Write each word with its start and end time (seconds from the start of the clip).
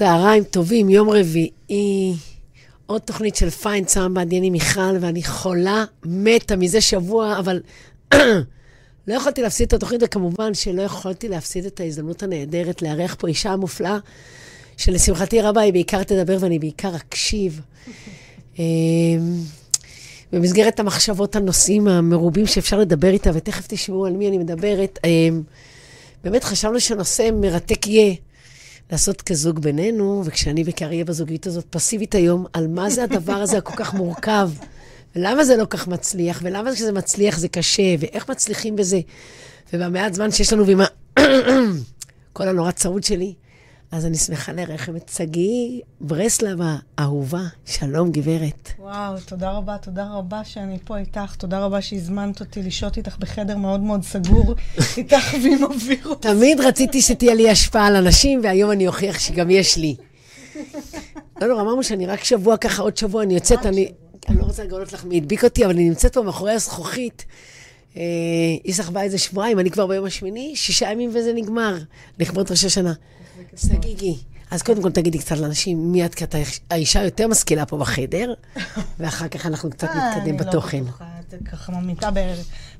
צהריים 0.00 0.44
טובים, 0.44 0.88
יום 0.88 1.10
רביעי, 1.10 2.14
עוד 2.86 3.00
תוכנית 3.00 3.36
של 3.36 3.50
פיין 3.50 3.86
סאמבד, 3.88 4.34
אני 4.34 4.50
מיכל, 4.50 4.96
ואני 5.00 5.24
חולה, 5.24 5.84
מתה 6.04 6.56
מזה 6.56 6.80
שבוע, 6.80 7.38
אבל 7.38 7.60
לא 9.08 9.14
יכולתי 9.14 9.42
להפסיד 9.42 9.66
את 9.66 9.72
התוכנית, 9.72 10.00
וכמובן 10.04 10.54
שלא 10.54 10.82
יכולתי 10.82 11.28
להפסיד 11.28 11.66
את 11.66 11.80
ההזדמנות 11.80 12.22
הנהדרת 12.22 12.82
לארח 12.82 13.16
פה 13.18 13.28
אישה 13.28 13.56
מופלאה, 13.56 13.98
שלשמחתי 14.76 15.40
רבה 15.40 15.60
היא 15.60 15.72
בעיקר 15.72 16.02
תדבר 16.02 16.36
ואני 16.40 16.58
בעיקר 16.58 16.96
אקשיב. 16.96 17.60
אמ, 18.58 18.64
במסגרת 20.32 20.80
המחשבות, 20.80 21.36
הנושאים 21.36 21.88
המרובים 21.88 22.46
שאפשר 22.46 22.78
לדבר 22.78 23.10
איתה, 23.10 23.30
ותכף 23.34 23.66
תשמעו 23.68 24.06
על 24.06 24.12
מי 24.12 24.28
אני 24.28 24.38
מדברת, 24.38 24.98
אמ, 25.04 25.42
באמת 26.24 26.44
חשבנו 26.44 26.80
שנושא 26.80 27.30
מרתק 27.32 27.86
יהיה. 27.86 28.14
לעשות 28.92 29.22
כזוג 29.22 29.58
בינינו, 29.58 30.22
וכשאני 30.24 30.62
וקארי 30.66 31.04
בזוגיות 31.04 31.46
הזאת 31.46 31.64
פסיבית 31.70 32.14
היום, 32.14 32.46
על 32.52 32.68
מה 32.68 32.90
זה 32.90 33.04
הדבר 33.04 33.32
הזה 33.32 33.58
הכל 33.58 33.76
כך 33.76 33.94
מורכב, 33.94 34.50
ולמה 35.16 35.44
זה 35.44 35.56
לא 35.56 35.64
כך 35.70 35.88
מצליח, 35.88 36.40
ולמה 36.42 36.72
כשזה 36.74 36.92
מצליח 36.92 37.38
זה 37.38 37.48
קשה, 37.48 37.94
ואיך 37.98 38.30
מצליחים 38.30 38.76
בזה. 38.76 39.00
ובמעט 39.72 40.14
זמן 40.14 40.30
שיש 40.30 40.52
לנו 40.52 40.66
ועם 40.66 40.80
כל 42.32 42.48
הנורא 42.48 42.70
צרוד 42.70 43.04
שלי, 43.04 43.34
אז 43.92 44.06
אני 44.06 44.16
שמחה 44.16 44.52
לרחם 44.52 44.96
את 44.96 45.10
שגיא 45.16 45.80
ברסלב 46.00 46.58
האהובה. 46.98 47.42
שלום, 47.66 48.12
גברת. 48.12 48.70
וואו, 48.78 49.14
תודה 49.26 49.50
רבה, 49.50 49.78
תודה 49.78 50.08
רבה 50.12 50.44
שאני 50.44 50.78
פה 50.84 50.98
איתך. 50.98 51.34
תודה 51.38 51.58
רבה 51.58 51.82
שהזמנת 51.82 52.40
אותי 52.40 52.62
לשהות 52.62 52.96
איתך 52.96 53.16
בחדר 53.18 53.56
מאוד 53.56 53.80
מאוד 53.80 54.04
סגור, 54.04 54.54
איתך 54.96 55.34
ועם 55.42 55.64
אוויר. 55.64 56.14
תמיד 56.20 56.60
רציתי 56.60 57.02
שתהיה 57.02 57.34
לי 57.34 57.50
השפעה 57.50 57.86
על 57.86 57.96
אנשים, 57.96 58.40
והיום 58.44 58.70
אני 58.70 58.86
אוכיח 58.86 59.18
שגם 59.18 59.50
יש 59.50 59.76
לי. 59.76 59.96
לא, 61.40 61.48
לא, 61.48 61.60
אמרנו 61.60 61.82
שאני 61.82 62.06
רק 62.06 62.24
שבוע 62.24 62.56
ככה, 62.56 62.82
עוד 62.82 62.96
שבוע 62.96 63.22
אני 63.22 63.34
יוצאת, 63.34 63.66
אני... 63.66 63.92
אני 64.28 64.38
לא 64.38 64.42
רוצה 64.42 64.64
לגלות 64.64 64.92
לך 64.92 65.04
מי 65.04 65.16
הדביק 65.16 65.44
אותי, 65.44 65.64
אבל 65.64 65.74
אני 65.74 65.88
נמצאת 65.88 66.14
פה 66.14 66.22
מאחורי 66.22 66.52
הזכוכית. 66.52 67.24
היא 68.64 68.74
סחבה 68.74 69.02
איזה 69.02 69.18
שבועיים, 69.18 69.58
אני 69.58 69.70
כבר 69.70 69.86
ביום 69.86 70.04
השמיני, 70.04 70.52
שישה 70.56 70.90
ימים 70.92 71.10
וזה 71.10 71.32
נגמר, 71.34 71.78
לכבוד 72.18 72.50
ראש 72.50 72.64
השנה. 72.64 72.92
סגיגי. 73.56 74.16
אז 74.50 74.62
קודם 74.62 74.82
כל 74.82 74.90
תגידי 74.90 75.18
קצת 75.18 75.36
לאנשים 75.36 75.92
מי 75.92 76.04
את, 76.04 76.14
כי 76.14 76.24
את 76.24 76.34
האישה 76.70 77.00
היותר 77.00 77.28
משכילה 77.28 77.66
פה 77.66 77.78
בחדר, 77.78 78.34
ואחר 78.98 79.28
כך 79.28 79.46
אנחנו 79.46 79.70
קצת 79.70 79.88
אה, 79.88 80.16
נתקדם 80.16 80.36
בתוכן. 80.36 80.76
אני 80.76 80.86
לא 80.86 80.92
בטוחה, 80.92 81.18
את 81.28 81.34
ככה 81.44 81.72
ממעיטה 81.72 82.08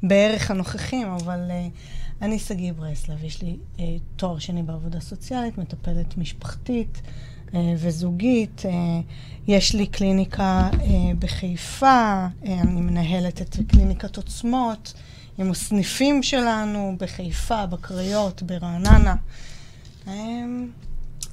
בערך 0.03 0.51
הנוכחים, 0.51 1.07
אבל 1.07 1.41
אה, 1.51 1.67
אני 2.23 2.39
שגיא 2.39 2.73
ברסלב, 2.73 3.25
יש 3.25 3.43
לי 3.43 3.57
אה, 3.81 3.85
תואר 4.17 4.39
שני 4.39 4.63
בעבודה 4.63 5.01
סוציאלית, 5.01 5.59
מטפלת 5.59 6.19
משפחתית 6.19 7.01
וזוגית. 7.79 8.63
יש 9.49 9.75
לי 9.75 9.87
קליניקה 9.87 10.71
בחיפה, 11.19 12.27
אני 12.43 12.81
מנהלת 12.81 13.43
את 13.43 13.57
קליניקת 13.69 14.17
עוצמות, 14.17 14.95
עם 15.39 15.51
הסניפים 15.51 16.23
שלנו 16.23 16.97
בחיפה, 16.99 17.67
בקריות, 17.67 18.43
ברעננה. 18.43 19.15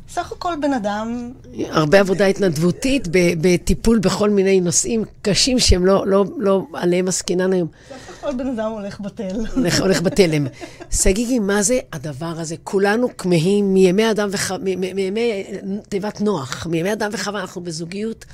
סך 0.09 0.31
הכל 0.31 0.53
בן 0.61 0.73
אדם... 0.73 1.31
הרבה 1.69 1.99
עבודה 1.99 2.25
התנדבותית 2.25 3.07
בטיפול 3.11 3.99
בכל 3.99 4.29
מיני 4.29 4.59
נושאים 4.59 5.03
קשים 5.21 5.59
שהם 5.59 5.85
לא, 5.85 6.07
לא, 6.07 6.25
לא 6.37 6.65
עליהם 6.73 7.07
עסקינן 7.07 7.53
היום. 7.53 7.67
סך 7.89 8.17
הכל 8.17 8.37
בן 8.37 8.47
אדם 8.47 8.71
הולך 8.71 9.01
בתל. 9.01 9.35
הולך, 9.55 9.81
הולך 9.81 10.01
בתלם. 10.01 10.47
סגיגי, 10.91 11.39
מה 11.39 11.61
זה 11.61 11.79
הדבר 11.93 12.33
הזה? 12.37 12.55
כולנו 12.63 13.17
כמהים 13.17 13.73
מימי 13.73 14.11
אדם 14.11 14.29
וחווה, 14.31 14.57
מימי 14.75 15.43
תיבת 15.89 16.21
נוח, 16.21 16.67
מימי 16.69 16.93
אדם 16.93 17.09
וחווה, 17.13 17.41
אנחנו 17.41 17.61
בזוגיות. 17.61 18.25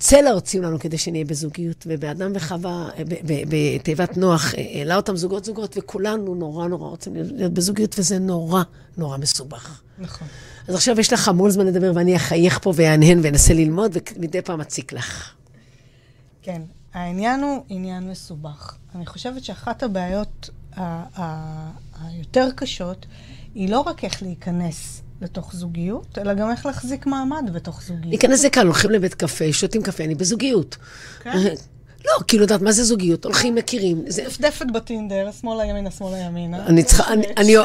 צלע 0.00 0.30
הוציאו 0.30 0.62
לנו 0.62 0.78
כדי 0.78 0.98
שנהיה 0.98 1.24
בזוגיות, 1.24 1.84
ובאדם 1.86 2.32
וחווה, 2.34 2.88
בתיבת 3.24 4.16
נוח, 4.16 4.54
העלה 4.56 4.96
אותם 4.96 5.16
זוגות 5.16 5.44
זוגות, 5.44 5.76
וכולנו 5.78 6.34
נורא 6.34 6.68
נורא 6.68 6.88
רוצים 6.88 7.14
להיות 7.14 7.52
בזוגיות, 7.52 7.98
וזה 7.98 8.18
נורא 8.18 8.62
נורא 8.96 9.18
מסובך. 9.18 9.80
נכון. 9.98 10.28
אז 10.68 10.74
עכשיו 10.74 11.00
יש 11.00 11.12
לך 11.12 11.28
המון 11.28 11.50
זמן 11.50 11.66
לדבר, 11.66 11.92
ואני 11.94 12.16
אחייך 12.16 12.58
פה 12.62 12.72
ואהנהן 12.76 13.20
ואנסה 13.22 13.54
ללמוד, 13.54 13.96
ומדי 14.16 14.42
פעם 14.42 14.60
אציק 14.60 14.92
לך. 14.92 15.34
כן, 16.42 16.62
העניין 16.94 17.42
הוא 17.42 17.64
עניין 17.68 18.10
מסובך. 18.10 18.76
אני 18.94 19.06
חושבת 19.06 19.44
שאחת 19.44 19.82
הבעיות 19.82 20.50
היותר 22.02 22.48
קשות, 22.56 23.06
היא 23.54 23.68
לא 23.68 23.80
רק 23.80 24.04
איך 24.04 24.22
להיכנס 24.22 25.02
לתוך 25.20 25.54
זוגיות, 25.54 26.18
אלא 26.18 26.34
גם 26.34 26.50
איך 26.50 26.66
להחזיק 26.66 27.06
מעמד 27.06 27.50
בתוך 27.52 27.82
זוגיות. 27.82 28.06
להיכנס 28.06 28.40
זה 28.40 28.50
קל, 28.50 28.66
הולכים 28.66 28.90
לבית 28.90 29.14
קפה, 29.14 29.52
שותים 29.52 29.82
קפה, 29.82 30.04
אני 30.04 30.14
בזוגיות. 30.14 30.76
כן? 31.22 31.30
לא, 32.06 32.12
כאילו, 32.28 32.42
יודעת 32.42 32.62
מה 32.62 32.72
זה 32.72 32.84
זוגיות? 32.84 33.24
הולכים, 33.24 33.54
מכירים. 33.54 34.04
דפדפת 34.26 34.66
בטינדר, 34.74 35.30
שמאלה 35.40 35.64
ימינה, 35.64 35.90
שמאלה 35.90 36.18
ימינה. 36.18 36.66
אני 36.66 36.82
צריכה, 36.82 37.04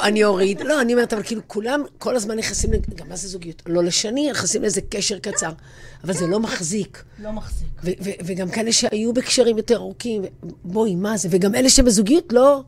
אני 0.03 0.23
אוריד. 0.23 0.61
לא, 0.61 0.81
אני 0.81 0.93
אומרת, 0.93 1.13
אבל 1.13 1.23
כאילו, 1.23 1.41
כולם 1.47 1.83
כל 1.97 2.15
הזמן 2.15 2.37
נכנסים, 2.37 2.71
גם 2.95 3.09
מה 3.09 3.15
זה 3.15 3.27
זוגיות? 3.27 3.63
לא 3.65 3.83
לשני, 3.83 4.31
נכנסים 4.31 4.61
לאיזה 4.61 4.81
קשר 4.89 5.19
קצר. 5.19 5.51
אבל 6.03 6.13
זה 6.13 6.27
לא 6.27 6.39
מחזיק. 6.39 7.03
לא 7.19 7.31
מחזיק. 7.31 7.67
וגם 8.25 8.49
כאלה 8.49 8.71
שהיו 8.71 9.13
בקשרים 9.13 9.57
יותר 9.57 9.75
ארוכים, 9.75 10.21
בואי, 10.63 10.95
מה 10.95 11.17
זה? 11.17 11.27
וגם 11.31 11.55
אלה 11.55 11.69
שבזוגיות, 11.69 12.33
לא, 12.33 12.63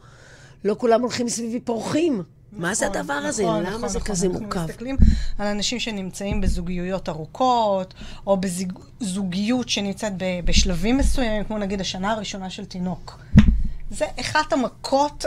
לא 0.63 0.75
כולם 0.77 1.01
הולכים 1.01 1.29
סביבי 1.29 1.59
פורחים. 1.59 2.23
מה 2.57 2.73
זה 2.73 2.85
נכון, 2.85 2.97
הדבר 2.99 3.13
הזה? 3.13 3.43
נכון, 3.43 3.63
למה 3.63 3.77
נכון, 3.77 3.89
זה 3.89 3.99
כזה 3.99 4.29
מורכב? 4.29 4.45
אנחנו 4.45 4.69
מסתכלים 4.69 4.97
על 5.37 5.47
אנשים 5.47 5.79
שנמצאים 5.79 6.41
בזוגיות 6.41 7.09
ארוכות, 7.09 7.93
או 8.27 8.37
בזוגיות 8.37 9.69
שנמצאת 9.69 10.13
בשלבים 10.45 10.97
מסוימים, 10.97 11.43
כמו 11.43 11.57
נגיד 11.57 11.81
השנה 11.81 12.11
הראשונה 12.11 12.49
של 12.49 12.65
תינוק. 12.65 13.19
זה 13.91 14.05
אחת 14.19 14.53
המכות 14.53 15.25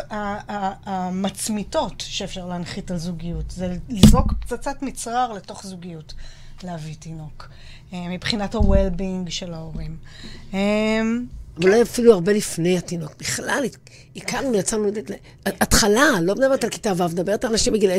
המצמיתות 0.87 2.05
שאפשר 2.07 2.47
להנחית 2.47 2.91
על 2.91 2.97
זוגיות. 2.97 3.51
זה 3.51 3.77
לזרוק 3.89 4.33
פצצת 4.41 4.83
מצרר 4.83 5.33
לתוך 5.33 5.67
זוגיות, 5.67 6.15
להביא 6.63 6.95
תינוק. 6.99 7.49
אה, 7.93 8.09
מבחינת 8.09 8.55
ה-well-being 8.55 9.31
של 9.31 9.55
ההורים. 9.55 9.97
אה, 11.65 11.69
אולי 11.69 11.83
אפילו 11.83 12.13
הרבה 12.13 12.33
לפני 12.33 12.79
התינוק. 12.79 13.15
בכלל, 13.19 13.65
הכרנו, 14.17 14.55
יצאנו, 14.55 14.89
התחלה, 15.47 16.21
לא 16.23 16.35
מדברת 16.35 16.65
על 16.65 16.71
כיתה 16.71 16.93
ו', 16.97 17.09
מדברת 17.09 17.45
על 17.45 17.51
אנשים 17.51 17.73
בגילי 17.73 17.97
20-30, 17.97 17.99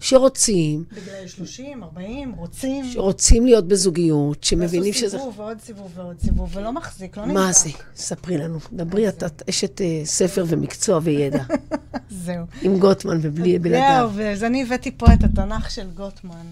שרוצים. 0.00 0.84
בגילי 0.92 1.28
30, 1.28 1.82
40, 1.82 2.32
רוצים. 2.32 2.84
שרוצים 2.92 3.46
להיות 3.46 3.68
בזוגיות, 3.68 4.44
שמבינים 4.44 4.92
שזה... 4.92 5.16
ועשו 5.16 5.18
סיבוב 5.18 5.40
ועוד 5.40 5.60
סיבוב 5.60 5.90
ועוד 5.94 6.16
סיבוב, 6.20 6.56
ולא 6.56 6.72
מחזיק, 6.72 7.16
לא 7.16 7.26
נמצא. 7.26 7.40
מה 7.40 7.52
זה? 7.52 7.70
ספרי 7.96 8.38
לנו. 8.38 8.58
דברי, 8.72 9.08
את 9.08 9.42
אשת 9.50 9.80
אה, 9.80 10.00
ספר 10.04 10.44
ומקצוע 10.48 11.00
וידע. 11.02 11.42
זהו. 12.24 12.44
עם 12.62 12.78
גוטמן 12.78 13.18
ובלי 13.22 13.58
בלעדיו. 13.58 14.10
זהו, 14.14 14.26
אז 14.26 14.44
אני 14.44 14.62
הבאתי 14.62 14.90
פה 14.96 15.06
את 15.14 15.24
התנ"ך 15.24 15.70
של 15.70 15.86
גוטמן. 15.94 16.46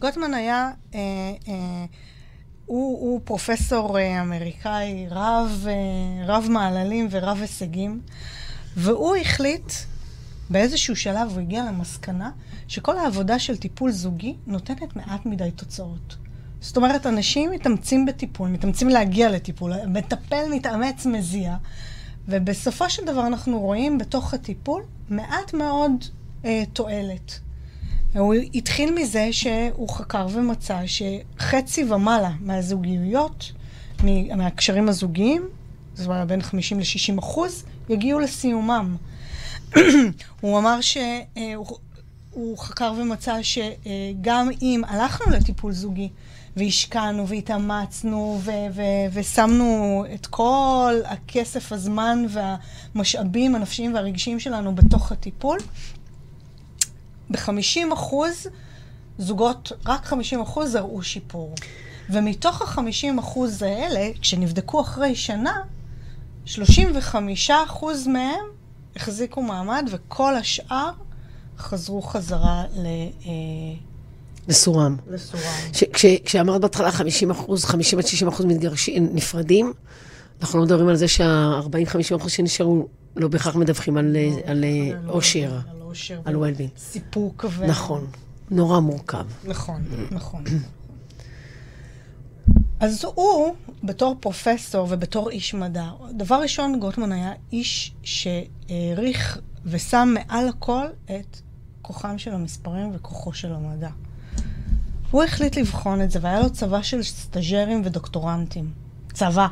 גוטמן 0.00 0.34
היה... 0.34 0.70
הוא, 2.72 2.98
הוא 3.00 3.20
פרופסור 3.24 3.98
אה, 3.98 4.22
אמריקאי 4.22 5.06
רב, 5.10 5.66
אה, 5.68 6.26
רב 6.26 6.46
מעללים 6.50 7.08
ורב 7.10 7.38
הישגים, 7.40 8.00
והוא 8.76 9.16
החליט, 9.16 9.72
באיזשהו 10.50 10.96
שלב 10.96 11.30
הוא 11.30 11.40
הגיע 11.40 11.64
למסקנה, 11.64 12.30
שכל 12.68 12.98
העבודה 12.98 13.38
של 13.38 13.56
טיפול 13.56 13.90
זוגי 13.90 14.34
נותנת 14.46 14.96
מעט 14.96 15.26
מדי 15.26 15.50
תוצאות. 15.50 16.16
זאת 16.60 16.76
אומרת, 16.76 17.06
אנשים 17.06 17.50
מתאמצים 17.50 18.06
בטיפול, 18.06 18.48
מתאמצים 18.48 18.88
להגיע 18.88 19.30
לטיפול, 19.30 19.72
מטפל 19.86 20.44
מתאמץ 20.50 21.06
מזיע, 21.06 21.56
ובסופו 22.28 22.90
של 22.90 23.04
דבר 23.04 23.26
אנחנו 23.26 23.60
רואים 23.60 23.98
בתוך 23.98 24.34
הטיפול 24.34 24.82
מעט 25.08 25.54
מאוד 25.54 25.92
אה, 26.44 26.62
תועלת. 26.72 27.40
הוא 28.18 28.34
התחיל 28.54 28.94
מזה 28.94 29.28
שהוא 29.32 29.88
חקר 29.88 30.26
ומצא 30.32 30.78
שחצי 30.86 31.84
ומעלה 31.84 32.30
מהזוגיות, 32.40 33.52
מהקשרים 34.36 34.88
הזוגיים, 34.88 35.48
זה 35.94 36.12
היה 36.12 36.24
בין 36.24 36.42
50 36.42 36.78
ל-60 36.80 37.18
אחוז, 37.18 37.64
יגיעו 37.88 38.20
לסיומם. 38.20 38.96
הוא 40.40 40.58
אמר 40.58 40.80
שהוא 40.80 42.58
חקר 42.58 42.92
ומצא 42.98 43.38
שגם 43.42 44.48
אם 44.62 44.82
הלכנו 44.88 45.32
לטיפול 45.32 45.72
זוגי 45.72 46.08
והשקענו 46.56 47.28
והתאמצנו 47.28 48.40
ו- 48.42 48.50
ו- 48.72 48.82
ושמנו 49.12 50.04
את 50.14 50.26
כל 50.26 50.94
הכסף, 51.04 51.72
הזמן 51.72 52.24
והמשאבים 52.28 53.54
הנפשיים 53.54 53.94
והרגשיים 53.94 54.40
שלנו 54.40 54.74
בתוך 54.74 55.12
הטיפול, 55.12 55.58
ב-50 57.30 57.94
אחוז, 57.94 58.46
זוגות, 59.18 59.72
רק 59.86 60.04
50 60.04 60.40
אחוז 60.40 60.74
הראו 60.74 61.02
שיפור. 61.02 61.54
ומתוך 62.10 62.62
ה-50 62.62 63.20
אחוז 63.20 63.62
האלה, 63.62 64.10
כשנבדקו 64.20 64.80
אחרי 64.80 65.14
שנה, 65.14 65.60
35 66.44 67.50
אחוז 67.50 68.06
מהם 68.06 68.44
החזיקו 68.96 69.42
מעמד, 69.42 69.88
וכל 69.90 70.34
השאר 70.36 70.90
חזרו 71.58 72.02
חזרה 72.02 72.64
ל... 72.76 72.86
אה, 73.26 73.30
לסורם. 74.48 74.96
לסורם. 75.10 75.42
ש- 75.72 75.84
כש- 75.92 76.20
כשאמרת 76.24 76.60
בהתחלה 76.60 76.92
50 76.92 77.30
אחוז, 77.30 77.64
50 77.64 77.98
עד 77.98 78.06
60 78.06 78.28
אחוז 78.28 78.46
מתגרשים, 78.46 79.08
נפרדים, 79.12 79.72
אנחנו 80.40 80.58
לא 80.58 80.64
מדברים 80.64 80.88
על 80.88 80.96
זה 80.96 81.08
שה-40-50 81.08 82.16
אחוז 82.16 82.32
שנשארו 82.32 82.86
לא 83.16 83.28
בהכרח 83.28 83.56
מדווחים 83.56 83.96
על, 83.96 84.16
על 84.46 84.64
אה, 84.64 84.70
לא, 85.06 85.12
אושר, 85.12 85.52
על 85.70 85.81
אושר. 85.92 86.20
על 86.24 86.36
ו- 86.36 86.44
well-being. 86.44 86.78
סיפוק 86.78 87.44
ו... 87.48 87.66
נכון, 87.66 88.06
נורא 88.50 88.80
מורכב. 88.80 89.26
נכון, 89.44 89.82
נכון. 90.10 90.44
אז 92.80 93.04
הוא, 93.14 93.54
בתור 93.84 94.16
פרופסור 94.20 94.88
ובתור 94.90 95.30
איש 95.30 95.54
מדע, 95.54 95.90
דבר 96.16 96.42
ראשון, 96.42 96.80
גוטמן 96.80 97.12
היה 97.12 97.32
איש 97.52 97.94
שהעריך 98.02 99.38
ושם 99.64 100.14
מעל 100.14 100.48
הכל 100.48 100.86
את 101.04 101.40
כוחם 101.82 102.18
של 102.18 102.32
המספרים 102.32 102.90
וכוחו 102.94 103.32
של 103.32 103.52
המדע. 103.52 103.90
הוא 105.10 105.22
החליט 105.22 105.56
לבחון 105.56 106.02
את 106.02 106.10
זה, 106.10 106.18
והיה 106.22 106.40
לו 106.40 106.50
צבא 106.50 106.82
של 106.82 107.02
סטאג'רים 107.02 107.82
ודוקטורנטים. 107.84 108.70
צבא. 109.12 109.46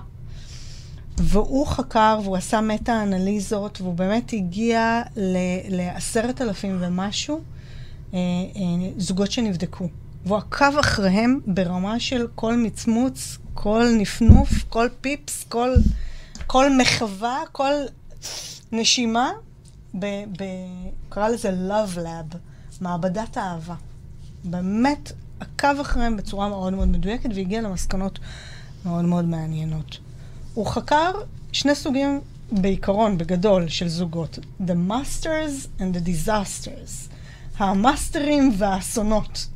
והוא 1.22 1.66
חקר 1.66 2.20
והוא 2.24 2.36
עשה 2.36 2.60
מטה-אנליזות, 2.60 3.80
והוא 3.80 3.94
באמת 3.94 4.32
הגיע 4.32 5.02
לעשרת 5.68 6.40
אלפים 6.40 6.76
ומשהו 6.80 7.40
אה, 8.14 8.18
אה, 8.56 8.90
זוגות 8.96 9.30
שנבדקו. 9.30 9.88
והוא 10.26 10.38
עקב 10.38 10.78
אחריהם 10.80 11.40
ברמה 11.46 12.00
של 12.00 12.26
כל 12.34 12.56
מצמוץ, 12.56 13.38
כל 13.54 13.86
נפנוף, 13.98 14.48
כל 14.68 14.88
פיפס, 15.00 15.44
כל, 15.48 15.74
כל 16.46 16.76
מחווה, 16.76 17.38
כל 17.52 17.72
נשימה, 18.72 19.30
ב, 19.98 20.06
ב, 20.38 20.44
קרא 21.08 21.28
לזה 21.28 21.50
Love 21.68 21.96
Lab, 21.96 22.36
מעבדת 22.80 23.36
האהבה. 23.36 23.74
באמת 24.44 25.12
עקב 25.40 25.80
אחריהם 25.80 26.16
בצורה 26.16 26.48
מאוד 26.48 26.72
מאוד 26.72 26.88
מדויקת 26.88 27.30
והגיע 27.34 27.60
למסקנות 27.60 28.18
מאוד 28.84 29.04
מאוד 29.04 29.24
מעניינות. 29.24 29.98
הוא 30.54 30.66
חקר 30.66 31.10
שני 31.52 31.74
סוגים 31.74 32.20
בעיקרון, 32.52 33.18
בגדול, 33.18 33.68
של 33.68 33.88
זוגות. 33.88 34.38
The 34.66 34.90
Masters 34.90 35.80
and 35.80 35.96
the 35.96 36.28
Disasters. 36.28 37.10
המאסטרים 37.58 38.52
והאסונות. 38.58 39.46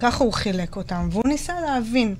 ככה 0.00 0.24
הוא 0.24 0.32
חילק 0.32 0.76
אותם, 0.76 1.08
והוא 1.12 1.28
ניסה 1.28 1.60
להבין 1.60 2.14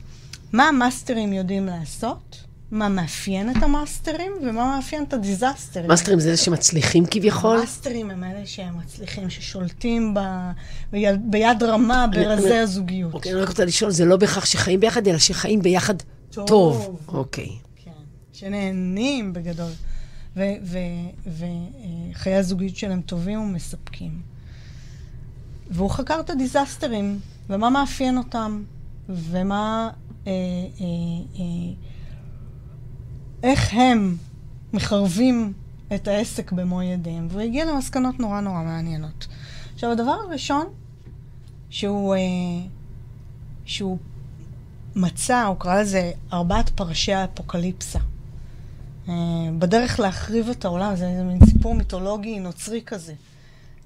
מה 0.52 0.68
המאסטרים 0.68 1.32
יודעים 1.32 1.66
לעשות, 1.66 2.36
מה 2.70 2.88
מאפיין 2.88 3.50
את 3.50 3.62
המאסטרים 3.62 4.32
ומה 4.42 4.76
מאפיין 4.76 5.04
את 5.04 5.12
הדיזסטרים. 5.12 5.88
מאסטרים 5.88 6.20
זה 6.20 6.28
אלה 6.28 6.36
שמצליחים 6.36 7.04
כביכול? 7.10 7.56
המאסטרים 7.56 8.10
הם 8.10 8.24
אלה 8.24 8.46
שהם 8.46 8.78
מצליחים, 8.78 9.30
ששולטים 9.30 10.14
ב... 10.14 10.20
ביד, 10.92 11.20
ביד 11.30 11.62
רמה 11.62 12.06
ברזי 12.12 12.48
אני- 12.50 12.58
הזוגיות. 12.58 13.14
אוקיי, 13.14 13.32
אני 13.32 13.40
רק 13.40 13.48
רוצה 13.48 13.64
לשאול, 13.64 13.90
זה 13.90 14.04
לא 14.04 14.16
בהכרח 14.16 14.44
שחיים 14.44 14.80
ביחד, 14.80 15.08
אלא 15.08 15.18
שחיים 15.18 15.62
ביחד 15.62 15.94
טוב. 16.34 16.46
טוב. 16.46 17.00
אוקיי. 17.08 17.50
כן, 17.84 17.90
שנהנים 18.32 19.32
בגדול, 19.32 19.70
וחיי 21.26 22.34
הזוגיות 22.34 22.76
שלהם 22.76 23.00
טובים 23.00 23.40
ומספקים. 23.40 24.20
והוא 25.70 25.90
חקר 25.90 26.20
את 26.20 26.30
הדיזסטרים, 26.30 27.18
ומה 27.48 27.70
מאפיין 27.70 28.18
אותם, 28.18 28.62
ומה... 29.08 29.90
אה, 30.26 30.32
אה, 30.80 30.86
אה, 31.36 31.74
איך 33.42 33.74
הם 33.74 34.16
מחרבים 34.72 35.52
את 35.94 36.08
העסק 36.08 36.52
במו 36.52 36.82
ידיהם, 36.82 37.26
והוא 37.30 37.40
הגיע 37.40 37.64
למסקנות 37.64 38.20
נורא 38.20 38.40
נורא 38.40 38.62
מעניינות. 38.62 39.26
עכשיו, 39.74 39.90
הדבר 39.90 40.16
הראשון 40.28 40.66
שהוא, 41.70 42.14
אה, 42.14 42.20
שהוא 43.64 43.98
מצא, 44.96 45.42
הוא 45.42 45.56
קרא 45.58 45.80
לזה 45.80 46.12
ארבעת 46.32 46.70
פרשי 46.70 47.12
האפוקליפסה. 47.12 47.98
אה, 49.08 49.14
בדרך 49.58 50.00
להחריב 50.00 50.48
את 50.48 50.64
העולם, 50.64 50.96
זה, 50.96 51.22
מין 51.22 51.46
סיפור 51.46 51.74
מיתולוגי 51.74 52.40
נוצרי 52.40 52.82
כזה. 52.86 53.14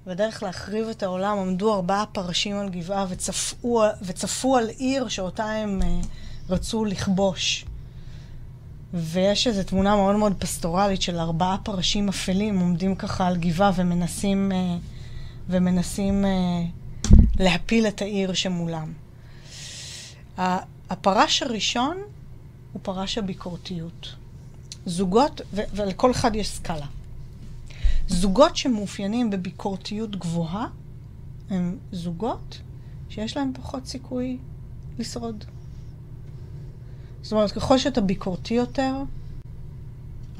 בדרך 0.06 0.42
להחריב 0.42 0.88
את 0.88 1.02
העולם 1.02 1.38
עמדו 1.38 1.74
ארבעה 1.74 2.06
פרשים 2.06 2.56
על 2.56 2.68
גבעה 2.68 3.06
וצפו, 3.08 3.82
וצפו 4.02 4.56
על 4.56 4.68
עיר 4.68 5.08
שאותה 5.08 5.44
הם 5.44 5.82
אה, 5.82 6.00
רצו 6.48 6.84
לכבוש. 6.84 7.64
ויש 8.94 9.46
איזו 9.46 9.62
תמונה 9.62 9.96
מאוד 9.96 10.16
מאוד 10.16 10.34
פסטורלית 10.38 11.02
של 11.02 11.18
ארבעה 11.18 11.56
פרשים 11.62 12.08
אפלים 12.08 12.58
עומדים 12.58 12.94
ככה 12.94 13.26
על 13.26 13.36
גבעה 13.36 13.70
ומנסים, 13.74 14.52
אה, 14.52 14.76
ומנסים 15.48 16.24
להפיל 17.38 17.86
את 17.86 18.02
העיר 18.02 18.34
שמולם. 18.34 18.92
הפרש 20.90 21.42
הראשון 21.42 21.96
הוא 22.72 22.80
פרש 22.82 23.18
הביקורתיות. 23.18 24.14
זוגות, 24.86 25.40
ו- 25.54 25.60
ולכל 25.74 26.10
אחד 26.10 26.36
יש 26.36 26.48
סקאלה. 26.48 26.86
זוגות 28.08 28.56
שמאופיינים 28.56 29.30
בביקורתיות 29.30 30.16
גבוהה 30.16 30.66
הם 31.50 31.78
זוגות 31.92 32.60
שיש 33.08 33.36
להם 33.36 33.52
פחות 33.54 33.86
סיכוי 33.86 34.38
לשרוד. 34.98 35.44
זאת 37.22 37.32
אומרת, 37.32 37.52
ככל 37.52 37.78
שאתה 37.78 38.00
ביקורתי 38.00 38.54
יותר, 38.54 38.94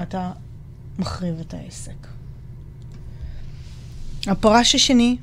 אתה 0.03 0.33
מחריב 0.99 1.41
את 1.41 1.55
העסק. 1.55 2.07
הפרש 4.27 4.75
השני... 4.75 5.17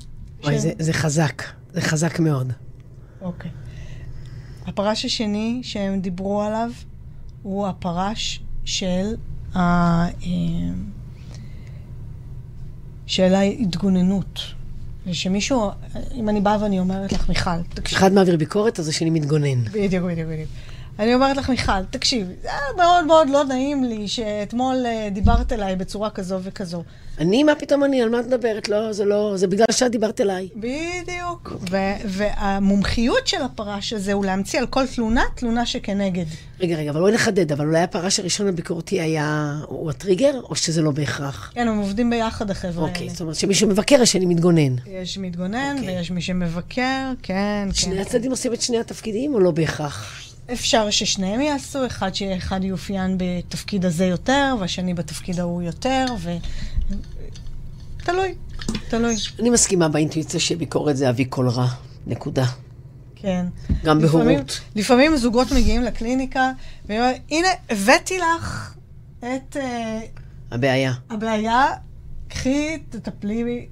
וואי, 0.43 0.53
של- 0.55 0.59
זה- 0.61 0.73
זה 0.79 0.93
חזק. 0.93 1.43
זה 1.73 1.81
חזק 1.81 2.19
מאוד. 2.19 2.53
אוקיי. 3.21 3.51
הפרש 4.67 5.05
השני 5.05 5.59
שהם 5.63 5.99
דיברו 5.99 6.41
עליו 6.41 6.71
הוא 7.43 7.67
הפרש 7.67 8.41
של, 8.65 9.15
ה... 9.55 9.59
אה, 9.59 10.11
של 13.05 13.35
ההתגוננות. 13.35 14.41
ושמישהו, 15.07 15.71
אם 16.15 16.29
אני 16.29 16.41
באה 16.41 16.57
ואני 16.61 16.79
אומרת 16.79 17.11
לך, 17.11 17.29
מיכל, 17.29 17.61
תקשיבי. 17.61 17.81
כשאחד 17.83 18.13
מעביר 18.13 18.37
ביקורת, 18.37 18.79
אז 18.79 18.87
השני 18.87 19.09
מתגונן. 19.09 19.63
בדיוק, 19.63 20.05
בדיוק, 20.05 20.29
בדיוק. 20.29 20.49
אני 20.99 21.15
אומרת 21.15 21.37
לך, 21.37 21.49
מיכל, 21.49 21.83
תקשיבי, 21.89 22.33
זה 22.41 22.49
היה 22.49 22.59
מאוד 22.77 23.05
מאוד 23.05 23.29
לא 23.29 23.43
נעים 23.43 23.83
לי 23.83 24.07
שאתמול 24.07 24.85
אה, 24.85 25.09
דיברת 25.11 25.53
אליי 25.53 25.75
בצורה 25.75 26.09
כזו 26.09 26.39
וכזו. 26.43 26.83
אני, 27.17 27.43
מה 27.43 27.55
פתאום 27.55 27.83
אני? 27.83 28.01
על 28.01 28.09
מה 28.09 28.19
את 28.19 28.25
מדברת? 28.25 28.69
לא, 28.69 28.93
זה 28.93 29.05
לא... 29.05 29.37
זה 29.37 29.47
בגלל 29.47 29.65
שאת 29.71 29.91
דיברת 29.91 30.21
אליי. 30.21 30.49
בדיוק. 30.55 31.53
ו- 31.71 31.75
והמומחיות 32.05 33.27
של 33.27 33.41
הפרש 33.41 33.93
הזה 33.93 34.13
הוא 34.13 34.25
להמציא 34.25 34.59
על 34.59 34.65
כל 34.65 34.87
תלונה, 34.87 35.23
תלונה 35.35 35.65
שכנגד. 35.65 36.25
רגע, 36.59 36.75
רגע, 36.75 36.89
אבל 36.89 36.99
בואי 36.99 37.13
נחדד. 37.13 37.51
אבל 37.51 37.65
אולי 37.65 37.79
הפרש 37.79 38.19
הראשון 38.19 38.47
הביקורתי 38.47 39.01
היה... 39.01 39.57
הוא 39.67 39.89
הטריגר, 39.89 40.41
או 40.43 40.55
שזה 40.55 40.81
לא 40.81 40.91
בהכרח? 40.91 41.51
כן, 41.55 41.67
הם 41.67 41.77
עובדים 41.77 42.09
ביחד, 42.09 42.51
החבר'ה 42.51 42.87
אוקיי, 42.87 43.01
האלה. 43.01 43.11
זאת 43.11 43.21
אומרת 43.21 43.35
שמישהו 43.35 43.67
מבקר, 43.69 44.01
השני 44.01 44.25
מתגונן. 44.25 44.75
יש 44.87 45.17
מתגונן 45.17 45.75
אוקיי. 45.77 45.97
ויש 45.97 46.11
מי 46.11 46.21
שמבקר, 46.21 47.11
כן, 47.23 47.67
שני 47.73 47.95
כן. 47.95 48.01
הצדדים 48.01 48.31
עושים 48.31 48.53
את 48.53 48.61
שני 48.61 48.79
התפקידים, 48.79 49.33
או 49.33 49.39
לא 49.39 49.51
בהכרח? 49.51 50.21
אפשר 50.53 50.89
ששניהם 50.89 51.41
יעשו, 51.41 51.85
אחד 51.85 52.15
שאחד 52.15 52.63
יאופיין 52.63 53.17
בתפקיד 53.19 53.85
הזה 53.85 54.05
יותר, 54.05 54.55
והשני 54.59 54.93
בתפקיד 54.93 55.39
ההוא 55.39 55.61
יותר, 55.61 56.05
ו... 56.19 56.31
תלוי, 57.97 58.35
תלוי, 58.89 59.15
אני 59.39 59.49
מסכימה 59.49 59.87
באינטואיציה 59.89 60.39
שביקורת 60.39 60.97
זה 60.97 61.09
אבי 61.09 61.25
כל 61.29 61.47
רע. 61.49 61.67
נקודה. 62.07 62.45
כן. 63.15 63.45
גם 63.83 63.99
לפעמים- 63.99 64.27
בהורות. 64.27 64.61
לפעמים 64.75 65.17
זוגות 65.17 65.51
מגיעים 65.51 65.81
לקליניקה, 65.83 66.51
ואומרים, 66.85 67.15
הנה, 67.31 67.47
הבאתי 67.69 68.17
לך 68.17 68.75
את 69.19 69.57
אה, 69.57 69.99
הבעיה. 70.51 70.93
הבעיה, 71.09 71.65
קחי, 72.27 72.77
תטפלי 72.89 73.43
בי. 73.43 73.67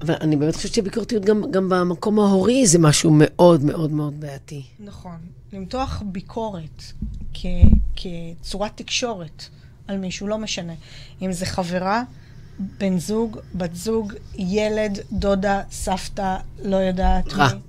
אבל 0.00 0.14
אני 0.20 0.36
באמת 0.36 0.56
חושבת 0.56 0.74
שביקורתיות 0.74 1.24
גם, 1.24 1.50
גם 1.50 1.68
במקום 1.68 2.18
ההורי 2.18 2.66
זה 2.66 2.78
משהו 2.78 3.10
מאוד 3.14 3.64
מאוד 3.64 3.90
מאוד 3.92 4.20
בעייתי. 4.20 4.62
נכון. 4.80 5.16
למתוח 5.52 6.02
ביקורת 6.06 6.82
כ- 7.34 7.46
כצורת 7.96 8.70
תקשורת 8.74 9.44
על 9.88 9.98
מישהו, 9.98 10.26
לא 10.26 10.38
משנה. 10.38 10.72
אם 11.22 11.32
זה 11.32 11.46
חברה, 11.46 12.02
בן 12.78 12.98
זוג, 12.98 13.38
בת 13.54 13.74
זוג, 13.74 14.12
ילד, 14.34 14.98
דודה, 15.12 15.60
סבתא, 15.70 16.36
לא 16.62 16.76
יודעת 16.76 17.32
רע. 17.32 17.48
מי, 17.54 17.60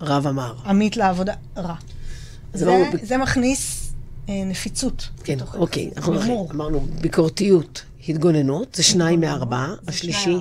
רב 0.00 0.26
אמר. 0.26 0.54
עמית 0.66 0.96
לעבודה, 0.96 1.34
רע. 1.56 1.74
זה 2.52 2.58
זה, 2.58 2.66
לא- 2.66 2.74
זה 3.02 3.16
מכניס 3.16 3.92
אה, 4.28 4.42
נפיצות. 4.46 5.08
כן, 5.24 5.38
אוקיי. 5.54 5.90
אנחנו. 5.96 6.48
אמרנו 6.50 6.80
ביקורתיות, 7.00 7.82
התגוננות, 8.08 8.74
זה 8.74 8.82
שניים 8.82 9.20
מארבעה. 9.20 9.74
השלישי, 9.88 10.36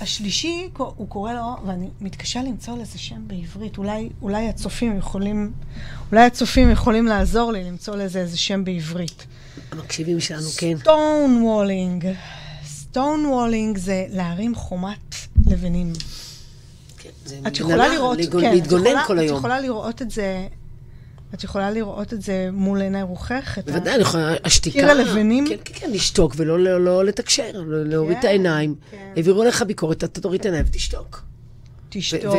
השלישי, 0.00 0.68
הוא 0.76 1.08
קורא 1.08 1.32
לו, 1.32 1.56
ואני 1.66 1.88
מתקשה 2.00 2.42
למצוא 2.42 2.76
לזה 2.78 2.98
שם 2.98 3.20
בעברית, 3.26 3.78
אולי, 3.78 4.08
אולי 4.22 4.48
הצופים 4.48 4.98
יכולים, 4.98 5.52
אולי 6.12 6.24
הצופים 6.24 6.70
יכולים 6.70 7.06
לעזור 7.06 7.52
לי 7.52 7.64
למצוא 7.64 7.96
לזה 7.96 8.18
איזה 8.20 8.38
שם 8.38 8.64
בעברית. 8.64 9.26
המקשיבים 9.72 10.20
שלנו, 10.20 10.48
כן. 10.56 10.78
Stonewalling. 10.80 12.06
Stonewalling 12.66 13.78
זה 13.78 14.06
להרים 14.10 14.54
חומת 14.54 15.14
לבנים. 15.46 15.92
זה 17.24 17.38
את 17.46 17.56
יכולה 17.56 17.88
לראות, 17.88 18.18
כן, 18.32 18.50
להתגונן 18.54 18.86
יכולה- 18.86 19.04
כל 19.06 19.18
היום. 19.18 19.34
את 19.34 19.38
יכולה 19.38 19.60
לראות 19.60 20.02
את 20.02 20.10
זה, 20.10 20.46
את 21.34 21.44
יכולה 21.44 21.70
לראות 21.70 22.12
את 22.12 22.22
זה 22.22 22.48
מול 22.52 22.80
עיני 22.80 23.02
רוחך? 23.02 23.58
את 23.58 23.68
ה- 23.68 23.72
בוודאי, 23.72 23.94
אני 23.94 24.02
יכולה, 24.02 24.34
השתיקה... 24.44 24.78
קיר 24.78 24.90
הלבנים? 24.90 25.46
כן, 25.48 25.56
כן, 25.64 25.74
כן, 25.74 25.90
לשתוק 25.90 26.32
ולא 26.36 26.58
לא, 26.60 26.84
לא 26.84 27.04
לתקשר, 27.04 27.50
לא- 27.54 27.84
להוריד 27.84 28.16
את 28.16 28.22
כן, 28.22 28.28
העיניים. 28.28 28.74
כן. 28.90 29.12
העבירו 29.16 29.44
לך 29.44 29.62
ביקורת, 29.62 30.04
אתה 30.04 30.20
תוריד 30.20 30.40
את 30.40 30.46
העיניים 30.46 30.64
ותשתוק. 30.68 31.22
תשתוק, 31.90 32.34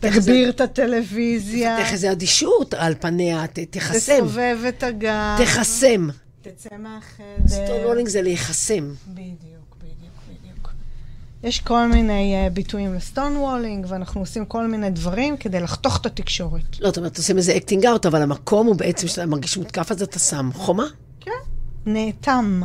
תגביר 0.00 0.48
את 0.48 0.60
הטלוויזיה, 0.60 1.76
תפתח 1.78 1.92
איזה 1.92 2.12
אדישות 2.12 2.74
על 2.74 2.94
פניה, 3.00 3.44
תחסם. 3.70 4.16
תסובב 4.16 4.56
את 4.68 4.82
הגב, 4.82 5.38
תחסם. 5.44 6.08
תצא 6.42 6.68
מהחדר. 6.78 7.24
Stonewalling 7.48 8.08
זה 8.08 8.22
להיחסם. 8.22 8.92
בדיוק. 9.08 9.36
יש 11.42 11.60
כל 11.60 11.86
מיני 11.86 12.46
אה, 12.46 12.50
ביטויים 12.50 12.94
ל 12.94 13.36
stonewalling, 13.36 13.86
ואנחנו 13.88 14.20
עושים 14.20 14.44
כל 14.46 14.66
מיני 14.66 14.90
דברים 14.90 15.36
כדי 15.36 15.60
לחתוך 15.60 16.00
את 16.00 16.06
התקשורת. 16.06 16.80
לא, 16.80 16.88
זאת 16.88 16.98
אומרת, 16.98 17.16
עושים 17.18 17.36
איזה 17.36 17.56
acting 17.56 17.86
out, 17.86 18.06
אבל 18.06 18.22
המקום 18.22 18.66
הוא 18.66 18.76
בעצם, 18.76 19.08
שאתה 19.08 19.26
מרגיש 19.26 19.56
מותקף, 19.56 19.90
אז 19.90 20.02
אתה 20.02 20.18
שם 20.18 20.50
חומה. 20.54 20.86
כן. 21.20 21.30
נאטם, 21.86 22.62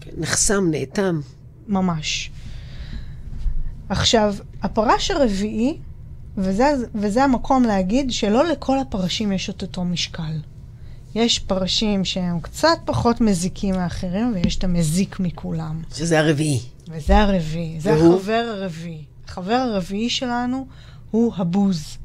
כן, 0.00 0.10
נחסם, 0.16 0.70
נאטם. 0.70 1.20
ממש. 1.68 2.30
עכשיו, 3.88 4.34
הפרש 4.62 5.10
הרביעי, 5.10 5.78
וזה, 6.36 6.74
וזה 6.94 7.24
המקום 7.24 7.62
להגיד 7.62 8.10
שלא 8.10 8.48
לכל 8.48 8.78
הפרשים 8.78 9.32
יש 9.32 9.50
את 9.50 9.62
אותו 9.62 9.84
משקל. 9.84 10.40
יש 11.14 11.38
פרשים 11.38 12.04
שהם 12.04 12.40
קצת 12.40 12.78
פחות 12.84 13.20
מזיקים 13.20 13.74
מאחרים, 13.74 14.32
ויש 14.34 14.56
את 14.56 14.64
המזיק 14.64 15.20
מכולם. 15.20 15.82
שזה 15.94 16.18
הרביעי. 16.18 16.60
וזה 16.90 17.18
הרביעי, 17.18 17.80
זה 17.80 17.92
והוא? 17.92 18.16
החבר 18.16 18.54
הרביעי. 18.56 19.04
החבר 19.28 19.54
הרביעי 19.54 20.10
שלנו 20.10 20.66
הוא 21.10 21.32
הבוז. 21.36 21.98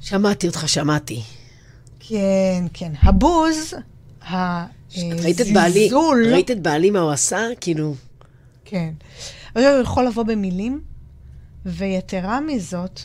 שמעתי 0.00 0.46
אותך, 0.46 0.68
שמעתי. 0.68 1.22
כן, 2.00 2.64
כן. 2.72 2.92
הבוז, 3.02 3.74
הזלזול, 4.96 6.26
ראית 6.32 6.50
את 6.50 6.60
בעלי 6.62 6.90
מה 6.90 6.98
הוא 6.98 7.10
עשה? 7.10 7.46
כאילו, 7.60 7.94
כן. 8.64 8.92
הוא 9.54 9.62
יכול 9.82 10.06
לבוא 10.06 10.22
במילים, 10.22 10.80
ויתרה 11.66 12.40
מזאת, 12.40 13.00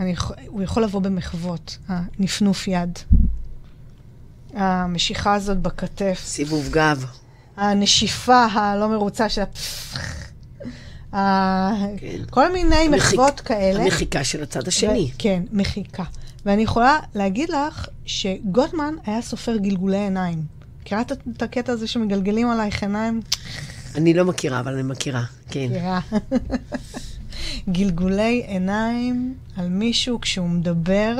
אני, 0.00 0.14
הוא 0.46 0.62
יכול 0.62 0.84
לבוא 0.84 1.00
במחוות, 1.00 1.78
הנפנוף 1.88 2.68
יד. 2.68 2.98
המשיכה 4.54 5.34
הזאת 5.34 5.58
בכתף, 5.58 6.22
סיבוב 6.24 6.68
גב. 6.70 7.04
הנשיפה 7.58 8.44
הלא 8.44 8.88
מרוצה 8.88 9.28
של 9.28 9.42
ה... 9.42 9.46
ה- 11.16 11.86
כן. 11.96 12.16
כל 12.30 12.52
מיני 12.52 12.88
מחוות 12.88 13.40
כאלה. 13.40 13.82
המחיקה 13.84 14.24
של 14.24 14.42
הצד 14.42 14.68
השני. 14.68 15.10
כן, 15.18 15.42
מחיקה. 15.52 16.04
ואני 16.46 16.62
יכולה 16.62 16.98
להגיד 17.14 17.50
לך 17.50 17.86
שגוטמן 18.06 18.94
היה 19.06 19.22
סופר 19.22 19.56
גלגולי 19.56 19.96
עיניים. 19.98 20.42
מכירה 20.82 21.00
את- 21.00 21.12
הקטע 21.42 21.72
הזה 21.72 21.86
שמגלגלים 21.86 22.50
עלייך 22.50 22.82
עיניים? 22.82 23.20
אני 23.94 24.14
לא 24.14 24.24
מכירה, 24.24 24.60
אבל 24.60 24.72
אני 24.74 24.82
מכירה. 24.82 25.22
כן. 25.50 25.66
מכירה. 25.70 26.00
גלגולי 27.68 28.42
עיניים 28.46 29.34
על 29.56 29.68
מישהו 29.68 30.20
כשהוא 30.20 30.48
מדבר, 30.48 31.16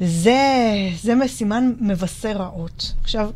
זה, 0.00 0.38
זה 1.02 1.14
משימן 1.14 1.72
מבשר 1.80 2.32
רעות. 2.36 2.92
עכשיו, 3.02 3.30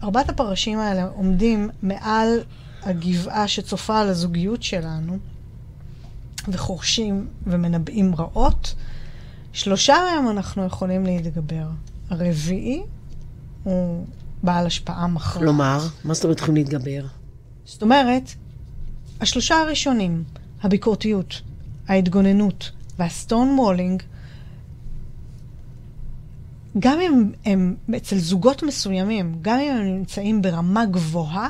כשארבעת 0.00 0.28
הפרשים 0.28 0.78
האלה 0.78 1.04
עומדים 1.04 1.70
מעל 1.82 2.40
הגבעה 2.82 3.48
שצופה 3.48 4.00
על 4.00 4.08
הזוגיות 4.08 4.62
שלנו, 4.62 5.18
וחורשים 6.48 7.28
ומנבאים 7.46 8.14
רעות, 8.14 8.74
שלושה 9.52 9.94
מהם 9.94 10.30
אנחנו 10.30 10.64
יכולים 10.64 11.04
להתגבר. 11.04 11.66
הרביעי 12.10 12.82
הוא 13.64 14.06
בעל 14.42 14.66
השפעה 14.66 15.06
מכרעת. 15.06 15.38
כלומר, 15.38 15.78
מה 16.04 16.14
זאת 16.14 16.24
אומרת 16.24 16.48
להתגבר? 16.48 17.04
זאת 17.64 17.82
אומרת, 17.82 18.30
השלושה 19.20 19.54
הראשונים, 19.54 20.24
הביקורתיות, 20.62 21.40
ההתגוננות 21.88 22.70
והסטון 22.98 23.58
וולינג, 23.58 24.02
גם 26.78 27.00
אם 27.00 27.30
הם 27.44 27.76
אצל 27.96 28.18
זוגות 28.18 28.62
מסוימים, 28.62 29.38
גם 29.42 29.58
אם 29.58 29.70
הם 29.76 29.84
נמצאים 29.98 30.42
ברמה 30.42 30.86
גבוהה, 30.86 31.48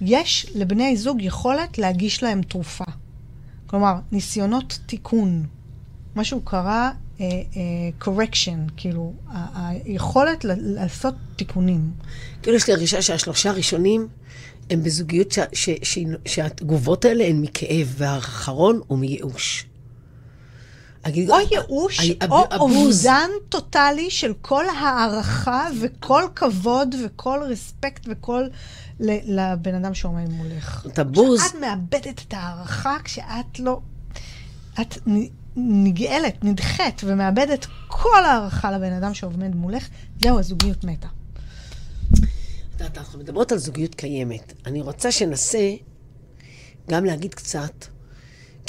יש 0.00 0.46
לבני 0.54 0.96
זוג 0.96 1.22
יכולת 1.22 1.78
להגיש 1.78 2.22
להם 2.22 2.42
תרופה. 2.42 2.84
כלומר, 3.66 3.94
ניסיונות 4.12 4.78
תיקון. 4.86 5.46
משהו 6.16 6.40
קרה, 6.40 6.90
אה, 7.20 7.26
אה, 7.26 7.40
correction, 8.00 8.72
כאילו, 8.76 9.12
היכולת 9.54 10.44
לעשות 10.44 11.14
תיקונים. 11.36 11.90
כאילו 12.42 12.56
יש 12.56 12.66
לי 12.66 12.74
הרגשה 12.74 13.02
שהשלושה 13.02 13.50
הראשונים 13.50 14.08
הם 14.70 14.82
בזוגיות 14.82 15.32
ש- 15.32 15.70
ש- 15.82 15.98
שהתגובות 16.26 17.04
האלה 17.04 17.24
הן 17.26 17.40
מכאב, 17.40 17.94
והאחרון 17.96 18.80
הוא 18.86 18.98
מייאוש. 18.98 19.66
הגיל- 21.04 21.32
או 21.32 21.36
ייאוש, 21.50 22.00
ה- 22.20 22.26
או. 22.30 22.46
אובדן 22.58 23.30
טוטאלי 23.48 24.10
של 24.10 24.32
כל 24.40 24.64
הערכה 24.68 25.68
וכל 25.80 26.22
כבוד 26.34 26.94
וכל 27.04 27.40
רספקט 27.48 28.06
וכל 28.10 28.48
ל- 29.00 29.40
לבן 29.40 29.74
אדם 29.74 29.94
שעומד 29.94 30.28
מולך. 30.30 30.86
את 30.92 30.98
הבוז, 30.98 31.40
כשאת 31.42 31.54
מאבדת 31.60 32.22
את 32.28 32.34
הערכה, 32.34 32.96
כשאת 33.04 33.58
לא... 33.58 33.80
את 34.80 34.98
נגאלת, 35.56 36.44
נדחית, 36.44 37.00
ומאבדת 37.04 37.66
כל 37.88 38.24
הערכה 38.24 38.70
לבן 38.70 38.92
אדם 38.92 39.14
שעומד 39.14 39.54
מולך, 39.54 39.88
זהו, 40.22 40.38
הזוגיות 40.38 40.84
מתה. 40.84 41.06
את 42.12 42.18
יודעת, 42.80 42.98
אנחנו 42.98 43.18
מדברות 43.18 43.52
על 43.52 43.58
זוגיות 43.58 43.94
קיימת. 43.94 44.52
אני 44.66 44.80
רוצה 44.80 45.12
שננסה 45.12 45.74
גם 46.90 47.04
להגיד 47.04 47.34
קצת, 47.34 47.84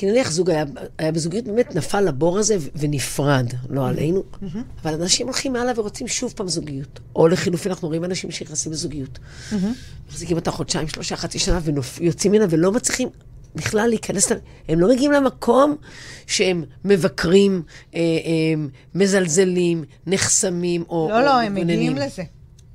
כי 0.01 0.11
נניח 0.11 0.31
זוג 0.31 0.49
היה, 0.49 0.63
היה 0.97 1.11
בזוגיות, 1.11 1.45
באמת 1.45 1.75
נפל 1.75 2.01
לבור 2.01 2.39
הזה 2.39 2.57
ונפרד, 2.75 3.45
לא 3.69 3.87
עלינו, 3.87 4.23
אבל 4.83 4.93
אנשים 4.93 5.27
הולכים 5.27 5.55
הלאה 5.55 5.73
ורוצים 5.75 6.07
שוב 6.07 6.33
פעם 6.35 6.47
זוגיות. 6.47 6.99
או 7.15 7.27
לחילופין, 7.27 7.71
אנחנו 7.71 7.87
רואים 7.87 8.05
אנשים 8.05 8.31
שנכנסים 8.31 8.71
לזוגיות. 8.71 9.19
מחזיקים 10.09 10.37
אותה 10.37 10.51
חודשיים, 10.51 10.87
שלושה, 10.87 11.15
חצי 11.15 11.39
שנה, 11.39 11.59
ויוצאים 11.99 12.33
ממנה 12.33 12.45
ולא 12.49 12.71
מצליחים 12.71 13.09
בכלל 13.55 13.87
להיכנס, 13.87 14.31
הם 14.67 14.79
לא 14.79 14.89
מגיעים 14.89 15.11
למקום 15.11 15.75
שהם 16.27 16.63
מבקרים, 16.85 17.63
אה, 17.95 17.99
אה, 17.99 18.63
מזלזלים, 18.95 19.83
נחסמים, 20.07 20.83
או 20.89 21.07
לא, 21.11 21.19
או 21.19 21.25
לא, 21.25 21.39
הם. 21.39 21.55
מגיעים 21.55 21.95
לזה. 21.95 22.23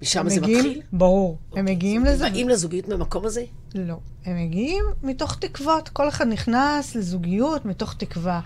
משם 0.02 0.20
הם 0.20 0.28
זה 0.28 0.40
מגיעים- 0.40 0.58
מתחיל? 0.64 0.80
ברור. 0.92 1.38
הם 1.56 1.64
מגיעים 1.64 2.04
לזה. 2.04 2.30
באים 2.30 2.48
לזוגיות 2.48 2.88
מהמקום 2.88 3.24
הזה? 3.26 3.42
לא. 3.74 3.96
הם 4.24 4.46
מגיעים 4.46 4.84
מתוך 5.02 5.36
תקוות. 5.38 5.88
כל 5.88 6.08
אחד 6.08 6.26
נכנס 6.26 6.94
לזוגיות 6.94 7.64
מתוך 7.64 7.94
תקווה. 7.94 8.40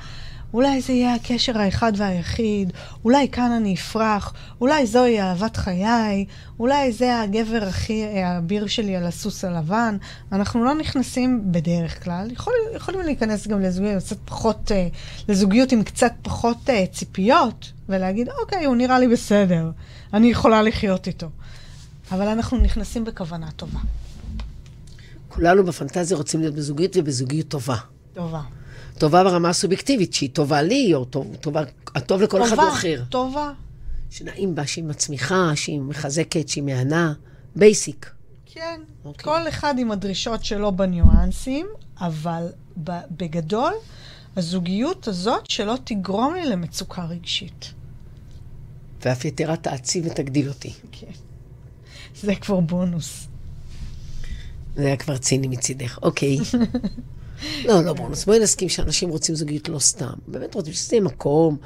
אולי 0.55 0.81
זה 0.81 0.93
יהיה 0.93 1.15
הקשר 1.15 1.59
האחד 1.59 1.93
והיחיד, 1.97 2.73
אולי 3.05 3.29
כאן 3.29 3.51
אני 3.53 3.75
אפרח, 3.75 4.33
אולי 4.61 4.87
זוהי 4.87 5.21
אהבת 5.21 5.57
חיי, 5.57 6.25
אולי 6.59 6.93
זה 6.93 7.21
הגבר 7.21 7.63
הכי 7.65 8.05
האביר 8.07 8.67
שלי 8.67 8.97
על 8.97 9.07
הסוס 9.07 9.45
הלבן. 9.45 9.97
אנחנו 10.33 10.65
לא 10.65 10.75
נכנסים 10.75 11.43
בדרך 11.53 12.05
כלל, 12.05 12.29
יכול, 12.33 12.53
יכולים 12.77 13.01
להיכנס 13.01 13.47
גם 13.47 13.61
לזוגיות, 13.61 14.03
קצת 14.03 14.17
פחות, 14.25 14.73
אה, 14.73 14.89
לזוגיות 15.29 15.73
עם 15.73 15.83
קצת 15.83 16.13
פחות 16.23 16.71
אה, 16.71 16.85
ציפיות, 16.93 17.73
ולהגיד, 17.91 18.29
אוקיי, 18.41 18.65
הוא 18.65 18.77
נראה 18.77 18.99
לי 18.99 19.09
בסדר, 19.09 19.71
אני 20.15 20.31
יכולה 20.31 20.63
לחיות 20.63 21.07
איתו. 21.07 21.29
אבל 22.13 22.29
אנחנו 22.29 22.59
נכנסים 22.59 23.05
בכוונה 23.05 23.51
טובה. 23.51 23.81
כולנו 25.29 25.65
בפנטזיה 25.65 26.17
רוצים 26.17 26.41
להיות 26.41 26.55
בזוגיות 26.55 26.97
ובזוגיות 26.97 27.49
טובה. 27.49 27.77
טובה. 28.15 28.43
טובה 28.99 29.25
ברמה 29.25 29.49
הסובייקטיבית, 29.49 30.15
שהיא 30.15 30.31
טובה 30.33 30.63
לי, 30.63 30.95
או 30.95 31.05
טוב, 31.05 31.37
טובה, 31.41 31.63
הטוב 31.95 32.23
לכל 32.23 32.43
אחד 32.45 32.59
הוא 32.59 32.69
אחר. 32.69 33.03
טובה. 33.09 33.53
שנעים 34.11 34.55
בה, 34.55 34.67
שהיא 34.67 34.85
מצמיחה, 34.85 35.53
שהיא 35.55 35.81
מחזקת, 35.81 36.49
שהיא 36.49 36.65
מהנה. 36.65 37.13
Basic. 37.57 38.11
כן. 38.47 38.81
אוקיי. 39.05 39.25
כל 39.25 39.49
אחד 39.49 39.75
עם 39.79 39.91
הדרישות 39.91 40.45
שלו 40.45 40.73
בניואנסים, 40.73 41.67
אבל 42.01 42.47
בגדול, 43.11 43.73
הזוגיות 44.37 45.09
הזאת 45.09 45.51
שלא 45.51 45.77
תגרום 45.85 46.35
לי 46.35 46.47
למצוקה 46.47 47.05
רגשית. 47.05 47.73
ואף 49.05 49.25
יתרה 49.25 49.57
תעצים 49.57 50.07
ותגדיל 50.07 50.49
אותי. 50.49 50.73
כן. 50.93 51.07
זה 52.21 52.35
כבר 52.35 52.61
בונוס. 52.61 53.27
זה 54.77 54.87
היה 54.87 54.97
כבר 54.97 55.17
ציני 55.17 55.49
מצידך. 55.49 55.99
אוקיי. 56.03 56.39
לא, 57.69 57.85
לא 57.85 57.93
בונוס. 57.93 58.25
בואי 58.25 58.39
נסכים 58.39 58.69
שאנשים 58.69 59.09
רוצים 59.09 59.35
זוגיות 59.35 59.69
לא 59.69 59.79
סתם. 59.79 60.13
באמת 60.27 60.55
רוצים 60.55 60.73
שזה 60.73 60.97
יהיה 60.97 61.05
מקום, 61.05 61.57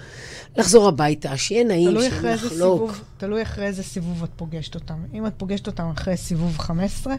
לחזור 0.56 0.88
הביתה, 0.88 1.36
שיהיה 1.36 1.64
נעים, 1.64 2.00
שיהיה 2.00 2.34
לחלוק. 2.34 2.50
סיבוב, 2.50 3.00
תלוי 3.16 3.42
אחרי 3.42 3.66
איזה 3.66 3.82
סיבוב 3.82 4.22
את 4.22 4.30
פוגשת 4.36 4.74
אותם. 4.74 5.04
אם 5.14 5.26
את 5.26 5.32
פוגשת 5.36 5.66
אותם 5.66 5.90
אחרי 5.96 6.16
סיבוב 6.16 6.58
15, 6.58 7.14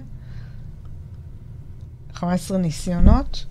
15 2.13 2.57
ניסיונות, 2.57 3.45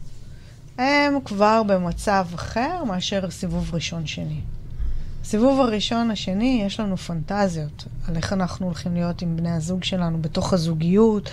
הם 0.78 1.14
כבר 1.24 1.62
במצב 1.62 2.26
אחר 2.34 2.84
מאשר 2.84 3.30
סיבוב 3.30 3.74
ראשון-שני. 3.74 4.40
סיבוב 5.24 5.60
הראשון, 5.60 6.10
השני, 6.10 6.62
יש 6.66 6.80
לנו 6.80 6.96
פנטזיות 6.96 7.84
על 8.08 8.16
איך 8.16 8.32
אנחנו 8.32 8.66
הולכים 8.66 8.94
להיות 8.94 9.22
עם 9.22 9.36
בני 9.36 9.50
הזוג 9.50 9.84
שלנו 9.84 10.22
בתוך 10.22 10.52
הזוגיות, 10.52 11.30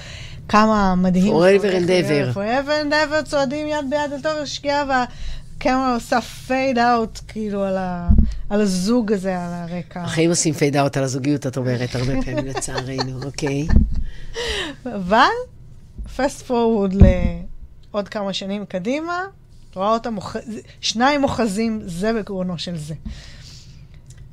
כמה 0.48 0.96
מדהים. 0.96 1.34
Forever 1.34 1.72
and 1.72 1.88
ever. 1.88 2.36
forever 2.36 2.86
and 2.86 2.92
ever 2.92 3.24
צועדים 3.26 3.68
יד 3.68 3.86
ביד 3.90 4.14
אל 4.14 4.22
תוך 4.22 4.32
השקיעה, 4.42 4.84
והקמרה 4.88 5.94
עושה 5.94 6.22
פייד 6.22 6.78
אאוט, 6.78 7.20
כאילו, 7.28 7.64
על, 7.64 7.78
ה, 7.78 8.10
על 8.50 8.62
הזוג 8.62 9.12
הזה, 9.12 9.40
על 9.40 9.54
הרקע. 9.54 10.02
החיים 10.02 10.30
עושים 10.30 10.54
פייד 10.54 10.78
אאוט 10.78 10.98
על 10.98 11.04
הזוגיות, 11.04 11.48
את 11.48 11.58
אומרת, 11.58 11.96
הרבה 11.96 12.14
פעמים 12.26 12.48
לצערנו, 12.56 13.24
אוקיי? 13.24 13.68
אבל, 14.86 15.26
פסט 16.16 16.42
פורוורד 16.42 16.94
לעוד 17.92 18.10
כמה 18.10 18.34
שנים 18.34 18.66
קדימה, 18.66 19.24
רואה 19.76 19.94
אותם, 19.94 20.18
אוח... 20.18 20.36
שניים 20.82 21.24
אוחזים 21.24 21.82
זה 21.86 22.14
בגרונו 22.14 22.58
של 22.58 22.78
זה. 22.78 22.94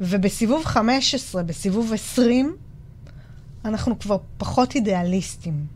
ובסיבוב 0.01 0.65
15, 0.65 1.43
בסיבוב 1.43 1.93
20, 1.93 2.57
אנחנו 3.65 3.99
כבר 3.99 4.17
פחות 4.39 4.75
אידיאליסטים. 4.75 5.67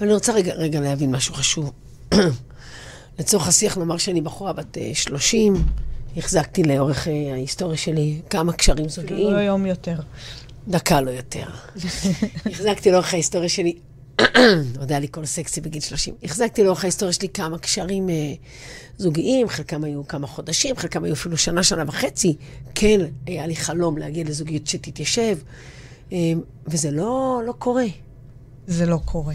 אני 0.00 0.12
רוצה 0.12 0.32
רגע, 0.32 0.54
רגע 0.54 0.80
להבין 0.80 1.10
משהו 1.10 1.34
חשוב. 1.34 1.72
לצורך 3.18 3.48
השיח 3.48 3.78
נאמר 3.78 3.96
שאני 3.96 4.20
בחורה 4.20 4.52
בת 4.52 4.76
30, 4.94 5.54
החזקתי 6.16 6.62
לאורך 6.62 7.08
אה, 7.08 7.32
ההיסטוריה 7.32 7.76
שלי 7.76 8.20
כמה 8.30 8.52
קשרים 8.52 8.88
זוגיים. 8.88 9.32
לא 9.32 9.38
יום 9.38 9.66
יותר. 9.66 10.00
דקה 10.68 11.00
לא 11.00 11.10
יותר. 11.10 11.46
החזקתי 12.52 12.90
לאורך 12.90 13.14
ההיסטוריה 13.14 13.48
שלי, 13.48 13.76
עוד 14.80 14.90
היה 14.90 15.00
לי 15.00 15.08
קול 15.08 15.26
סקסי 15.26 15.60
בגיל 15.60 15.80
30, 15.80 16.14
החזקתי 16.22 16.64
לאורך 16.64 16.84
ההיסטוריה 16.84 17.12
שלי 17.12 17.28
כמה 17.28 17.58
קשרים 17.58 18.10
אה, 18.10 18.14
זוגיים, 18.98 19.48
חלקם 19.48 19.84
היו 19.84 20.08
כמה 20.08 20.26
חודשים, 20.26 20.76
חלקם 20.76 21.04
היו 21.04 21.14
אפילו 21.14 21.36
שנה, 21.36 21.62
שנה 21.62 21.84
וחצי. 21.86 22.36
כן, 22.74 23.00
היה 23.26 23.46
לי 23.46 23.56
חלום 23.56 23.98
להגיע 23.98 24.24
לזוגיות 24.24 24.66
שתתיישב, 24.66 25.38
אה, 26.12 26.18
וזה 26.66 26.90
לא, 26.90 27.42
לא 27.46 27.52
קורה. 27.58 27.86
זה 28.66 28.86
לא 28.86 28.98
קורה. 29.04 29.34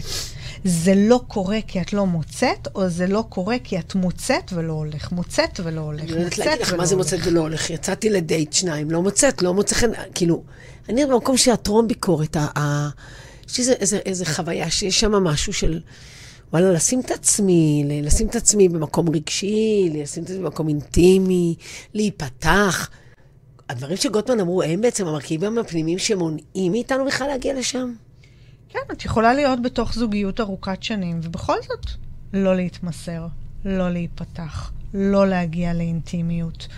זה 0.64 0.94
לא 0.96 1.20
קורה 1.28 1.58
כי 1.66 1.80
את 1.80 1.92
לא 1.92 2.06
מוצאת, 2.06 2.68
או 2.74 2.88
זה 2.88 3.06
לא 3.06 3.24
קורה 3.28 3.56
כי 3.64 3.78
את 3.78 3.94
מוצאת 3.94 4.52
ולא 4.52 4.72
הולך. 4.72 5.12
מוצאת 5.12 5.60
ולא 5.64 5.80
הולך. 5.80 6.00
אני 6.00 6.10
לא 6.10 6.16
יודעת 6.16 6.38
להגיד 6.38 6.60
לך 6.60 6.72
מה 6.72 6.86
זה 6.86 6.96
מוצאת 6.96 7.20
ולא 7.24 7.40
הולך. 7.40 7.70
יצאתי 7.70 8.10
לדייט 8.10 8.52
שניים, 8.52 8.90
לא 8.90 9.02
מוצאת, 9.02 9.42
לא 9.42 9.54
מוצא 9.54 9.74
חן, 9.74 9.90
כאילו, 10.14 10.42
אני 10.88 11.06
במקום 11.06 11.36
של 11.36 11.50
הטרום 11.50 11.88
ביקורת, 11.88 12.36
יש 13.52 13.60
איזה, 13.60 13.72
איזה, 13.72 13.96
איזה 13.96 14.26
חוויה 14.26 14.70
שיש 14.70 15.00
שם 15.00 15.12
משהו 15.12 15.52
של, 15.52 15.80
וואלה, 16.52 16.72
לשים 16.72 17.00
את 17.00 17.10
עצמי, 17.10 17.84
לשים 18.02 18.26
את 18.26 18.36
עצמי 18.36 18.68
במקום 18.68 19.08
רגשי, 19.08 19.90
לשים 19.94 20.24
את 20.24 20.30
עצמי 20.30 20.42
במקום 20.42 20.68
אינטימי, 20.68 21.54
להיפתח. 21.94 22.90
הדברים 23.68 23.96
שגוטמן 23.96 24.40
אמרו, 24.40 24.62
הם 24.62 24.80
בעצם 24.80 25.06
המרכיבים 25.06 25.58
הפנימיים 25.58 25.98
שמונעים 25.98 26.72
מאיתנו 26.72 27.04
בכלל 27.06 27.26
להגיע 27.26 27.54
לשם? 27.54 27.92
כן, 28.68 28.78
את 28.92 29.04
יכולה 29.04 29.34
להיות 29.34 29.62
בתוך 29.62 29.94
זוגיות 29.94 30.40
ארוכת 30.40 30.82
שנים, 30.82 31.20
ובכל 31.22 31.56
זאת, 31.62 31.86
לא 32.32 32.56
להתמסר, 32.56 33.26
לא 33.64 33.90
להיפתח, 33.90 34.72
לא 34.94 35.28
להגיע 35.28 35.74
לאינטימיות, 35.74 36.68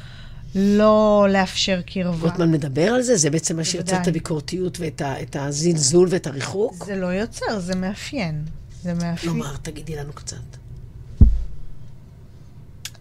לא 0.55 1.27
לאפשר 1.31 1.81
קרבה. 1.87 2.29
גוטמן 2.29 2.51
מדבר 2.51 2.83
על 2.89 3.03
זה? 3.03 3.17
זה 3.17 3.31
בעצם 3.31 3.57
מה 3.57 3.65
שיוצר 3.65 4.03
את 4.03 4.09
הביקורתיות 4.09 4.81
ואת 4.81 5.01
ה, 5.01 5.23
את 5.23 5.37
הזלזול 5.37 6.09
ואת 6.11 6.27
הריחוק? 6.27 6.85
זה 6.85 6.97
לא 6.97 7.07
יוצר, 7.07 7.61
זה 7.61 7.75
מאפיין. 7.75 8.45
זה 8.83 8.95
מאפיין. 8.95 9.17
כלומר, 9.17 9.57
תגידי 9.57 9.97
לנו 9.97 10.13
קצת. 10.13 10.37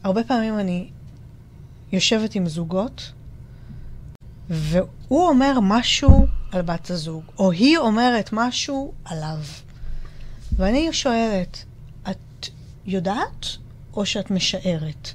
הרבה 0.04 0.24
פעמים 0.24 0.60
אני 0.60 0.90
יושבת 1.92 2.36
עם 2.36 2.48
זוגות, 2.48 3.12
והוא 4.50 5.28
אומר 5.28 5.60
משהו 5.62 6.26
על 6.52 6.62
בת 6.62 6.90
הזוג, 6.90 7.24
או 7.38 7.52
היא 7.52 7.78
אומרת 7.78 8.30
משהו 8.34 8.94
עליו. 9.06 9.38
ואני 10.56 10.94
שואלת, 10.94 11.64
את 12.10 12.48
יודעת 12.86 13.46
או 13.94 14.06
שאת 14.06 14.32
משערת? 14.32 15.14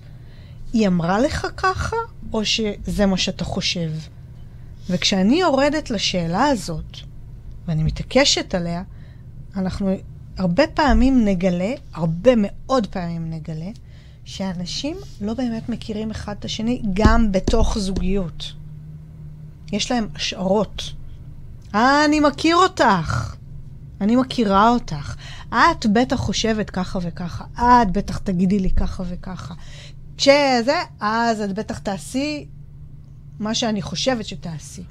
היא 0.73 0.89
אמרה 0.89 1.21
לך 1.21 1.47
ככה, 1.57 1.97
או 2.33 2.45
שזה 2.45 3.07
מה 3.07 3.17
שאתה 3.17 3.45
חושב? 3.45 3.91
וכשאני 4.91 5.41
יורדת 5.41 5.91
לשאלה 5.91 6.45
הזאת, 6.45 6.97
ואני 7.67 7.83
מתעקשת 7.83 8.55
עליה, 8.55 8.83
אנחנו 9.57 9.91
הרבה 10.39 10.67
פעמים 10.75 11.25
נגלה, 11.25 11.73
הרבה 11.95 12.31
מאוד 12.37 12.87
פעמים 12.87 13.31
נגלה, 13.31 13.71
שאנשים 14.25 14.97
לא 15.21 15.35
באמת 15.35 15.69
מכירים 15.69 16.11
אחד 16.11 16.35
את 16.39 16.45
השני 16.45 16.83
גם 16.93 17.33
בתוך 17.33 17.79
זוגיות. 17.79 18.53
יש 19.73 19.91
להם 19.91 20.09
השערות. 20.15 20.83
אה, 21.75 22.05
אני 22.05 22.21
מכיר 22.21 22.57
אותך. 22.57 23.35
אני 24.01 24.17
מכירה 24.17 24.71
אותך. 24.71 25.17
את 25.49 25.87
בטח 25.93 26.17
חושבת 26.17 26.71
ככה 26.71 26.99
וככה. 27.03 27.45
את 27.55 27.91
בטח 27.93 28.19
תגידי 28.19 28.59
לי 28.59 28.71
ככה 28.71 29.03
וככה. 29.09 29.55
כשזה, 30.19 30.83
אז 31.01 31.41
את 31.41 31.53
בטח 31.53 31.79
תעשי 31.79 32.47
מה 33.39 33.55
שאני 33.55 33.83
חושבת 33.83 34.25
שתעשי. 34.25 34.83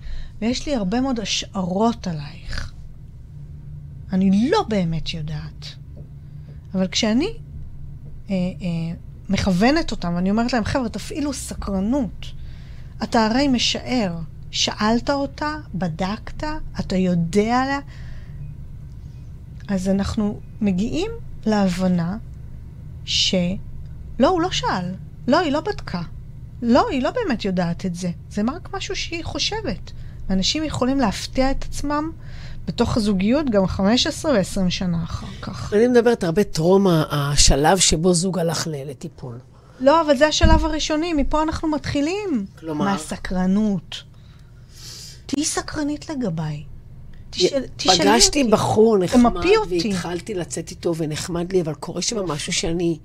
ויש 0.42 0.66
לי 0.68 0.76
הרבה 0.76 1.02
מאוד 1.02 1.20
השערות 1.20 2.08
עלייך. 2.08 2.74
אני 4.14 4.50
לא 4.50 4.64
באמת 4.70 5.14
יודעת. 5.14 5.66
אבל 6.74 6.88
כשאני 6.88 7.34
אה, 8.30 8.36
אה, 8.36 8.96
מכוונת 9.30 9.92
אותם, 9.92 10.14
ואני 10.16 10.32
אומרת 10.32 10.54
להם, 10.54 10.64
חבר'ה, 10.64 10.90
תפעילו 10.90 11.34
סקרנות. 11.34 12.26
אתה 13.04 13.26
הרי 13.26 13.48
משער. 13.48 14.20
שאלת 14.52 15.10
אותה, 15.10 15.56
בדקת, 15.76 16.44
אתה 16.80 16.96
יודע 16.96 17.62
עליה. 17.62 17.80
אז 19.68 19.90
אנחנו 19.90 20.40
מגיעים 20.62 21.12
להבנה 21.46 22.18
שלא, 23.06 23.58
הוא 24.20 24.42
לא 24.42 24.52
שאל. 24.52 24.94
לא, 25.28 25.40
היא 25.40 25.52
לא 25.52 25.60
בדקה. 25.60 26.02
לא, 26.62 26.90
היא 26.90 27.02
לא 27.02 27.12
באמת 27.12 27.46
יודעת 27.46 27.86
את 27.86 27.96
זה. 27.96 28.10
זה 28.30 28.42
רק 28.56 28.74
משהו 28.74 28.96
שהיא 28.96 29.24
חושבת. 29.24 29.92
אנשים 30.30 30.64
יכולים 30.64 31.00
להפתיע 31.00 31.52
את 31.52 31.64
עצמם 31.64 32.12
בתוך 32.68 32.98
הזוגיות 32.98 33.50
גם 33.50 33.68
15 33.68 34.32
ו-20 34.32 34.70
שנה 34.70 35.04
אחר 35.04 35.28
כך. 35.42 35.74
אני 35.74 35.88
מדברת 35.88 36.24
הרבה 36.24 36.44
טרום 36.44 36.88
השלב 36.88 37.78
שבו 37.78 38.14
זוג 38.14 38.40
הלך 38.40 38.68
לטיפול. 38.72 39.40
לא, 39.80 40.02
אבל 40.02 40.18
זה 40.18 40.28
השלב 40.28 40.66
הראשוני, 40.66 41.14
מפה 41.14 41.44
אנחנו 41.44 41.68
מתחילים. 41.68 42.46
כלומר? 42.60 42.86
מהסקרנות. 42.86 44.04
תהיי 45.26 45.46
סקרנית 45.46 46.10
לגביי. 46.10 46.64
תשאל, 47.30 47.64
תשאלי 47.76 47.98
אותי. 47.98 48.10
פגשתי 48.10 48.44
בחור 48.44 48.98
נחמד, 48.98 49.46
והתחלתי 49.70 50.34
לצאת 50.34 50.72
איתו 50.72 50.96
ונחמד 50.96 51.54
לי, 51.54 51.62
אבל 51.62 51.74
קורה 51.74 52.02
שם 52.02 52.26
משהו 52.26 52.54
שאני, 52.54 53.00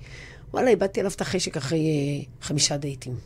וואלה, 0.52 0.70
איבדתי 0.70 1.00
עליו 1.00 1.12
את 1.12 1.20
החשק 1.20 1.56
אחרי 1.56 2.24
uh, 2.24 2.44
חמישה 2.44 2.76
דייטים. 2.76 3.16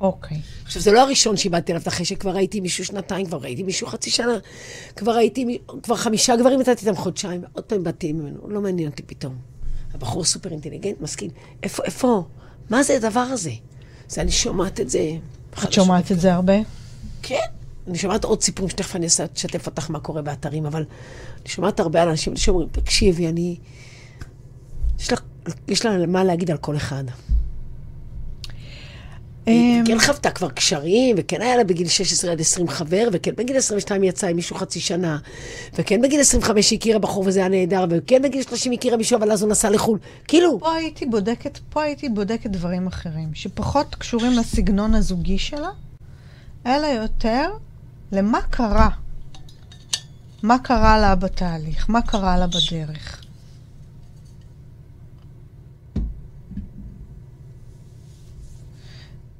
אוקיי. 0.00 0.40
עכשיו, 0.64 0.82
זה 0.82 0.92
לא 0.92 1.00
הראשון 1.02 1.36
שאיבדתי 1.36 1.72
עליו 1.72 1.82
את 1.82 1.86
החשק, 1.86 2.20
כבר 2.20 2.30
ראיתי 2.30 2.60
מישהו 2.60 2.84
שנתיים, 2.84 3.26
כבר 3.26 3.38
ראיתי 3.38 3.62
מישהו 3.62 3.86
חצי 3.86 4.10
שנה, 4.10 4.38
כבר 4.96 5.12
ראיתי, 5.16 5.58
כבר 5.82 5.96
חמישה 5.96 6.36
גברים 6.36 6.60
נתתי 6.60 6.86
איתם 6.86 6.96
חודשיים, 6.96 7.44
עוד 7.52 7.64
פעם 7.64 7.84
באתי 7.84 8.12
ממנו, 8.12 8.48
לא 8.48 8.60
מעניין 8.60 8.88
אותי 8.88 9.02
פתאום. 9.02 9.36
הבחור 9.94 10.24
סופר 10.24 10.50
אינטליגנט, 10.50 11.00
משכיל. 11.00 11.30
איפה, 11.62 11.82
איפה? 11.84 12.22
מה 12.70 12.82
זה 12.82 12.96
הדבר 12.96 13.20
הזה? 13.20 13.50
זה, 14.08 14.20
אני 14.20 14.30
שומעת 14.30 14.80
את 14.80 14.90
זה. 14.90 15.10
את 15.64 15.72
שומעת 15.72 16.12
את 16.12 16.20
זה 16.20 16.34
הרבה? 16.34 16.54
כן. 17.22 17.36
אני 17.86 17.98
שומעת 17.98 18.24
עוד 18.24 18.42
סיפורים 18.42 18.70
שתכף 18.70 18.96
אני 18.96 19.06
אשתף 19.06 19.66
אותך 19.66 19.90
מה 19.90 20.00
קורה 20.00 20.22
באתרים, 20.22 20.66
אבל 20.66 20.84
אני 21.40 21.48
שומעת 21.48 21.80
הרבה 21.80 22.02
על 22.02 22.08
אנשים 22.08 22.36
שאומרים, 22.36 22.68
תקשיבי, 22.72 23.28
אני... 23.28 23.56
יש 24.98 25.12
לה, 25.12 25.18
יש 25.68 25.86
לה 25.86 26.06
מה 26.06 26.24
להגיד 26.24 26.50
על 26.50 26.56
כל 26.56 26.76
אחד. 26.76 27.04
היא 29.46 29.80
אמ, 29.80 29.86
כן 29.86 29.98
חוותה 29.98 30.30
כבר 30.30 30.48
קשרים, 30.48 31.16
וכן 31.18 31.42
היה 31.42 31.56
לה 31.56 31.64
בגיל 31.64 31.88
16 31.88 32.32
עד 32.32 32.40
20 32.40 32.68
חבר, 32.68 33.08
וכן 33.12 33.30
בגיל 33.36 33.56
22 33.56 34.02
היא 34.02 34.08
יצאה 34.08 34.30
עם 34.30 34.36
מישהו 34.36 34.56
חצי 34.56 34.80
שנה, 34.80 35.18
וכן 35.74 36.00
בגיל 36.00 36.20
25 36.20 36.70
היא 36.70 36.78
הכירה 36.78 36.98
בחור 36.98 37.24
וזה 37.26 37.40
היה 37.40 37.48
נהדר, 37.48 37.84
וכן 37.90 38.22
בגיל 38.22 38.42
30 38.42 38.72
היא 38.72 38.78
הכירה 38.78 38.96
מישהו, 38.96 39.18
אבל 39.18 39.32
אז 39.32 39.42
הוא 39.42 39.50
נסע 39.50 39.70
לחו"ל. 39.70 39.98
כאילו... 40.28 40.60
פה 40.60 40.74
הייתי 40.74 41.06
בודקת, 41.06 41.58
פה 41.70 41.82
הייתי 41.82 42.08
בודקת 42.08 42.50
דברים 42.50 42.86
אחרים, 42.86 43.28
שפחות 43.34 43.94
קשורים 43.94 44.32
לסגנון 44.32 44.94
הזוגי 44.94 45.38
שלה, 45.38 45.70
אלא 46.66 46.86
יותר 46.86 47.50
למה 48.12 48.40
קרה. 48.50 48.88
מה 50.42 50.58
קרה 50.58 50.98
לה 50.98 51.14
בתהליך? 51.14 51.90
מה 51.90 52.02
קרה 52.02 52.38
לה 52.38 52.46
בדרך? 52.46 53.23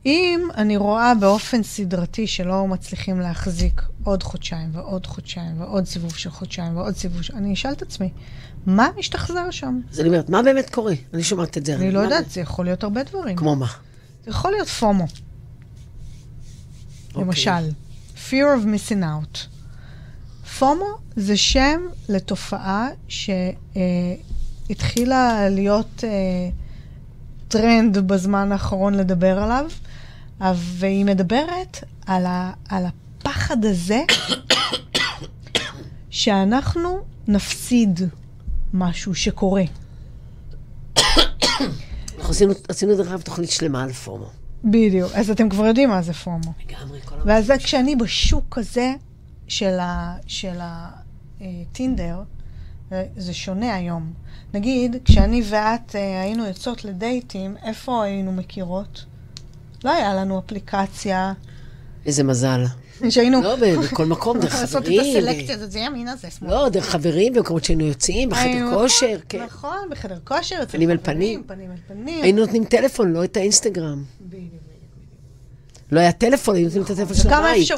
אם 0.06 0.48
אני 0.54 0.76
רואה 0.76 1.14
באופן 1.14 1.62
סדרתי 1.62 2.26
שלא 2.26 2.66
מצליחים 2.66 3.20
להחזיק 3.20 3.82
עוד 4.04 4.22
חודשיים 4.22 4.70
ועוד 4.72 5.06
חודשיים 5.06 5.60
ועוד 5.60 5.84
סיבוב 5.84 6.16
של 6.16 6.30
חודשיים 6.30 6.76
ועוד 6.76 6.96
סיבוב 6.96 7.22
של... 7.22 7.34
אני 7.36 7.54
אשאל 7.54 7.72
את 7.72 7.82
עצמי, 7.82 8.10
מה 8.66 8.88
משתחזר 8.98 9.50
שם? 9.50 9.80
אז 9.92 10.00
אני 10.00 10.08
אומרת, 10.08 10.28
מה 10.28 10.42
באמת 10.42 10.70
קורה? 10.70 10.94
אני 11.14 11.22
שומעת 11.22 11.58
את 11.58 11.66
זה. 11.66 11.74
אני 11.74 11.90
לא 11.90 12.00
יודעת, 12.00 12.30
זה 12.30 12.40
יכול 12.40 12.64
להיות 12.64 12.84
הרבה 12.84 13.02
דברים. 13.02 13.36
כמו 13.36 13.56
מה? 13.56 13.66
זה 14.24 14.30
יכול 14.30 14.50
להיות 14.50 14.68
FOMO. 14.68 15.06
אוקיי. 17.08 17.24
למשל, 17.24 17.70
fear 18.16 18.60
of 18.62 18.64
missing 18.64 19.02
out. 19.02 19.38
FOMO 20.58 20.98
זה 21.16 21.36
שם 21.36 21.80
לתופעה 22.08 22.88
שהתחילה 24.68 25.48
להיות 25.48 26.04
אה, 26.04 26.10
טרנד 27.48 27.98
בזמן 27.98 28.52
האחרון 28.52 28.94
לדבר 28.94 29.38
עליו, 29.38 29.70
והיא 30.54 31.04
מדברת 31.04 31.84
על, 32.06 32.26
ה, 32.26 32.52
על 32.68 32.84
הפחד 32.86 33.64
הזה 33.64 34.00
שאנחנו 36.10 36.98
נפסיד 37.28 38.00
משהו 38.74 39.14
שקורה. 39.14 39.62
אנחנו 42.18 42.30
עשינו, 42.30 42.52
עשינו 42.68 42.96
דרך 42.96 43.08
אגב 43.08 43.20
תוכנית 43.20 43.50
שלמה 43.50 43.82
על 43.82 43.92
פומו. 43.92 44.30
בדיוק. 44.64 45.12
אז 45.14 45.30
אתם 45.30 45.48
כבר 45.48 45.66
יודעים 45.66 45.88
מה 45.88 46.02
זה 46.02 46.12
פומו. 46.12 46.52
לגמרי, 46.68 47.00
כל 47.04 47.14
ואז 47.24 47.46
זה 47.46 47.58
כשאני 47.58 47.96
בשוק 47.96 48.58
הזה 48.58 48.94
של, 49.48 49.78
הטינדר, 51.40 52.22
זה- 52.90 53.06
זה 53.16 53.34
שונה 53.34 53.74
היום. 53.74 54.12
נגיד, 54.54 54.96
כשאני 55.04 55.42
ואת 55.50 55.96
אה, 55.96 56.22
היינו 56.22 56.46
יוצאות 56.46 56.84
לדייטים, 56.84 57.56
איפה 57.64 58.04
היינו 58.04 58.32
מכירות? 58.32 59.04
לא 59.84 59.90
היה 59.90 60.14
לנו 60.14 60.38
אפליקציה, 60.38 61.32
איזה 62.06 62.24
מזל. 62.24 62.64
שהיינו... 63.10 63.42
לא, 63.42 63.56
בכל 63.56 64.06
מקום, 64.06 64.40
דרך 64.40 64.54
לעשות 64.54 64.82
את 64.82 64.86
חברים. 64.86 65.16
הסלקציה 65.26 65.54
הזאת, 65.54 65.70
זה 65.70 65.78
ימינה, 65.78 66.16
זה 66.16 66.30
שמאל. 66.30 66.50
לא, 66.50 66.68
דרך 66.68 66.88
חברים, 66.90 67.32
במקומות 67.32 67.64
שהיינו 67.64 67.84
יוצאים, 67.84 68.28
בחדר 68.28 68.74
כושר, 68.74 69.18
כן. 69.28 69.42
נכון, 69.44 69.88
בחדר 69.90 70.18
כושר, 70.24 70.56
אצל 70.62 70.72
פנים 70.72 70.90
אל 70.90 70.96
חברים, 70.96 71.42
פנים. 71.42 71.42
פנים 71.46 71.70
אל 71.70 71.76
פנים. 71.86 72.22
היינו 72.22 72.40
נותנים 72.40 72.64
טלפון, 72.64 73.12
לא 73.12 73.24
את 73.24 73.36
האינסטגרם. 73.36 74.04
לא 75.92 76.00
היה 76.00 76.12
טלפון, 76.12 76.54
היינו 76.54 76.68
נותנים 76.68 76.84
את 76.84 76.90
הטלפון 76.90 77.16
של 77.16 77.32
הבית. 77.32 77.68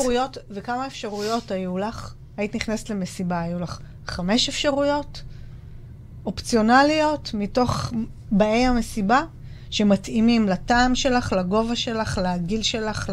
וכמה 0.50 0.86
אפשרויות 0.86 1.50
היו 1.50 1.78
לך? 1.78 2.14
היית 2.36 2.54
נכנסת 2.54 2.90
למסיבה, 2.90 3.40
היו 3.40 3.58
לך 3.58 3.78
חמש 4.06 4.48
אפשרויות 4.48 5.22
אופציונליות 6.26 7.30
מתוך 7.34 7.92
באי 8.30 8.66
המסיבה, 8.66 9.22
שמתאימים 9.70 10.48
לטעם 10.48 10.94
שלך, 10.94 11.32
לגובה 11.32 11.76
שלך, 11.76 12.20
לגיל 12.24 12.62
שלך, 12.62 13.12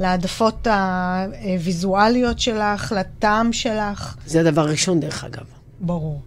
להעדפות 0.00 0.66
הוויזואליות 0.66 2.40
שלך, 2.40 2.94
לטעם 2.96 3.52
שלך. 3.52 4.16
זה 4.26 4.40
הדבר 4.40 4.60
הראשון, 4.60 5.00
דרך 5.00 5.24
אגב. 5.24 5.44
ברור. 5.80 6.22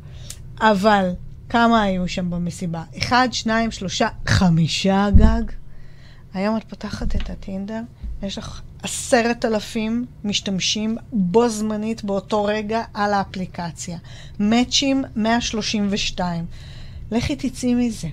אבל 0.59 1.09
כמה 1.49 1.81
היו 1.81 2.07
שם 2.07 2.29
במסיבה? 2.29 2.83
אחד, 2.97 3.27
שניים, 3.31 3.71
שלושה, 3.71 4.07
חמישה 4.27 5.07
גג? 5.15 5.43
היום 6.33 6.57
את 6.57 6.63
פותחת 6.63 7.15
את 7.15 7.29
הטינדר, 7.29 7.81
יש 8.23 8.37
לך 8.37 8.61
עשרת 8.83 9.45
אלפים 9.45 10.05
משתמשים 10.23 10.97
בו 11.11 11.49
זמנית 11.49 12.03
באותו 12.03 12.43
רגע 12.43 12.83
על 12.93 13.13
האפליקציה. 13.13 13.97
מאצ'ים 14.39 15.03
132. 15.15 16.45
לכי 17.11 17.35
תצאי 17.35 17.75
מזה. 17.75 18.07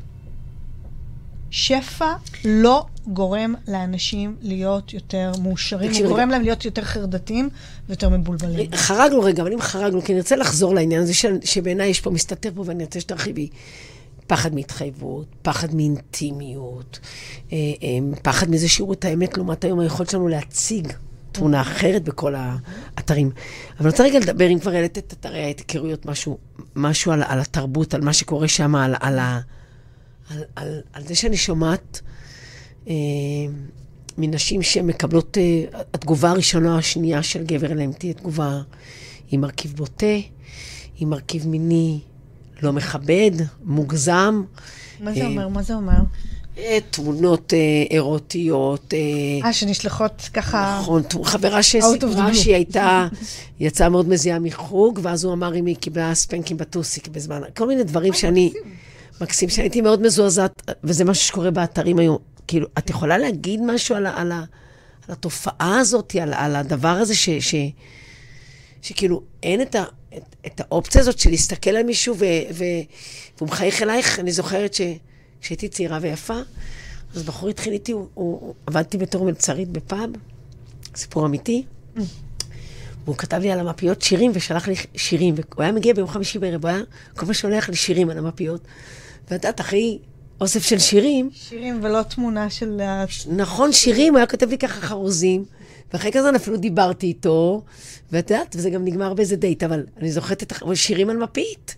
שפע 1.55 2.13
לא 2.45 2.87
גורם 3.07 3.55
לאנשים 3.69 4.37
להיות 4.43 4.95
יותר 4.95 5.33
מאושרים, 5.43 5.91
הוא. 5.91 6.09
גורם 6.09 6.29
להם 6.29 6.43
להיות 6.43 6.65
יותר 6.65 6.83
חרדתיים 6.83 7.49
ויותר 7.89 8.09
מבולבלים. 8.09 8.71
חרגנו 8.75 9.21
רגע, 9.21 9.43
אבל 9.43 9.53
אם 9.53 9.61
חרגנו, 9.61 10.03
כי 10.03 10.13
אני 10.13 10.21
רוצה 10.21 10.37
לחזור 10.37 10.75
לעניין 10.75 11.03
הזה 11.03 11.13
שבעיניי 11.45 11.89
יש 11.89 12.01
פה, 12.01 12.11
מסתתר 12.11 12.51
פה, 12.55 12.63
ואני 12.67 12.85
רוצה 12.85 13.01
שתרחיבי. 13.01 13.49
פחד 14.27 14.55
מהתחייבות, 14.55 15.27
פחד 15.43 15.75
מאינטימיות, 15.75 16.99
אה, 17.53 17.57
אה, 17.57 18.17
פחד 18.23 18.51
מזה 18.51 18.69
שיראו 18.69 18.93
את 18.93 19.05
האמת 19.05 19.37
לעומת 19.37 19.65
היום 19.65 19.81
היכולת 19.81 20.11
שלנו 20.11 20.29
להציג 20.29 20.93
תמונה 21.33 21.61
אחרת 21.61 22.05
בכל 22.05 22.35
האתרים. 22.37 23.31
אבל 23.71 23.81
אני 23.81 23.89
רוצה 23.89 24.05
רגע 24.05 24.19
לדבר, 24.19 24.49
אם 24.49 24.59
כבר 24.59 24.71
העלית 24.71 24.99
את 24.99 25.15
אתרי 25.21 25.43
ההיכרויות, 25.43 26.07
משהו, 26.07 26.39
משהו 26.77 27.13
על, 27.13 27.23
על 27.23 27.41
התרבות, 27.41 27.95
על 27.95 28.01
מה 28.01 28.13
שקורה 28.13 28.49
שם, 28.49 28.75
על, 28.75 28.95
על, 29.01 29.19
ה- 29.19 29.41
על, 30.31 30.43
על, 30.57 30.81
על 30.93 31.03
זה 31.07 31.15
שאני 31.15 31.37
שומעת 31.37 32.01
אה, 32.89 32.95
מנשים 34.19 34.63
שמקבלות, 34.63 35.39
אה, 35.39 35.65
התגובה 35.95 36.31
הראשונה 36.31 36.73
או 36.73 36.79
השנייה 36.79 37.23
של 37.23 37.45
גבר 37.45 37.73
אליהם 37.73 37.93
תהיה 37.93 38.15
תגובה 38.15 38.61
עם 39.31 39.41
מרכיב 39.41 39.73
בוטה, 39.77 40.17
עם 40.97 41.11
מרכיב 41.11 41.49
מיני 41.49 42.01
לא 42.63 42.73
מכבד, 42.73 43.31
מוגזם. 43.65 44.43
מה 45.01 45.15
זה 45.15 45.21
אה, 45.21 45.27
אומר? 45.27 45.49
מה 45.49 45.63
זה 45.63 45.75
אומר? 45.75 45.99
אה, 46.59 46.79
תמונות 46.91 47.53
אה, 47.55 47.59
אירוטיות. 47.91 48.95
אה, 48.95 49.47
אה, 49.47 49.53
שנשלחות 49.53 50.29
ככה... 50.35 50.79
נכון, 50.81 51.03
חברה 51.25 51.63
שסיפרה. 51.63 52.35
שהיא 52.35 52.55
הייתה, 52.55 53.09
יצאה 53.61 53.89
מאוד 53.89 54.09
מזיעה 54.09 54.39
מחוג, 54.39 55.01
ואז 55.03 55.25
הוא 55.25 55.33
אמר 55.33 55.57
אם 55.57 55.67
היא 55.67 55.77
קיבלה 55.77 56.15
ספנקים 56.15 56.57
בטוסיק 56.57 57.09
בזמן, 57.09 57.41
כל 57.57 57.67
מיני 57.67 57.85
דברים 57.85 58.13
שאני, 58.13 58.53
מקסים, 59.21 59.49
שאני 59.49 59.65
הייתי 59.65 59.81
מאוד 59.81 60.03
מזועזעת, 60.03 60.71
וזה 60.85 61.05
משהו 61.05 61.25
שקורה 61.25 61.51
באתרים 61.51 61.99
היום. 61.99 62.19
כאילו, 62.47 62.67
את 62.79 62.91
יכולה 62.91 63.19
להגיד 63.19 63.61
משהו 63.67 63.95
על, 63.95 64.07
ה- 64.07 64.17
על, 64.17 64.33
ה- 64.33 64.45
על 65.09 65.13
התופעה 65.13 65.79
הזאת, 65.81 66.17
על, 66.23 66.35
על 66.35 66.57
הדבר 66.57 66.89
הזה 66.89 67.15
ש... 67.15 67.31
ש 67.31 67.55
שכאילו 68.85 69.23
אין 69.43 69.63
את, 69.63 69.75
ה, 69.75 69.85
את, 70.17 70.37
את 70.47 70.61
האופציה 70.61 71.01
הזאת 71.01 71.19
של 71.19 71.31
להסתכל 71.31 71.71
על 71.71 71.83
מישהו 71.83 72.17
ו, 72.19 72.25
ו, 72.55 72.65
והוא 73.39 73.49
מחייך 73.49 73.83
אלייך. 73.83 74.19
אני 74.19 74.33
זוכרת 74.33 74.75
שכשהייתי 74.75 75.69
צעירה 75.69 75.99
ויפה, 76.03 76.39
אז 77.15 77.23
בחור 77.23 77.49
התחיל 77.49 77.73
איתי, 77.73 77.93
הוא, 77.93 78.09
הוא, 78.15 78.41
הוא, 78.41 78.55
עבדתי 78.67 78.99
בתור 78.99 79.25
מלצרית 79.25 79.69
בפאב, 79.69 80.11
סיפור 80.97 81.27
אמיתי. 81.27 81.65
והוא 83.05 83.17
כתב 83.17 83.37
לי 83.37 83.51
על 83.51 83.61
המפיות 83.61 84.03
שירים 84.03 84.31
ושלח 84.35 84.69
לי 84.69 84.75
שירים, 84.97 85.35
והוא 85.35 85.63
היה 85.63 85.73
מגיע 85.73 85.95
ביום 85.95 86.09
חמישי 86.09 86.39
בערב, 86.39 86.67
הוא 86.67 86.71
היה 86.71 86.81
כל 87.17 87.23
הזמן 87.23 87.35
שולח 87.35 87.69
לי 87.69 87.77
שירים 87.77 88.11
על 88.11 88.19
המפיות. 88.19 88.61
ואת 89.25 89.45
יודעת, 89.45 89.61
אחרי 89.61 89.99
אוסף 90.41 90.63
של 90.63 90.79
שירים, 90.79 91.31
שירים 91.33 91.81
ולא 91.83 92.03
תמונה 92.03 92.51
של... 92.51 92.81
נכון, 93.29 93.73
שירים, 93.73 94.13
הוא 94.13 94.19
היה 94.19 94.27
כותב 94.27 94.49
לי 94.49 94.59
ככה 94.59 94.81
חרוזים, 94.81 95.45
ואחרי 95.93 96.13
כזה 96.13 96.31
אפילו 96.37 96.57
דיברתי 96.57 97.07
איתו, 97.07 97.63
ואת 98.13 98.31
יודעת, 98.31 98.57
וזה 98.59 98.71
גם 98.71 98.85
נגמר 98.85 99.15
באיזה 99.15 99.37
דייט, 99.37 99.63
אבל 99.63 99.87
אני 100.01 100.13
זוכרת 100.13 100.43
את 100.43 100.53
השירים 100.73 101.11
על 101.11 101.17
מפית. 101.17 101.75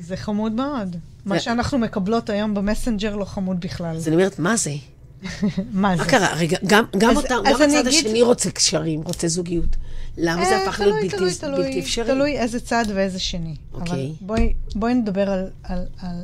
זה 0.00 0.16
חמוד 0.16 0.52
מאוד. 0.52 0.96
מה 1.24 1.40
שאנחנו 1.40 1.78
מקבלות 1.78 2.30
היום 2.30 2.54
במסנג'ר 2.54 3.16
לא 3.16 3.24
חמוד 3.24 3.60
בכלל. 3.60 3.96
אז 3.96 4.08
אני 4.08 4.16
אומרת, 4.16 4.38
מה 4.38 4.56
זה? 4.56 4.70
מה 5.22 5.26
מה 5.72 5.96
זה? 5.96 6.04
קרה? 6.04 6.34
רגע, 6.34 6.56
גם, 6.66 6.84
גם, 6.98 7.10
אז- 7.10 7.16
אותה, 7.16 7.34
אז 7.34 7.42
גם 7.60 7.62
הצד 7.62 7.86
אגיד- 7.86 7.86
השני 7.86 8.22
רוצה 8.22 8.50
קשרים, 8.50 9.02
רוצה 9.02 9.28
זוגיות. 9.28 9.76
למה 10.18 10.44
זה 10.44 10.50
אה, 10.56 10.62
הפך 10.68 10.80
להיות 10.80 10.94
בלתי, 11.02 11.16
תלוי, 11.16 11.34
תלוי, 11.34 11.64
בלתי 11.64 11.80
אפשרי? 11.80 12.04
תלוי 12.06 12.38
איזה 12.38 12.60
צד 12.60 12.84
ואיזה 12.94 13.18
שני. 13.18 13.54
אוקיי. 13.74 13.92
אבל 13.92 14.08
בואי, 14.20 14.52
בואי 14.74 14.94
נדבר 14.94 15.30
על, 15.30 15.50
על, 15.62 15.84
על 15.98 16.16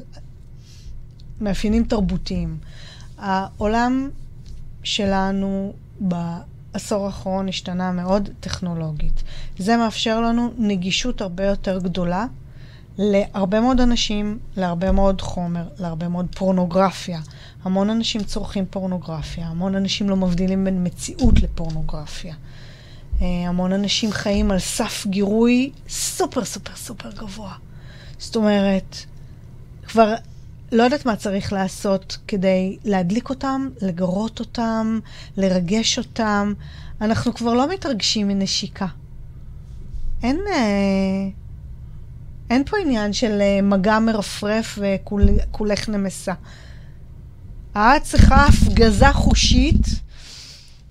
מאפיינים 1.41 1.85
תרבותיים. 1.85 2.59
העולם 3.19 4.11
שלנו 4.83 5.73
בעשור 6.01 7.07
האחרון 7.07 7.49
השתנה 7.49 7.93
מאוד 7.93 8.29
טכנולוגית. 8.41 9.23
זה 9.59 9.77
מאפשר 9.77 10.21
לנו 10.21 10.53
נגישות 10.59 11.21
הרבה 11.21 11.45
יותר 11.45 11.79
גדולה 11.79 12.27
להרבה 12.99 13.61
מאוד 13.61 13.81
אנשים, 13.81 14.39
להרבה 14.57 14.93
מאוד 14.93 15.21
חומר, 15.21 15.69
להרבה 15.79 16.09
מאוד 16.09 16.27
פורנוגרפיה. 16.37 17.21
המון 17.65 17.91
אנשים 17.91 18.25
צורכים 18.25 18.65
פורנוגרפיה, 18.71 19.47
המון 19.47 19.75
אנשים 19.75 20.11
לא 20.11 20.17
מבדילים 20.17 20.65
בין 20.65 20.87
מציאות 20.87 21.43
לפורנוגרפיה. 21.43 22.35
אה, 23.23 23.27
המון 23.49 23.73
אנשים 23.73 24.13
חיים 24.13 24.51
על 24.51 24.59
סף 24.59 25.07
גירוי 25.07 25.71
סופר 25.89 26.45
סופר 26.45 26.77
סופר 26.77 27.11
גבוה. 27.11 27.53
זאת 28.19 28.37
אומרת, 28.37 28.97
כבר 29.87 30.15
לא 30.73 30.83
יודעת 30.83 31.07
מה 31.07 31.17
צריך 31.17 31.53
לעשות 31.53 32.19
כדי 32.29 32.77
להדליק 32.85 33.31
אותם, 33.31 33.69
לגרות 33.83 34.41
אותם, 34.41 35.01
לרגש 35.37 35.99
אותם. 35.99 36.53
אנחנו 37.01 37.35
כבר 37.35 37.55
לא 37.55 37.69
מתרגשים 37.69 38.29
מנשיקה. 38.29 38.87
אין, 40.23 40.41
אה, 40.53 41.29
אין 42.51 42.65
פה 42.65 42.77
עניין 42.79 43.13
של 43.13 43.41
אה, 43.41 43.63
מגע 43.63 43.99
מרפרף 43.99 44.79
וכולך 44.79 45.89
נמסה. 45.89 46.33
את 47.73 48.03
צריכה 48.03 48.47
הפגזה 48.47 49.13
חושית 49.13 49.87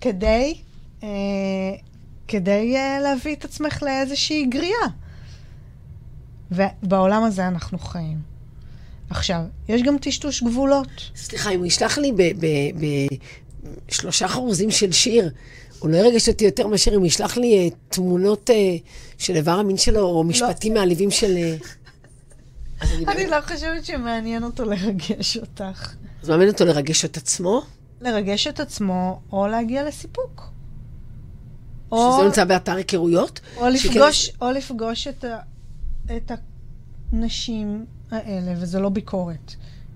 כדי, 0.01 0.61
אה, 1.03 1.09
כדי 2.27 2.73
אה, 2.77 2.99
להביא 3.03 3.35
את 3.35 3.45
עצמך 3.45 3.83
לאיזושהי 3.83 4.45
גריעה. 4.45 4.87
ובעולם 6.51 7.23
הזה 7.23 7.47
אנחנו 7.47 7.79
חיים. 7.79 8.34
עכשיו, 9.09 9.41
יש 9.67 9.81
גם 9.81 9.97
טשטוש 9.97 10.43
גבולות. 10.43 10.87
סליחה, 11.15 11.49
אם 11.49 11.59
הוא 11.59 11.65
ישלח 11.65 11.97
לי 11.97 12.11
ב... 12.11 12.21
ב, 12.21 12.45
ב 12.45 12.85
שלושה 13.89 14.27
חרוזים 14.27 14.71
של 14.71 14.91
שיר, 14.91 15.29
הוא 15.79 15.89
לא 15.89 15.97
ירגש 15.97 16.29
אותי 16.29 16.45
יותר 16.45 16.67
מאשר 16.67 16.91
אם 16.91 16.99
הוא 16.99 17.07
ישלח 17.07 17.37
לי 17.37 17.69
uh, 17.71 17.75
תמונות 17.89 18.49
uh, 18.49 18.53
של 19.17 19.35
איבר 19.35 19.51
המין 19.51 19.77
שלו, 19.77 19.99
או 19.99 20.23
משפטים 20.23 20.73
לא. 20.73 20.79
מעליבים 20.79 21.11
של... 21.11 21.35
Uh... 22.81 22.85
אני, 23.07 23.27
לא 23.27 23.41
חושבת 23.41 23.85
שמעניין 23.85 24.43
אותו 24.43 24.65
לרגש 24.65 25.37
אותך. 25.37 25.93
אז 26.23 26.29
מעניין 26.29 26.49
אותו 26.49 26.65
לרגש 26.65 27.05
את 27.05 27.17
עצמו? 27.17 27.61
לרגש 28.01 28.47
את 28.47 28.59
עצמו, 28.59 29.21
או 29.31 29.47
להגיע 29.47 29.83
לסיפוק. 29.83 30.51
או... 31.91 32.13
שזה 32.13 32.25
נמצא 32.25 32.43
באתר 32.43 32.75
היכרויות? 32.75 33.39
או 33.57 33.69
לפגוש. 33.69 35.07
את 36.17 36.31
הנשים 37.13 37.85
האלה, 38.11 38.53
וזה 38.57 38.79
לא 38.79 38.89
ביקורת. 38.89 39.53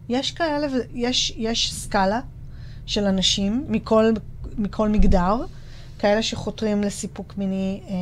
יש 0.09 0.31
כאלה, 0.31 0.67
יש, 0.93 1.33
יש 1.37 1.73
סקאלה 1.73 2.19
של 2.85 3.05
אנשים 3.05 3.65
מכל, 3.67 4.13
מכל 4.57 4.89
מגדר, 4.89 5.45
כאלה 5.99 6.23
שחותרים 6.23 6.81
לסיפוק 6.81 7.33
מיני 7.37 7.81
אה, 7.87 7.93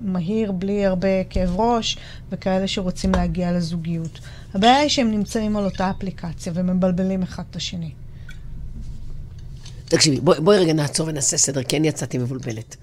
מהיר, 0.00 0.52
בלי 0.52 0.86
הרבה 0.86 1.24
כאב 1.30 1.60
ראש, 1.60 1.98
וכאלה 2.30 2.68
שרוצים 2.68 3.12
להגיע 3.12 3.52
לזוגיות. 3.52 4.18
הבעיה 4.54 4.76
היא 4.76 4.88
שהם 4.88 5.10
נמצאים 5.10 5.56
על 5.56 5.64
אותה 5.64 5.90
אפליקציה 5.90 6.52
ומבלבלים 6.56 7.22
אחד 7.22 7.42
את 7.50 7.56
השני. 7.56 7.90
תקשיבי, 9.84 10.20
בואי 10.20 10.40
בוא 10.40 10.54
רגע 10.54 10.72
נעצור 10.72 11.06
ונעשה 11.08 11.36
סדר, 11.36 11.62
כי 11.62 11.76
אני 11.76 11.88
יצאתי 11.88 12.18
מבולבלת. 12.18 12.76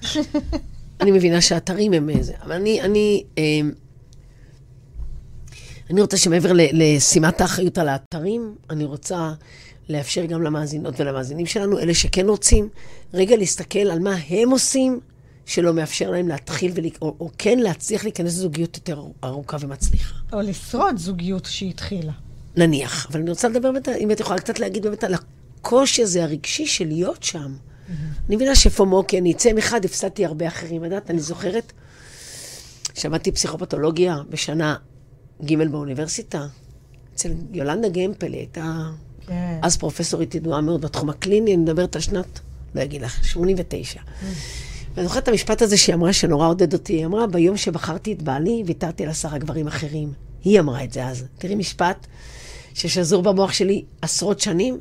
אני 1.01 1.11
מבינה 1.11 1.41
שהאתרים 1.41 1.93
הם 1.93 2.09
איזה, 2.09 2.33
אבל 2.43 2.51
אני, 2.51 2.81
אני, 2.81 3.23
אה, 3.37 3.61
אני 5.89 6.01
רוצה 6.01 6.17
שמעבר 6.17 6.51
לשימת 6.53 7.41
האחריות 7.41 7.77
על 7.77 7.89
האתרים, 7.89 8.55
אני 8.69 8.85
רוצה 8.85 9.33
לאפשר 9.89 10.25
גם 10.25 10.41
למאזינות 10.41 10.99
ולמאזינים 10.99 11.45
שלנו, 11.45 11.79
אלה 11.79 11.93
שכן 11.93 12.29
רוצים, 12.29 12.69
רגע 13.13 13.35
להסתכל 13.37 13.79
על 13.79 13.99
מה 13.99 14.15
הם 14.29 14.49
עושים, 14.49 14.99
שלא 15.45 15.73
מאפשר 15.73 16.11
להם 16.11 16.27
להתחיל, 16.27 16.71
ול... 16.75 16.85
או, 17.01 17.15
או 17.19 17.29
כן 17.37 17.59
להצליח 17.59 18.03
להיכנס 18.03 18.27
לזוגיות 18.33 18.77
יותר 18.77 19.03
ארוכה 19.23 19.57
ומצליחה. 19.59 20.15
או 20.33 20.41
לשרוד 20.41 20.97
זוגיות 20.97 21.45
שהתחילה. 21.45 22.11
נניח, 22.55 23.07
אבל 23.11 23.19
אני 23.19 23.29
רוצה 23.29 23.47
לדבר, 23.49 23.69
אם 23.99 24.11
את 24.11 24.19
יכולה 24.19 24.39
קצת 24.39 24.59
להגיד 24.59 24.83
באמת 24.83 25.03
על 25.03 25.13
הקושי 25.13 26.03
הזה 26.03 26.23
הרגשי 26.23 26.65
של 26.65 26.87
להיות 26.87 27.23
שם. 27.23 27.39
Mm-hmm. 27.39 27.91
אני 28.27 28.35
מבינה 28.35 28.55
שפומו, 28.55 29.03
כי 29.07 29.19
אני 29.19 29.31
אצא 29.31 29.53
מחד, 29.53 29.85
הפסדתי 29.85 30.25
הרבה 30.25 30.47
אחרים. 30.47 30.81
את 30.81 30.85
יודעת, 30.85 31.09
אני 31.09 31.19
זוכרת, 31.19 31.73
שמעתי 32.93 33.31
פסיכופתולוגיה 33.31 34.17
בשנה 34.29 34.75
ג' 35.45 35.67
באוניברסיטה, 35.71 36.47
אצל 37.15 37.31
יולנדה 37.53 37.89
גמפל, 37.89 38.31
היא 38.31 38.39
הייתה 38.39 38.89
כן. 39.27 39.59
אז 39.61 39.77
פרופסורית 39.77 40.35
ידועה 40.35 40.61
מאוד 40.61 40.81
בתחום 40.81 41.09
הקליני, 41.09 41.55
אני 41.55 41.63
מדברת 41.63 41.95
על 41.95 42.01
שנת, 42.01 42.39
לא 42.75 42.83
אגיד 42.83 43.01
לך, 43.01 43.25
89. 43.25 43.99
ואני 44.95 45.07
זוכרת 45.07 45.23
את 45.23 45.27
המשפט 45.27 45.61
הזה 45.61 45.77
שהיא 45.77 45.95
אמרה, 45.95 46.13
שנורא 46.13 46.47
עודד 46.47 46.73
אותי. 46.73 46.93
היא 46.93 47.05
אמרה, 47.05 47.27
ביום 47.27 47.57
שבחרתי 47.57 48.13
את 48.13 48.21
בעלי, 48.21 48.63
ויתרתי 48.65 49.03
על 49.03 49.09
עשרה 49.09 49.37
גברים 49.37 49.67
אחרים. 49.67 50.13
היא 50.43 50.59
אמרה 50.59 50.83
את 50.83 50.93
זה 50.93 51.05
אז. 51.05 51.25
תראי 51.37 51.55
משפט 51.55 52.07
ששזור 52.73 53.23
במוח 53.23 53.53
שלי 53.53 53.83
עשרות 54.01 54.39
שנים, 54.39 54.79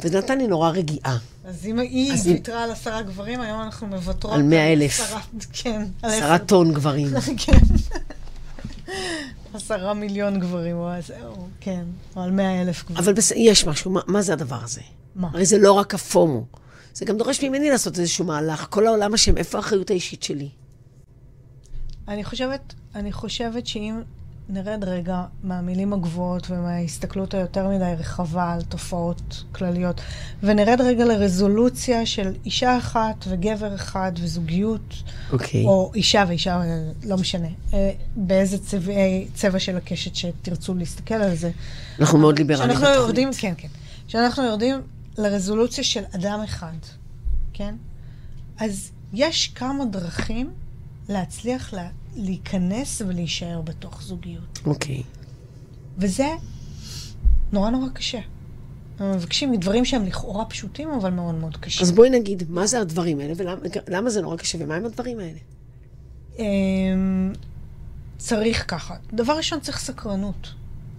וזה 0.00 0.18
נתן 0.18 0.38
לי 0.38 0.46
נורא 0.46 0.70
רגיעה. 0.70 1.18
אז 1.44 1.66
אם 1.66 1.78
היא 1.78 2.12
ויתרה 2.24 2.64
על 2.64 2.70
עשרה 2.70 3.02
גברים, 3.02 3.40
היום 3.40 3.62
אנחנו 3.62 3.86
מוותרות 3.86 4.34
על 4.34 4.42
מאה 4.42 4.72
אלף. 4.72 5.14
כן, 5.52 5.82
עשרה 6.02 6.38
טון 6.38 6.72
גברים. 6.72 7.08
כן. 7.46 7.58
עשרה 9.56 9.94
מיליון 9.94 10.40
גברים, 10.40 10.76
או, 10.76 10.88
או 11.24 11.46
כן, 11.60 11.84
או 12.16 12.22
על 12.22 12.30
מאה 12.30 12.62
אלף 12.62 12.84
גברים. 12.84 12.98
אבל 12.98 13.12
בס... 13.12 13.30
יש 13.36 13.66
משהו, 13.66 13.90
מה, 13.90 14.00
מה 14.06 14.22
זה 14.22 14.32
הדבר 14.32 14.58
הזה? 14.62 14.80
מה? 15.14 15.28
הרי 15.32 15.46
זה 15.46 15.58
לא 15.58 15.72
רק 15.72 15.94
הפומו. 15.94 16.44
זה 16.94 17.04
גם 17.04 17.18
דורש 17.18 17.44
ממני 17.44 17.70
לעשות 17.70 17.98
איזשהו 17.98 18.24
מהלך. 18.24 18.66
כל 18.70 18.86
העולם 18.86 19.14
אשם, 19.14 19.36
איפה 19.36 19.58
האחריות 19.58 19.90
האישית 19.90 20.22
שלי? 20.22 20.48
אני 22.08 22.24
חושבת, 22.24 22.74
אני 22.94 23.12
חושבת 23.12 23.66
שאם 23.66 24.02
נרד 24.48 24.84
רגע 24.84 25.24
מהמילים 25.42 25.92
הגבוהות 25.92 26.50
ומההסתכלות 26.50 27.34
היותר 27.34 27.68
מדי 27.68 27.92
רחבה 27.98 28.52
על 28.52 28.62
תופעות 28.62 29.44
כלליות, 29.52 30.00
ונרד 30.42 30.80
רגע 30.80 31.04
לרזולוציה 31.04 32.06
של 32.06 32.32
אישה 32.44 32.78
אחת 32.78 33.24
וגבר 33.28 33.74
אחד 33.74 34.12
וזוגיות, 34.20 34.80
okay. 34.90 35.32
אוקיי. 35.32 35.64
או 35.64 35.92
אישה 35.94 36.24
ואישה, 36.28 36.62
לא 37.04 37.16
משנה, 37.16 37.48
אה, 37.74 37.90
באיזה 38.16 38.58
צבע, 38.58 38.92
צבע 39.34 39.58
של 39.58 39.76
הקשת 39.76 40.14
שתרצו 40.14 40.74
להסתכל 40.74 41.14
על 41.14 41.34
זה. 41.34 41.50
אנחנו 42.00 42.18
מאוד 42.18 42.38
ליברליים 42.38 42.70
בתוכנית. 42.70 42.94
יורדים, 42.94 43.30
כן, 43.38 43.54
כן. 43.56 43.68
כשאנחנו 44.08 44.44
יורדים 44.44 44.80
לרזולוציה 45.18 45.84
של 45.84 46.02
אדם 46.14 46.40
אחד, 46.44 46.76
כן? 47.52 47.74
אז 48.58 48.90
יש 49.12 49.48
כמה 49.54 49.84
דרכים 49.84 50.50
להצליח 51.08 51.74
לה, 51.74 51.88
להיכנס 52.16 53.02
ולהישאר 53.06 53.60
בתוך 53.60 54.02
זוגיות. 54.02 54.58
אוקיי. 54.66 55.00
Okay. 55.00 55.02
וזה 55.98 56.28
נורא 57.52 57.70
נורא 57.70 57.88
קשה. 57.88 58.20
מבקשים 59.00 59.52
מדברים 59.52 59.84
שהם 59.84 60.04
לכאורה 60.04 60.44
פשוטים, 60.44 60.90
אבל 60.90 61.10
מאוד 61.10 61.34
מאוד 61.34 61.56
קשים. 61.56 61.82
אז 61.82 61.92
בואי 61.92 62.10
נגיד, 62.10 62.42
מה 62.48 62.66
זה 62.66 62.80
הדברים 62.80 63.20
האלה, 63.20 63.32
ולמה 63.86 64.10
זה 64.10 64.22
נורא 64.22 64.36
קשה, 64.36 64.58
ומה 64.60 64.74
הם 64.74 64.84
הדברים 64.84 65.18
האלה? 65.18 65.38
אמ, 66.38 67.32
צריך 68.18 68.64
ככה. 68.68 68.96
דבר 69.12 69.36
ראשון, 69.36 69.60
צריך 69.60 69.78
סקרנות. 69.78 70.48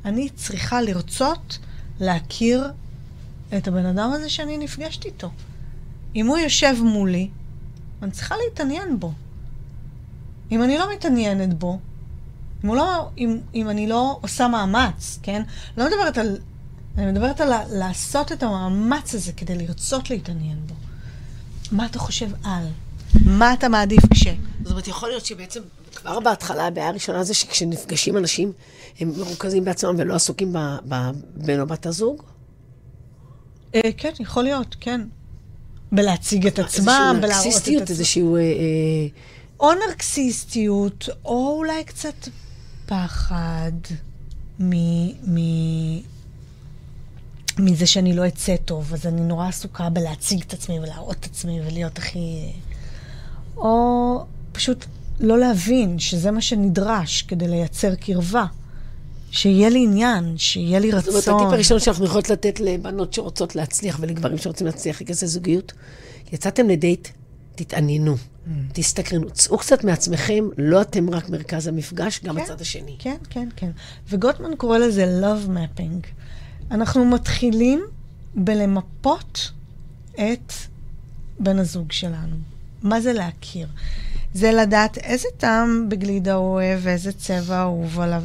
אני 0.06 0.30
צריכה 0.30 0.82
לרצות 0.82 1.60
להכיר 2.00 2.72
את 3.58 3.68
הבן 3.68 3.86
אדם 3.86 4.12
הזה 4.14 4.30
שאני 4.30 4.58
נפגשת 4.58 5.06
איתו. 5.06 5.30
אם 6.16 6.28
הוא 6.28 6.38
יושב 6.38 6.76
מולי, 6.84 7.30
אני 8.02 8.12
צריכה 8.12 8.36
להתעניין 8.46 9.00
בו. 9.00 9.12
אם 10.52 10.64
אני 10.64 10.78
לא 10.78 10.94
מתעניינת 10.94 11.54
בו, 11.54 11.80
אם, 12.66 12.76
לא, 12.76 13.10
אם, 13.18 13.38
אם 13.56 13.70
אני 13.70 13.88
לא 13.88 14.18
עושה 14.22 14.48
מאמץ, 14.48 15.20
כן? 15.24 15.42
לא 15.78 15.86
מדברת 15.86 16.18
על... 16.18 16.38
אני 16.98 17.12
מדברת 17.12 17.42
על 17.42 17.52
לעשות 17.72 18.32
את 18.32 18.44
המאמץ 18.44 19.16
הזה 19.16 19.32
כדי 19.32 19.56
לרצות 19.56 20.10
להתעניין 20.10 20.58
בו. 20.68 20.74
מה 21.72 21.86
אתה 21.86 22.00
חושב 22.00 22.30
על? 22.44 22.68
מה 23.26 23.54
אתה 23.54 23.70
מעדיף 23.70 24.04
כש... 24.14 24.28
זאת 24.64 24.72
אומרת, 24.72 24.88
יכול 24.88 25.10
להיות 25.10 25.26
שבעצם 25.26 25.62
כבר 25.96 26.20
בהתחלה 26.20 26.68
הבעיה 26.68 26.88
הראשונה 26.88 27.24
זה 27.24 27.34
שכשנפגשים 27.34 28.18
אנשים, 28.18 28.52
הם 29.00 29.12
מרוכזים 29.18 29.66
בעצמם 29.66 29.96
ולא 29.98 30.16
עסוקים 30.16 30.54
בבן 30.86 31.60
או 31.60 31.68
בת 31.68 31.86
הזוג? 31.86 32.24
אה, 33.76 33.82
כן, 33.98 34.12
יכול 34.20 34.44
להיות, 34.44 34.76
כן. 34.80 35.02
בלהציג 35.92 36.48
את 36.48 36.60
עצמם, 36.60 37.18
בלהראות 37.22 37.48
את 37.58 37.62
עצמם. 37.62 37.80
איזשהו 37.90 38.36
אה, 38.36 38.42
אה, 38.42 38.46
או 39.60 39.72
נרקסיסטיות, 39.88 41.10
או 41.26 41.58
אולי 41.58 41.84
קצת 41.84 42.28
פחד 42.86 43.72
מ... 44.60 44.74
מ... 45.34 45.38
מזה 47.60 47.86
שאני 47.86 48.14
לא 48.14 48.28
אצא 48.28 48.56
טוב, 48.66 48.94
אז 48.94 49.06
אני 49.06 49.22
נורא 49.22 49.48
עסוקה 49.48 49.90
בלהציג 49.90 50.44
את 50.48 50.54
עצמי 50.54 50.80
ולהראות 50.80 51.18
את 51.20 51.26
עצמי 51.26 51.62
ולהיות 51.62 51.98
הכי... 51.98 52.52
או 53.58 54.26
פשוט 54.52 54.86
לא 55.20 55.40
להבין 55.40 56.00
שזה 56.00 56.32
מה 56.32 56.42
שנדרש 56.42 57.22
כדי 57.22 57.48
לייצר 57.48 57.96
קרבה. 57.96 58.46
שיהיה 59.32 59.70
לי 59.70 59.84
עניין, 59.84 60.38
שיהיה 60.38 60.80
לי 60.80 60.92
רצון. 60.92 61.14
זאת 61.14 61.28
אומרת, 61.28 61.42
הטיפ 61.42 61.54
הראשון 61.54 61.80
שאנחנו 61.80 62.06
יכולות 62.06 62.30
לתת 62.30 62.60
לבנות 62.60 63.14
שרוצות 63.14 63.56
להצליח 63.56 63.98
ולגברים 64.02 64.38
שרוצים 64.38 64.68
להצליח 64.68 65.02
להיכנס 65.02 65.24
לזוגיות, 65.24 65.74
יצאתם 66.34 66.70
לדייט, 66.70 67.08
תתעניינו. 67.58 68.16
Mm. 68.16 68.50
תסתקרנו, 68.74 69.30
צאו 69.30 69.58
קצת 69.58 69.84
מעצמכם, 69.84 70.44
לא 70.58 70.82
אתם 70.82 71.10
רק 71.10 71.30
מרכז 71.30 71.68
המפגש, 71.68 72.20
גם 72.24 72.36
כן, 72.36 72.42
הצד 72.42 72.62
השני. 72.62 72.96
כן, 73.00 73.18
כן, 73.30 73.50
כן. 73.56 73.72
וגוטמן 74.10 74.56
קורא 74.58 74.78
לזה 74.78 75.22
love 75.22 75.50
mapping. 75.50 76.08
אנחנו 76.72 77.06
מתחילים 77.06 77.82
בלמפות 78.36 79.52
את 80.16 80.54
בן 81.40 81.60
הזוג 81.60 81.92
שלנו. 81.92 82.36
מה 82.84 83.02
זה 83.02 83.14
להכיר? 83.14 83.68
זה 84.34 84.52
לדעת 84.52 84.98
איזה 84.98 85.28
טעם 85.38 85.86
בגלידה 85.90 86.34
הוא 86.34 86.54
אוהב, 86.54 86.80
ואיזה 86.84 87.12
צבע 87.12 87.62
אהוב 87.62 88.00
עליו. 88.00 88.24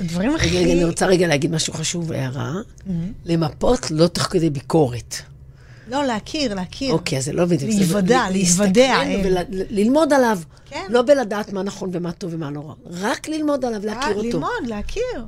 הדברים 0.00 0.34
הכי... 0.36 0.58
רגע, 0.58 0.72
אני 0.72 0.84
רוצה 0.84 1.06
רגע 1.06 1.26
להגיד 1.26 1.50
משהו 1.50 1.72
חשוב, 1.72 2.12
הערה. 2.12 2.52
Mm-hmm. 2.54 2.90
למפות 3.24 3.90
לא 3.90 4.06
תוך 4.06 4.22
כדי 4.22 4.50
ביקורת. 4.50 5.16
לא, 5.88 6.04
להכיר, 6.04 6.54
להכיר. 6.54 6.92
אוקיי, 6.92 7.18
אז 7.18 7.24
זה 7.24 7.32
לא 7.32 7.44
בדיוק. 7.44 7.70
להיוודע, 7.74 8.24
להתוודע. 8.30 8.98
ללמוד 9.50 10.12
עליו. 10.12 10.38
כן. 10.64 10.86
לא 10.88 11.02
בלדעת 11.02 11.52
מה 11.52 11.62
נכון 11.62 11.90
ומה 11.92 12.12
טוב 12.12 12.34
ומה 12.34 12.50
לא 12.50 12.60
רע. 12.60 12.74
רק 12.90 13.28
ללמוד 13.28 13.64
עליו, 13.64 13.86
להכיר 13.86 14.16
אותו. 14.16 14.22
ללמוד, 14.22 14.66
להכיר. 14.66 15.26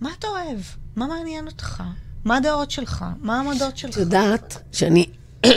מה 0.00 0.10
אתה 0.18 0.26
אוהב? 0.26 0.58
מה 0.96 1.06
מעניין 1.06 1.46
אותך? 1.46 1.82
מה 2.24 2.36
הדעות 2.36 2.70
שלך? 2.70 3.04
מה 3.20 3.36
העמדות 3.36 3.76
שלך? 3.76 3.94
את 3.94 3.96
יודעת 3.96 4.62
שאני, 4.72 5.06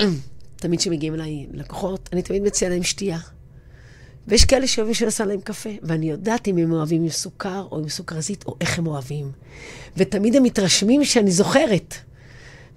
תמיד 0.62 0.80
כשמגיעים 0.80 1.14
אליי 1.14 1.48
לקוחות, 1.54 2.10
אני 2.14 2.22
תמיד 2.22 2.44
מציעה 2.44 2.72
להם 2.72 2.84
שתייה. 2.84 3.20
ויש 4.28 4.46
כאלה 4.46 4.68
שאוהבים 4.68 4.94
שנעשה 4.94 5.26
להם 5.26 5.42
קפה, 5.42 5.70
ואני 5.84 6.10
יודעת 6.10 6.48
אם 6.48 6.58
הם 6.58 6.72
אוהבים 6.72 7.04
עם 7.04 7.10
סוכר 7.10 7.68
או 7.72 7.80
עם 7.80 7.90
סוכרזית, 7.90 8.44
או 8.48 8.56
איך 8.62 8.80
הם 8.80 8.88
אוהבים. 8.88 9.32
ותמיד 9.98 10.36
הם 10.36 10.44
מתרשמים 10.44 11.06
שאני 11.06 11.32
זוכרת. 11.32 11.96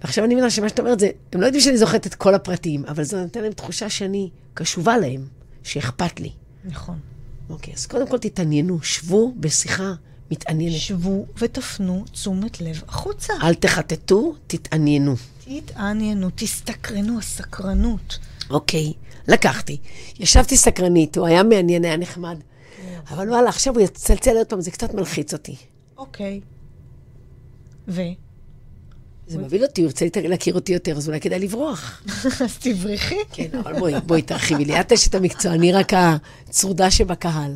ועכשיו 0.03 0.25
אני 0.25 0.35
מבינה 0.35 0.51
שמה 0.51 0.69
שאת 0.69 0.79
אומרת 0.79 1.01
זה, 1.01 1.11
הם 1.33 1.41
לא 1.41 1.47
יודעים 1.47 1.65
שאני 1.65 1.79
זוכרת 1.79 2.07
את 2.07 2.15
כל 2.15 2.35
הפרטים, 2.35 2.85
אבל 2.85 3.05
זה 3.05 3.23
נותן 3.23 3.43
להם 3.43 3.53
תחושה 3.53 3.91
שאני 3.91 4.31
קשובה 4.55 4.99
להם, 4.99 5.27
שאכפת 5.63 6.21
לי. 6.21 6.31
נכון. 6.65 6.99
אוקיי, 7.51 7.75
אז 7.75 7.87
קודם 7.87 8.09
כל 8.09 8.19
תתעניינו, 8.19 8.83
שבו 8.83 9.35
בשיחה 9.37 9.93
מתעניינת. 10.31 10.81
שבו 10.81 11.27
ותפנו 11.39 12.05
תשומת 12.13 12.61
לב 12.61 12.83
החוצה. 12.89 13.33
אל 13.43 13.55
תחטטו, 13.55 14.35
תתעניינו. 14.47 15.15
תתעניינו, 15.45 16.29
תסתקרנו, 16.35 17.19
הסקרנות. 17.19 18.19
אוקיי, 18.51 18.93
לקחתי. 19.29 19.77
ישבתי 20.19 20.57
סקרנית, 20.57 21.19
הוא 21.19 21.27
היה 21.27 21.43
מעניין, 21.43 21.85
היה 21.85 21.97
נחמד. 21.97 22.37
אבל 23.11 23.29
וואלה, 23.29 23.49
עכשיו 23.49 23.75
הוא 23.75 23.83
יצלצל 23.83 24.37
עוד 24.37 24.47
פעם, 24.47 24.61
זה 24.61 24.71
קצת 24.71 24.95
מלחיץ 24.95 25.33
אותי. 25.33 25.57
אוקיי. 25.97 26.41
ו? 27.89 28.03
זה 29.31 29.39
מבהיל 29.39 29.63
אותי, 29.65 29.81
הוא 29.81 29.87
ירצה 29.87 30.07
להכיר 30.29 30.55
אותי 30.55 30.73
יותר, 30.73 30.97
אז 30.97 31.09
אולי 31.09 31.21
כדאי 31.21 31.39
לברוח. 31.39 32.03
אז 32.45 32.59
תברכי. 32.59 33.19
כן, 33.33 33.49
אבל 33.59 33.79
בואי, 33.79 33.95
בואי 34.07 34.23
תרחיבי 34.23 34.65
לי. 34.65 34.81
את 34.81 34.93
אשת 34.93 35.15
המקצוע, 35.15 35.53
אני 35.53 35.73
רק 35.73 35.93
הצרודה 35.95 36.91
שבקהל. 36.91 37.55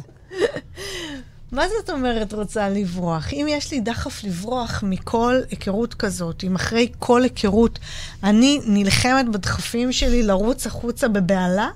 מה 1.53 1.65
זאת 1.69 1.91
אומרת 1.91 2.33
רוצה 2.33 2.69
לברוח? 2.69 3.33
אם 3.33 3.47
יש 3.49 3.73
לי 3.73 3.81
דחף 3.81 4.25
לברוח 4.25 4.85
מכל 4.87 5.41
היכרות 5.51 5.95
כזאת, 5.95 6.45
אם 6.45 6.55
אחרי 6.55 6.93
כל 6.99 7.23
היכרות 7.23 7.79
אני 8.23 8.61
נלחמת 8.67 9.29
בדחפים 9.29 9.93
שלי 9.93 10.23
לרוץ 10.23 10.67
החוצה 10.67 11.09
בבהלה, 11.09 11.69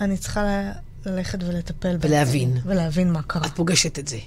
אני 0.00 0.16
צריכה 0.16 0.72
ללכת 1.06 1.38
ולטפל 1.42 1.96
בזה. 1.96 2.08
ולהבין. 2.08 2.58
ולהבין 2.64 3.12
מה 3.12 3.22
קרה. 3.22 3.46
את 3.46 3.52
פוגשת 3.52 3.98
את 3.98 4.08
זה. 4.08 4.18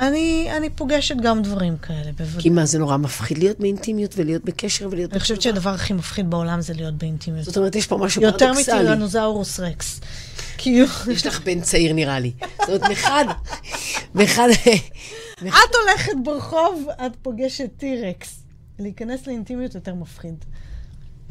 אני, 0.00 0.48
אני 0.56 0.70
פוגשת 0.70 1.16
גם 1.22 1.42
דברים 1.42 1.78
כאלה, 1.78 2.12
בוודאי. 2.18 2.42
כי 2.42 2.50
מה, 2.50 2.66
זה 2.66 2.78
נורא 2.78 2.96
מפחיד 2.96 3.38
להיות 3.38 3.60
באינטימיות 3.60 4.14
ולהיות 4.16 4.44
בקשר 4.44 4.88
ולהיות... 4.90 5.12
אני 5.12 5.20
חושבת? 5.20 5.42
שהדבר 5.42 5.70
הכי 5.70 5.92
מפחיד 5.92 6.30
בעולם 6.30 6.60
זה 6.60 6.74
להיות 6.74 6.94
באינטימיות. 6.94 7.44
זאת 7.44 7.56
אומרת, 7.56 7.76
יש 7.76 7.86
פה 7.86 7.96
משהו 7.96 8.22
יותר 8.22 8.46
פרדוקסלי. 8.52 8.74
מטירנוזאורוס 8.74 9.60
רקס. 9.60 10.00
כאילו, 10.58 10.86
יש 11.12 11.26
לך 11.26 11.40
בן 11.44 11.60
צעיר, 11.60 11.92
נראה 11.92 12.18
לי. 12.18 12.32
זאת 12.60 12.68
אומרת, 12.68 12.90
מחד... 12.90 13.24
מחד... 14.14 14.48
את 15.38 15.74
הולכת 15.86 16.12
ברחוב, 16.24 16.88
את 17.06 17.12
פוגשת 17.22 17.68
טירקס. 17.76 18.42
להיכנס 18.78 19.26
לאינטימיות 19.26 19.74
יותר 19.74 19.94
מפחיד. 19.94 20.44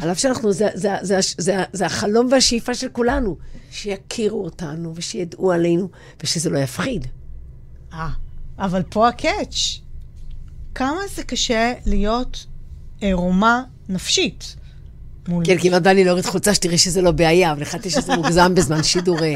על 0.01 0.11
אף 0.11 0.19
שאנחנו, 0.19 0.53
זה, 0.53 0.67
זה, 0.73 0.95
זה, 1.01 1.21
זה, 1.21 1.33
זה, 1.37 1.63
זה 1.73 1.85
החלום 1.85 2.27
והשאיפה 2.31 2.73
של 2.73 2.89
כולנו, 2.89 3.37
שיכירו 3.71 4.43
אותנו 4.43 4.95
ושידעו 4.95 5.51
עלינו, 5.51 5.89
ושזה 6.23 6.49
לא 6.49 6.59
יפחיד. 6.59 7.07
אה, 7.93 8.09
אבל 8.59 8.83
פה 8.83 9.07
הקאץ'. 9.07 9.79
כמה 10.75 10.99
זה 11.15 11.23
קשה 11.23 11.73
להיות 11.85 12.45
עירומה 13.01 13.63
נפשית. 13.89 14.55
מול... 15.27 15.45
כן, 15.45 15.57
כמעט 15.61 15.81
בא 15.81 15.91
לי 15.91 16.03
להוריד 16.03 16.25
חולצה 16.25 16.53
שתראי 16.53 16.77
שזה 16.77 17.01
לא 17.01 17.11
בעיה, 17.11 17.51
אבל 17.51 17.61
החלטתי 17.61 17.89
שזה 17.89 18.15
מוגזם 18.15 18.55
בזמן 18.55 18.83
שידור 18.83 19.19
אה, 19.23 19.35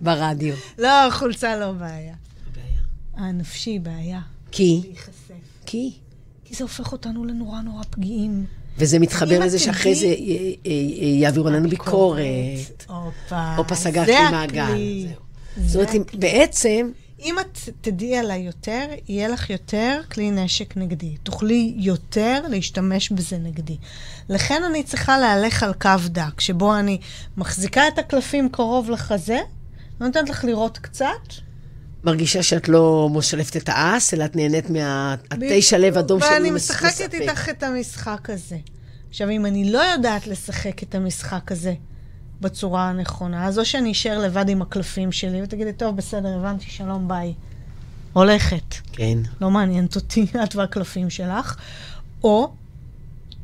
ברדיו. 0.00 0.54
לא, 0.78 1.10
חולצה 1.10 1.56
לא 1.56 1.72
בעיה. 1.72 2.14
הנפשי 3.20 3.78
בעיה. 3.78 4.20
כי? 4.50 4.80
להיחשף. 4.84 5.10
כי? 5.66 5.92
כי 6.44 6.54
זה 6.54 6.64
הופך 6.64 6.92
אותנו 6.92 7.24
לנורא 7.24 7.60
נורא 7.60 7.82
פגיעים. 7.90 8.44
וזה 8.78 8.98
מתחבר 8.98 9.38
לזה 9.38 9.58
שאחרי 9.58 9.94
זה 9.94 10.06
אה, 10.06 10.12
אה, 10.12 10.14
אה, 10.66 11.06
יעבירו 11.06 11.50
לנו 11.50 11.68
ביקורת. 11.68 12.20
הופה. 12.88 13.54
הופה, 13.56 13.74
זה. 13.74 14.18
הכלי. 14.18 15.06
זאת 15.66 15.94
אומרת, 15.94 16.14
בעצם, 16.14 16.90
אם 17.24 17.36
את 17.40 17.58
תדעי 17.80 18.16
עליי 18.16 18.40
יותר, 18.40 18.86
יהיה 19.08 19.28
לך 19.28 19.50
יותר 19.50 20.00
כלי 20.12 20.30
נשק 20.30 20.76
נגדי. 20.76 21.16
תוכלי 21.22 21.74
יותר 21.76 22.42
להשתמש 22.48 23.10
בזה 23.12 23.38
נגדי. 23.38 23.76
לכן 24.28 24.62
אני 24.70 24.82
צריכה 24.82 25.18
להלך 25.18 25.62
על 25.62 25.72
קו 25.72 25.90
דק, 26.06 26.40
שבו 26.40 26.76
אני 26.76 26.98
מחזיקה 27.36 27.88
את 27.88 27.98
הקלפים 27.98 28.48
קרוב 28.48 28.90
לחזה, 28.90 29.38
נותנת 30.00 30.28
לך 30.28 30.44
לראות 30.44 30.78
קצת. 30.78 31.06
מרגישה 32.04 32.42
שאת 32.42 32.68
לא 32.68 33.08
מושלפת 33.12 33.56
את 33.56 33.68
האס, 33.72 34.14
אלא 34.14 34.24
את 34.24 34.36
נהנית 34.36 34.66
מהתשע 34.70 35.78
לב 35.78 35.96
אדום 35.98 36.20
שאני 36.20 36.32
ואני 36.34 36.50
מס- 36.50 36.70
משחקת 36.70 37.14
איתך 37.14 37.48
את 37.48 37.62
המשחק 37.62 38.30
הזה. 38.30 38.56
עכשיו, 39.10 39.30
אם 39.30 39.46
אני 39.46 39.72
לא 39.72 39.78
יודעת 39.78 40.26
לשחק 40.26 40.82
את 40.82 40.94
המשחק 40.94 41.52
הזה 41.52 41.74
בצורה 42.40 42.88
הנכונה, 42.88 43.46
אז 43.46 43.58
או 43.58 43.64
שאני 43.64 43.92
אשאר 43.92 44.18
לבד 44.18 44.48
עם 44.48 44.62
הקלפים 44.62 45.12
שלי 45.12 45.42
ותגידי, 45.42 45.72
טוב, 45.72 45.96
בסדר, 45.96 46.28
הבנתי, 46.38 46.64
שלום, 46.68 47.08
ביי. 47.08 47.34
הולכת. 48.12 48.74
כן. 48.92 49.18
לא 49.40 49.50
מעניינת 49.50 49.96
אותי, 49.96 50.26
את 50.44 50.56
והקלפים 50.56 51.10
שלך, 51.10 51.56
או 52.24 52.52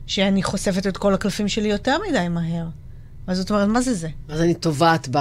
שאני 0.07 0.43
חושפת 0.43 0.87
את 0.87 0.97
כל 0.97 1.15
הקלפים 1.15 1.49
שלי 1.49 1.69
יותר 1.69 1.97
מדי 2.09 2.29
מהר. 2.29 2.67
אז 3.27 3.37
זאת 3.39 3.51
אומרת, 3.51 3.69
מה 3.69 3.81
זה 3.81 3.95
זה? 3.95 4.09
אז 4.29 4.41
אני 4.41 4.55
טובעת 4.55 5.09
ב... 5.11 5.19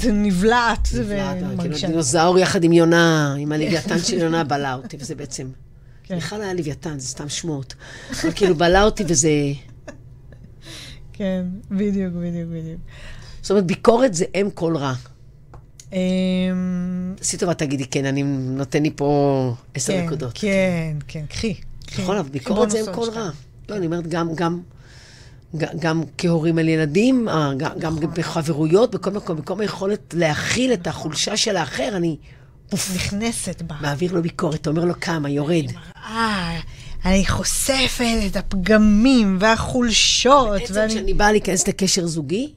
זה 0.00 0.12
נבלעת 0.12 0.88
נבלעת, 0.94 1.36
כאילו 1.38 1.50
ומרגישה. 1.50 1.86
הדינוזאור 1.86 2.38
יחד 2.38 2.64
עם 2.64 2.72
יונה, 2.72 3.34
עם 3.38 3.52
הלוויתן 3.52 3.98
של 3.98 4.18
יונה 4.18 4.44
בלע 4.44 4.74
אותי, 4.74 4.96
וזה 5.00 5.14
בעצם... 5.14 5.50
כן. 6.04 6.16
בכלל 6.16 6.42
היה 6.42 6.54
לוויתן, 6.54 6.98
זה 6.98 7.06
סתם 7.06 7.28
שמועות. 7.28 7.74
אבל 8.10 8.32
כאילו 8.32 8.54
בלע 8.54 8.82
אותי 8.82 9.04
וזה... 9.08 9.30
כן, 11.18 11.46
בדיוק, 11.70 12.14
בדיוק, 12.14 12.48
בדיוק. 12.50 12.80
זאת 13.42 13.50
אומרת, 13.50 13.66
ביקורת 13.66 14.14
זה 14.14 14.24
אם 14.34 14.48
כל 14.54 14.76
רע. 14.76 14.94
אמ, 15.92 15.98
תעשי 17.16 17.36
טובה, 17.36 17.54
תגידי, 17.54 17.86
כן, 17.86 18.04
אני 18.04 18.22
נותן 18.22 18.82
לי 18.82 18.90
פה 18.96 19.54
עשר 19.74 19.92
כן, 19.92 20.06
נקודות. 20.06 20.32
כן, 20.34 20.96
כן, 21.08 21.24
קחי. 21.28 21.54
נכון, 21.98 22.16
אבל 22.16 22.28
ביקורת 22.28 22.70
זה 22.70 22.80
אם 22.80 22.94
כל 22.94 23.10
רע. 23.10 23.30
לא, 23.68 23.76
אני 23.76 23.86
אומרת, 23.86 24.06
גם, 24.06 24.34
גם, 24.34 24.60
גם, 25.56 26.02
כהורים 26.18 26.58
על 26.58 26.68
ילדים, 26.68 27.28
אה, 27.28 27.50
גם, 27.58 27.96
נכון. 27.96 28.10
בחברויות, 28.14 28.94
בכל 28.94 29.10
מקום, 29.10 29.36
במקום 29.36 29.60
היכולת 29.60 30.14
להכיל 30.16 30.72
את 30.72 30.86
החולשה 30.86 31.36
של 31.36 31.56
האחר, 31.56 31.96
אני 31.96 32.16
נכנסת 32.72 33.62
בה. 33.62 33.74
מעביר 33.80 34.12
לו 34.12 34.22
ביקורת, 34.22 34.66
אומר 34.66 34.84
לו 34.84 34.94
כמה, 35.00 35.30
יורד. 35.30 35.66
אה, 35.96 36.60
אני 37.04 37.26
חושפת 37.26 38.04
את 38.26 38.36
הפגמים 38.36 39.36
והחולשות, 39.40 40.48
בעצם 40.50 40.74
ואני... 40.74 40.88
כשאני 40.88 41.14
באה 41.14 41.32
להיכנס 41.32 41.68
לקשר 41.68 42.06
זוגי, 42.06 42.52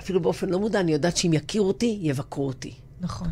אפילו 0.00 0.20
באופן 0.20 0.48
לא 0.48 0.58
מודע, 0.58 0.80
אני 0.80 0.92
יודעת 0.92 1.16
שאם 1.16 1.32
יכירו 1.32 1.68
אותי, 1.68 1.98
יבקרו 2.02 2.46
אותי. 2.46 2.72
נכון, 3.00 3.28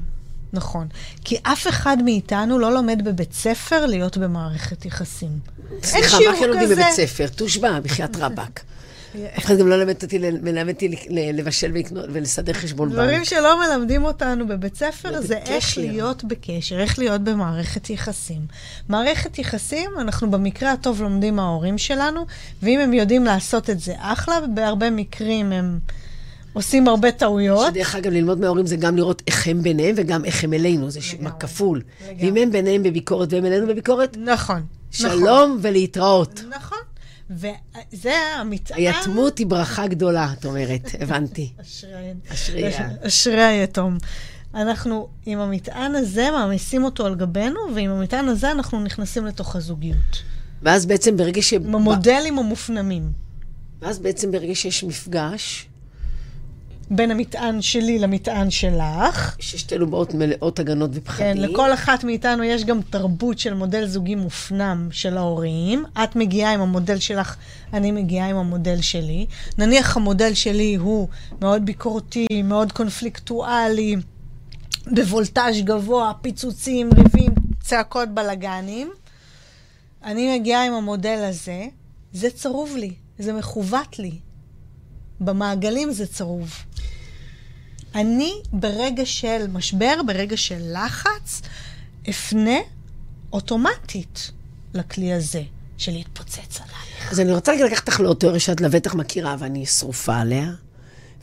נכון. 0.53 0.87
כי 1.25 1.37
אף 1.43 1.69
אחד 1.69 1.97
מאיתנו 2.05 2.59
לא 2.59 2.75
לומד 2.75 3.05
בבית 3.05 3.33
ספר 3.33 3.87
להיות 3.87 4.17
במערכת 4.17 4.85
יחסים. 4.85 5.39
סליחה, 5.83 6.17
מה 6.31 6.37
כן 6.39 6.49
לומדים. 6.49 6.69
בבית 6.69 6.93
ספר? 6.93 7.27
תושבע, 7.27 7.81
בחייאת 7.81 8.17
רבאק. 8.17 8.65
אף 9.39 9.45
אחד 9.45 9.59
גם 9.59 9.69
לא 9.69 9.77
למד 9.77 10.03
אותי, 10.03 10.19
מלמד 10.19 10.75
אותי 10.75 10.97
לבשל 11.33 11.73
ולסדר 12.13 12.53
חשבון 12.53 12.91
דברים 12.91 13.19
בנק. 13.19 13.25
שלא 13.25 13.61
מלמדים 13.61 14.05
אותנו 14.05 14.47
בבית 14.47 14.77
ספר 14.77 15.21
זה 15.21 15.37
איך. 15.37 15.79
להיות 15.79 16.25
בקשר, 16.25 16.81
איך 16.81 16.99
להיות 16.99 17.21
במערכת 17.21 17.91
יחסים. 17.91 18.41
מערכת 18.89 19.39
יחסים, 19.39 19.91
אנחנו 19.99 20.31
במקרה 20.31 20.73
הטוב 20.73 21.03
לומדים 21.03 21.37
מההורים 21.37 21.79
שלנו, 21.79 22.27
ואם 22.63 22.81
הם 22.81 22.93
יודעים 22.93 23.25
לעשות 23.25 23.71
את 23.71 23.81
זה 23.81 23.95
אחלה, 23.99 24.41
בהרבה 24.55 24.91
מקרים 24.91 25.53
הם 25.53 25.79
עושים 26.53 26.89
הרבה 26.89 27.13
טעויות. 27.13 27.67
שדרך 27.67 27.95
אגב, 27.95 28.13
ללמוד 28.13 28.41
מההורים 28.41 28.67
זה 28.67 28.77
גם 28.77 28.97
לראות 28.97 29.23
איך 29.27 29.49
הם 29.49 29.63
ביניהם 29.63 29.95
וגם 29.99 30.25
איך 30.25 30.45
הם 30.45 30.53
אלינו, 30.53 30.91
זה 30.91 31.01
כפול. 31.41 31.83
ואם 32.19 32.37
הם 32.37 32.51
ביניהם 32.51 32.83
בביקורת 32.83 33.33
והם 33.33 33.47
אלינו 33.47 33.67
בביקורת, 33.67 34.17
נכון. 34.17 34.63
נכון. 35.01 35.11
שלום 35.11 35.59
ולהתראות. 35.63 36.41
נכון. 36.51 36.79
וזה 37.37 38.13
המטען... 38.37 38.79
היתמות 38.79 39.39
היא 39.39 39.47
ברכה 39.47 39.87
גדולה, 39.87 40.33
את 40.39 40.45
אומרת, 40.45 40.91
הבנתי. 41.01 41.53
אשרי- 41.63 42.15
אשרי 42.33 42.75
ה- 42.75 42.91
אשרי 43.07 43.43
היתום. 43.43 43.99
אנחנו 44.55 45.09
עם 45.27 45.39
המטען 45.39 45.95
הזה 45.95 46.29
מעמיסים 46.31 46.85
אותו 46.85 47.07
על 47.07 47.15
גבינו, 47.15 47.61
ועם 47.75 47.91
המטען 47.91 48.29
הזה 48.29 48.51
אנחנו 48.51 48.81
נכנסים 48.81 49.27
לתוך 49.27 49.57
הזוגיות. 49.57 50.23
ואז 50.63 50.87
בעצם 50.87 51.17
ברגע 51.17 51.43
ש... 51.43 51.53
עם 51.53 51.75
המודלים 51.75 52.39
המופנמים. 52.39 53.13
ואז 53.83 53.99
בעצם 53.99 54.31
ברגע 54.33 54.55
שיש 54.55 54.85
מפגש, 54.85 55.69
בין 56.91 57.11
המטען 57.11 57.63
שלי 57.63 57.99
למטען 57.99 58.51
שלך. 58.51 59.37
ששתינו 59.39 59.91
באות 59.91 60.15
מלאות 60.15 60.59
הגנות 60.59 60.91
כן, 60.93 60.99
ופחדים. 60.99 61.37
לכל 61.37 61.75
אחת 61.75 62.05
מאיתנו 62.05 62.45
יש 62.45 62.65
גם 62.65 62.81
תרבות 62.91 63.39
של 63.39 63.55
מודל 63.55 63.87
זוגי 63.87 64.15
מופנם 64.15 64.89
של 64.91 65.17
ההורים. 65.17 65.85
את 66.05 66.17
מגיעה 66.17 66.53
עם 66.53 66.61
המודל 66.61 66.99
שלך, 66.99 67.37
אני 67.73 67.93
מגיעה 67.93 68.29
עם 68.29 68.37
המודל 68.37 68.81
שלי. 68.81 69.27
נניח 69.59 69.97
המודל 69.97 70.35
שלי 70.35 70.75
הוא 70.75 71.09
מאוד 71.41 71.67
ביקורתי, 71.67 72.27
מאוד 72.45 72.73
קונפליקטואלי, 72.73 73.97
בוולטאז' 74.87 75.61
גבוה, 75.65 76.13
פיצוצים, 76.23 76.91
ריבים, 76.95 77.35
צעקות, 77.61 78.09
בלאגנים. 78.09 78.91
אני 80.05 80.39
מגיעה 80.39 80.67
עם 80.67 80.73
המודל 80.73 81.25
הזה, 81.29 81.67
זה 82.13 82.31
צרוב 82.31 82.77
לי, 82.77 82.93
זה 83.19 83.33
מכוות 83.33 83.99
לי. 83.99 84.13
במעגלים 85.21 85.93
זה 85.93 86.07
צרוב. 86.07 86.53
אני 87.95 88.33
ברגע 88.53 89.07
של 89.07 89.47
משבר, 89.53 89.95
ברגע 90.07 90.37
של 90.37 90.61
לחץ, 90.73 91.43
אפנה 92.11 92.59
אוטומטית 93.33 94.31
לכלי 94.75 95.13
הזה, 95.13 95.43
של 95.79 95.93
להתפוצץ 95.93 96.61
עלייך. 96.61 97.13
אז 97.13 97.21
אני 97.21 97.33
רוצה 97.33 97.53
רגע 97.53 97.65
לקחת 97.65 97.89
אותך 97.89 98.01
לתיאוריה 98.01 98.41
שאת 98.41 98.61
לבטח 98.61 98.95
מכירה, 98.95 99.37
ואני 99.39 99.67
שרופה 99.67 100.17
עליה, 100.17 100.51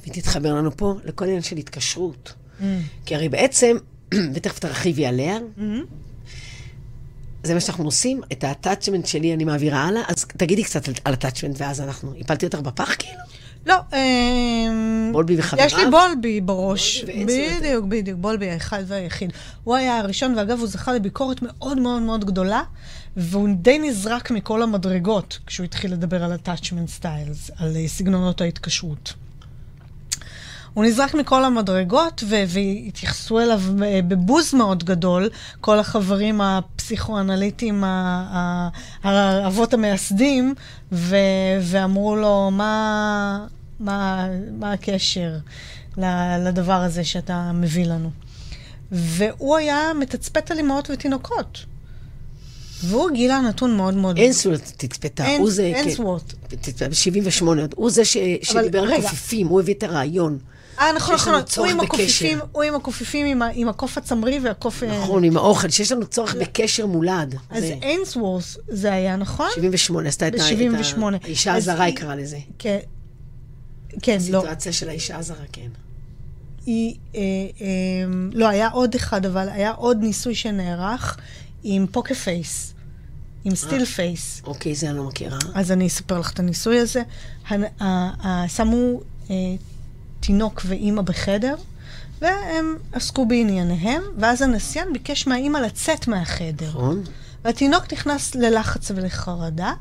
והיא 0.02 0.14
תתחבר 0.14 0.54
לנו 0.54 0.78
פה 0.78 0.96
לכל 1.04 1.26
עניין 1.26 1.42
של 1.42 1.58
התקשרות. 1.58 2.34
Mm. 2.60 2.64
כי 3.06 3.16
הרי 3.16 3.30
בעצם, 3.30 3.78
ותכף 4.34 4.60
תרחיבי 4.60 5.06
עליה, 5.06 5.38
Mm-hmm. 5.38 5.62
זה 7.44 7.54
מה 7.54 7.60
שאנחנו 7.60 7.86
עושים, 7.86 8.22
את 8.32 8.44
ה-attachment 8.44 9.08
שלי 9.08 9.34
אני 9.34 9.44
מעבירה 9.44 9.84
הלאה, 9.84 10.02
אז 10.08 10.26
תגידי 10.26 10.64
קצת 10.64 10.88
על- 11.06 11.14
attachment, 11.14 11.56
ואז 11.58 11.82
אנחנו, 11.82 12.14
הפלתי 12.20 12.46
אותך 12.46 12.60
בפח 12.60 12.96
כאילו? 13.00 13.20
לא, 13.66 13.76
אמ, 13.94 15.10
בולבי 15.14 15.36
וחבריו? 15.40 15.66
יש 15.66 15.74
לי 15.74 15.84
בולבי 15.92 16.42
בראש. 16.42 17.04
בדיוק, 17.04 17.86
בדיוק, 17.86 18.20
בולבי 18.20 18.50
האחד 18.50 18.84
והיחיד. 18.88 19.34
הוא 19.64 19.76
היה 19.76 19.98
הראשון, 19.98 20.38
ואגב, 20.38 20.60
הוא 20.60 20.68
זכה 20.68 20.94
לביקורת 20.94 21.38
מאוד 21.42 21.80
מאוד 21.80 22.02
מאוד 22.02 22.26
גדולה, 22.26 22.62
והוא 23.18 23.50
די 23.56 23.80
נזרק 23.80 24.32
מכל 24.32 24.62
המדרגות 24.62 25.40
כשהוא 25.46 25.64
התחיל 25.64 25.94
לדבר 25.94 26.24
על 26.24 26.34
attachment 26.34 27.02
styles, 27.02 27.52
על 27.58 27.76
אה, 27.76 27.88
סגנונות 27.88 28.42
ההתקשרות. 28.42 29.14
הוא 30.74 30.86
נזרק 30.86 31.14
מכל 31.14 31.46
המדרגות, 31.46 32.24
והתייחסו 32.28 33.40
אליו 33.40 33.62
אה, 33.84 34.00
בבוז 34.08 34.54
מאוד 34.54 34.84
גדול, 34.84 35.30
כל 35.62 35.80
החברים 35.80 36.42
הפסיכואנליטיים, 36.42 37.84
האבות 39.04 39.74
המייסדים, 39.74 40.54
ו- 40.92 41.16
ואמרו 41.62 42.16
לו, 42.16 42.50
מה, 42.52 43.46
מה, 43.80 44.28
מה 44.60 44.72
הקשר 44.74 45.32
לדבר 46.46 46.74
הזה 46.82 47.04
שאתה 47.04 47.52
מביא 47.54 47.86
לנו? 47.86 48.10
והוא 48.92 49.58
היה 49.58 49.92
מתצפת 50.00 50.52
על 50.52 50.60
אמהות 50.60 50.90
ותינוקות. 50.94 51.66
והוא 52.84 53.12
גילה 53.12 53.42
נתון 53.42 53.78
מאוד 53.78 53.94
מאוד... 53.94 54.18
אינסוורט 54.18 54.72
תצפתה, 54.78 55.26
אין- 55.26 55.42
הוא 55.42 55.52
זה... 55.52 55.64
אינסוורט. 55.64 56.34
ב-78, 56.90 57.46
הוא 57.76 57.90
זה 57.92 58.06
ש- 58.06 58.18
שדיבר 58.44 58.80
על 58.80 58.86
רגע. 58.86 59.02
קופיפים, 59.02 59.48
הוא 59.48 59.60
הביא 59.62 59.74
את 59.74 59.84
הרעיון. 59.84 60.38
אה, 60.82 60.92
נכון, 60.96 61.16
נכון, 61.16 61.34
הוא 61.58 61.66
עם. 61.66 61.80
הקופיפים, 61.80 62.40
הוא 62.52 62.64
עם 62.64 62.76
הקופיפים, 62.76 63.42
עם 63.54 63.70
הקוף 63.70 63.98
הצמרי 63.98 64.40
והקוף... 64.44 64.84
אה, 64.84 65.00
נכון, 65.02 65.24
עם 65.24 65.38
האוכל, 65.38 65.70
שיש 65.70 65.92
לנו 65.92 66.08
צורך 66.08 66.36
בקשר 66.36 66.86
מולד. 66.86 67.36
אז 67.50 67.64
זה 67.64 67.76
איינסוורת' 67.82 68.58
זה 68.68 68.94
היה, 68.94 69.16
נכון? 69.16 69.48
78, 69.56 70.10
עשתה 70.10 70.28
את 70.28 70.34
ה... 70.34 70.38
את 70.38 70.42
ה- 70.42 70.78
ב-78. 70.78 71.04
האישה 71.24 71.54
הזרה 71.54 71.84
היא- 71.84 71.94
יקרא 71.94 72.16
לזה. 72.16 72.38
כן, 72.60 72.78
כן, 74.02 74.18
לא. 74.30 74.40
סיטואציה 74.42 74.74
של 74.74 74.90
האישה 74.90 75.18
הזרה, 75.18 75.38
כן. 75.52 75.68
היא, 76.66 76.96
אה, 77.16 77.20
אה, 77.62 77.66
לא, 78.34 78.48
היה 78.48 78.70
עוד 78.70 78.96
אחד, 78.96 79.26
אבל 79.26 79.50
היה 79.50 79.72
עוד 79.72 79.98
ניסוי 80.02 80.36
שנערך 80.36 81.18
עם 81.64 81.86
poker 81.92 82.16
face, 82.16 82.74
עם 83.44 83.56
סטיל 83.56 83.86
פייס. 83.86 84.42
אוקיי, 84.46 84.76
זה 84.76 84.90
אני 84.90 84.98
לא 84.98 85.04
מכירה. 85.04 85.38
אז 85.56 85.72
אני 85.72 85.88
אספר 85.88 86.20
לך 86.20 86.32
את 86.34 86.40
הניסוי 86.40 86.80
הזה. 86.80 87.02
שמו 88.48 89.00
תינוק 90.22 90.62
ואימא 90.66 91.02
בחדר, 91.02 91.56
והם 92.22 92.76
עסקו 92.92 93.26
בענייניהם, 93.26 94.04
ואז 94.18 94.42
הנסיין 94.42 94.94
ביקש 94.94 95.28
מהאימא 95.28 95.58
לצאת 95.58 96.08
מהחדר. 96.08 96.70
נכון? 96.70 97.04
והתינוק 97.46 97.94
נכנס 97.94 98.36
ללחץ 98.36 98.92
ולחרדה, 98.92 99.74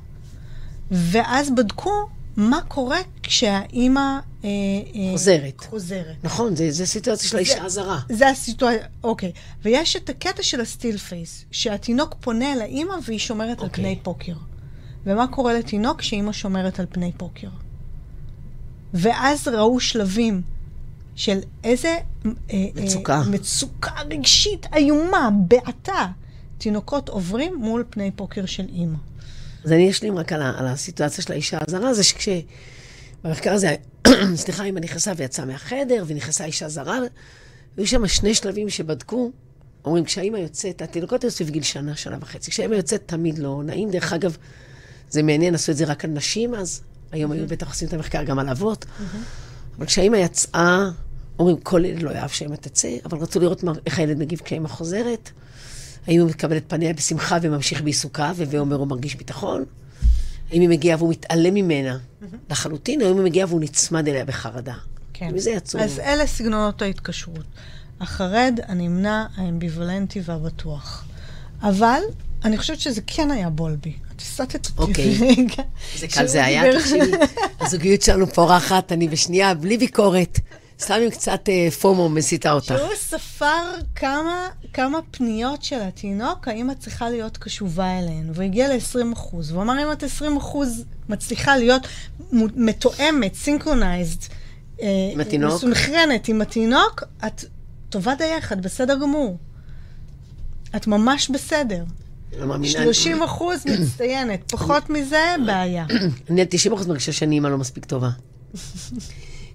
ואז 0.90 1.50
בדקו 1.50 2.06
מה 2.36 2.60
קורה 2.68 2.98
כשהאימא 3.22 4.00
אה, 4.00 4.48
אה, 4.48 5.12
חוזרת. 5.12 5.64
חוזרת. 5.68 6.16
נכון, 6.22 6.56
זה 6.56 6.70
זה 6.70 6.86
סיטואציה 6.86 7.28
של 7.28 7.36
האישה 7.36 7.64
הזרה. 7.64 7.98
זה 8.08 8.28
הסיטואציה, 8.28 8.86
אוקיי. 9.04 9.32
ויש 9.62 9.96
את 9.96 10.10
הקטע 10.10 10.42
של 10.42 10.60
הסטיל 10.60 10.98
פייס, 10.98 11.44
שהתינוק 11.50 12.14
פונה 12.20 12.52
אל 12.52 12.60
האימא 12.60 12.94
והיא 13.04 13.18
שומרת 13.18 13.58
על 13.58 13.64
אוקיי. 13.64 13.84
פני 13.84 13.98
פוקר. 14.02 14.34
ומה 15.06 15.26
קורה 15.26 15.54
לתינוק 15.54 16.00
כשאימא 16.00 16.32
שומרת 16.32 16.80
על 16.80 16.86
פני 16.90 17.12
פוקר? 17.16 17.48
ואז 18.94 19.48
ראו 19.48 19.80
שלבים 19.80 20.42
של 21.14 21.38
איזה... 21.64 21.88
אה, 21.88 22.30
אה, 22.52 22.66
מצוקה. 22.74 23.22
מצוקה 23.30 24.02
רגשית 24.10 24.66
איומה, 24.76 25.30
בעתה. 25.48 26.06
תינוקות 26.58 27.08
עוברים 27.08 27.54
מול 27.54 27.84
פני 27.90 28.10
פוקר 28.10 28.46
של 28.46 28.66
אימא. 28.72 28.96
אז 29.64 29.72
אני 29.72 29.90
אשלים 29.90 30.18
רק 30.18 30.32
על, 30.32 30.42
על 30.42 30.66
הסיטואציה 30.66 31.24
של 31.24 31.32
האישה 31.32 31.58
הזרה, 31.68 31.94
זה 31.94 32.04
שכש... 32.04 32.28
במחקר 33.24 33.52
הזה, 33.52 33.74
סליחה, 34.34 34.64
אמא 34.64 34.80
נכנסה 34.80 35.12
ויצאה 35.16 35.44
מהחדר, 35.44 36.04
ונכנסה 36.06 36.44
אישה 36.44 36.68
זרה, 36.68 36.98
היו 37.76 37.86
שם 37.86 38.08
שני 38.08 38.34
שלבים 38.34 38.68
שבדקו. 38.68 39.30
אומרים, 39.84 40.04
כשהאימא 40.04 40.36
יוצאת, 40.36 40.82
התינוקות 40.82 41.24
היו 41.24 41.30
סביב 41.30 41.50
גיל 41.50 41.62
שנה, 41.62 41.96
שנה 41.96 42.18
וחצי. 42.20 42.50
כשהאימא 42.50 42.74
יוצאת, 42.74 43.02
תמיד 43.06 43.38
לא 43.38 43.62
נעים. 43.64 43.90
דרך 43.90 44.12
אגב, 44.12 44.36
זה 45.10 45.22
מעניין, 45.22 45.54
עשו 45.54 45.72
את 45.72 45.76
זה 45.76 45.84
רק 45.84 46.04
על 46.04 46.10
נשים 46.10 46.54
אז. 46.54 46.82
היום 47.12 47.32
היו 47.32 47.46
בטח 47.46 47.68
עושים 47.68 47.88
את 47.88 47.92
המחקר 47.92 48.22
גם 48.22 48.38
על 48.38 48.48
אבות. 48.48 48.84
אבל 49.78 49.86
כשהאימא 49.86 50.16
יצאה, 50.16 50.90
אומרים, 51.38 51.56
כל 51.56 51.84
ילד 51.84 52.02
לא 52.02 52.10
יאהב 52.10 52.30
שהאימא 52.30 52.56
תצא, 52.56 52.96
אבל 53.04 53.18
רצו 53.18 53.40
לראות 53.40 53.62
מה, 53.62 53.72
איך 53.86 53.98
הילד 53.98 54.18
מגיב 54.18 54.40
כשהאימא 54.44 54.68
חוזרת. 54.68 55.30
האם 56.06 56.20
הוא 56.20 56.28
מקבל 56.28 56.56
את 56.56 56.64
פניה 56.68 56.92
בשמחה 56.92 57.38
וממשיך 57.42 57.82
בעיסוקיו, 57.82 58.34
והווה 58.36 58.58
אומר 58.58 58.76
הוא 58.76 58.86
מרגיש 58.86 59.14
ביטחון? 59.14 59.64
האם 60.50 60.60
היא 60.60 60.68
מגיעה 60.68 60.98
והוא 60.98 61.10
מתעלם 61.10 61.54
ממנה 61.54 61.98
לחלוטין, 62.50 63.02
או 63.02 63.06
האם 63.06 63.16
היא 63.16 63.24
מגיעה 63.24 63.48
והוא 63.48 63.60
נצמד 63.60 64.08
אליה 64.08 64.24
בחרדה? 64.24 64.74
כן. 65.12 65.34
מזה 65.34 65.50
יצאו. 65.50 65.80
אז 65.80 65.98
אלה 65.98 66.26
סגנונות 66.26 66.82
ההתקשרות. 66.82 67.44
החרד, 68.00 68.60
הנמנע, 68.66 69.26
האמביוולנטי 69.36 70.20
והבטוח. 70.24 71.04
אבל 71.62 72.00
אני 72.44 72.58
חושבת 72.58 72.80
שזה 72.80 73.00
כן 73.06 73.30
היה 73.30 73.50
בולבי. 73.50 73.96
הסטת 74.22 74.66
אותי 74.66 74.78
אוקיי. 74.78 75.18
רגע. 75.20 75.62
זה 76.00 76.08
קל 76.08 76.26
זה 76.26 76.44
היה, 76.44 76.78
תקשיבי. 76.78 77.16
הזוגיות 77.60 78.02
שלנו 78.02 78.26
פורחת, 78.26 78.92
אני 78.92 79.08
בשנייה, 79.08 79.54
בלי 79.54 79.78
ביקורת. 79.78 80.38
סתם 80.80 80.94
עם 81.04 81.10
קצת 81.10 81.48
אה, 81.48 81.70
פומו 81.70 82.08
מסיתה 82.08 82.52
אותך. 82.52 82.74
שהוא 82.78 82.94
ספר 82.96 83.62
כמה, 83.94 84.48
כמה 84.72 84.98
פניות 85.10 85.62
של 85.62 85.80
התינוק, 85.80 86.48
האמא 86.48 86.74
צריכה 86.74 87.10
להיות 87.10 87.36
קשובה 87.36 87.98
אליהן, 87.98 88.30
והוא 88.34 88.44
הגיע 88.44 88.68
ל-20 88.68 89.12
אחוז. 89.12 89.52
והוא 89.52 89.62
אמר, 89.62 89.82
אם 89.82 89.92
את 89.92 90.02
20 90.02 90.36
אחוז 90.36 90.84
מצליחה 91.08 91.56
להיות 91.56 91.82
מתואמת, 92.32 93.34
סינכרונייזד, 93.34 94.20
עם 94.78 95.20
התינוק? 95.20 95.54
מסונכרנת 95.54 96.28
עם 96.28 96.40
התינוק, 96.40 97.02
את 97.26 97.44
טובה 97.88 98.14
דייך, 98.14 98.52
את 98.52 98.60
בסדר 98.60 98.98
גמור. 99.02 99.38
את 100.76 100.86
ממש 100.86 101.30
בסדר. 101.30 101.84
לא 102.38 102.46
מאמינה. 102.46 102.72
30 102.72 103.22
אחוז 103.22 103.64
מצטיינת, 103.66 104.52
פחות 104.52 104.90
מזה, 104.90 105.34
בעיה. 105.46 105.86
אני 106.30 106.40
על 106.40 106.46
90 106.50 106.74
אחוז 106.74 106.86
מרגישה 106.86 107.12
שאני 107.12 107.34
אימא 107.34 107.48
לא 107.48 107.58
מספיק 107.58 107.84
טובה. 107.84 108.10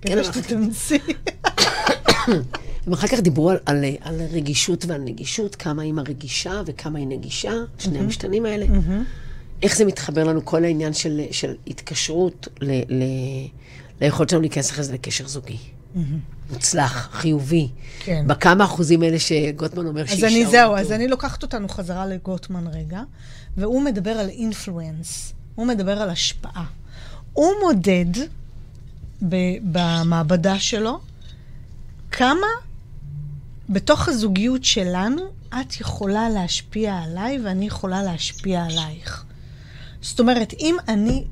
כן, 0.02 0.12
כדי 0.12 0.24
שתתאמצי. 0.24 0.98
ואחר 2.88 3.08
כך 3.08 3.20
דיברו 3.20 3.50
על, 3.50 3.58
על, 3.66 3.86
על 4.02 4.22
רגישות 4.32 4.86
ועל 4.86 5.02
נגישות, 5.02 5.56
כמה 5.56 5.84
אימא 5.84 6.02
רגישה 6.08 6.62
וכמה 6.66 7.00
היא 7.00 7.08
נגישה, 7.08 7.54
שני 7.78 8.00
המשתנים 8.00 8.46
האלה. 8.46 8.66
איך 9.64 9.78
זה 9.78 9.86
מתחבר 9.86 10.24
לנו, 10.24 10.46
כל 10.46 10.64
העניין 10.64 10.94
של, 10.94 11.22
של 11.32 11.56
התקשרות 11.68 12.48
ל, 12.62 12.72
ל, 12.72 13.04
ליכולת 14.02 14.30
שלנו 14.30 14.42
להיכנס 14.42 14.72
אחרי 14.72 14.84
זה 14.84 14.94
לקשר 14.94 15.28
זוגי. 15.28 15.58
מוצלח, 16.52 17.10
חיובי. 17.12 17.70
כן. 18.00 18.28
בכמה 18.28 18.66
אחוזים 18.66 19.02
האלה 19.02 19.20
שגוטמן 19.20 19.86
אומר 19.86 20.02
אז 20.02 20.10
שאישה 20.10 20.28
אני, 20.28 20.46
זהו, 20.46 20.70
טוב. 20.70 20.80
אז 20.80 20.92
אני 20.92 21.08
לוקחת 21.08 21.44
אותנו 21.44 21.70
חזרה 21.70 22.06
לגוטמן 22.06 22.68
רגע, 22.68 23.02
והוא 23.58 23.82
מדבר 23.82 24.12
על 24.12 24.30
אינפלואנס, 24.30 25.34
הוא 25.56 25.68
מדבר 25.68 26.02
על 26.02 26.10
השפעה. 26.10 26.66
הוא 27.34 27.52
מודד 27.64 28.20
ב- 29.30 29.58
במעבדה 29.72 30.60
שלו 30.60 31.00
כמה 32.12 32.48
בתוך 33.70 34.08
הזוגיות 34.10 34.64
שלנו 34.64 35.22
את 35.62 35.80
יכולה 35.82 36.30
להשפיע 36.30 36.96
עליי 36.96 37.40
ואני 37.44 37.68
יכולה 37.68 38.04
להשפיע 38.04 38.64
עלייך. 38.64 39.26
זאת 40.02 40.20
אומרת, 40.20 40.54
אם 40.60 40.76
אני 40.88 41.24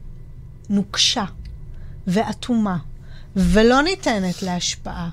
נוקשה 0.70 1.26
ואטומה 2.08 2.78
ולא 3.36 3.82
ניתנת 3.82 4.44
להשפעה, 4.44 5.10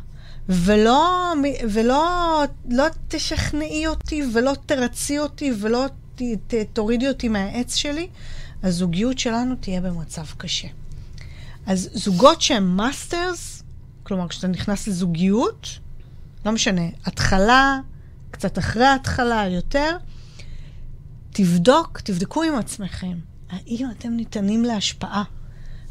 ולא, 0.49 1.33
ולא 1.71 2.45
לא 2.71 2.87
תשכנעי 3.09 3.87
אותי 3.87 4.23
ולא 4.33 4.53
תרצי 4.67 5.19
אותי 5.19 5.53
ולא 5.61 5.87
ת, 6.15 6.23
ת, 6.23 6.55
תורידי 6.73 7.09
אותי 7.09 7.29
מהעץ 7.29 7.75
שלי, 7.75 8.09
הזוגיות 8.63 9.19
שלנו 9.19 9.55
תהיה 9.61 9.81
במצב 9.81 10.25
קשה. 10.37 10.69
אז 11.67 11.91
זוגות 11.93 12.43
שהם 12.43 12.77
מאסטרס, 12.77 13.63
כלומר, 14.03 14.29
כשאתה 14.29 14.49
נכנס 14.49 14.89
לזוגיות, 14.89 15.69
לא 16.47 16.53
משנה, 16.53 16.83
התחלה, 17.05 17.79
קצת 18.31 18.59
אחרי 18.59 18.85
ההתחלה, 18.85 19.47
יותר, 19.49 19.97
תבדוק, 21.33 22.01
תבדקו 22.01 22.43
עם 22.43 22.55
עצמכם, 22.55 23.19
האם 23.51 23.87
אתם 23.99 24.09
ניתנים 24.13 24.65
להשפעה? 24.65 25.25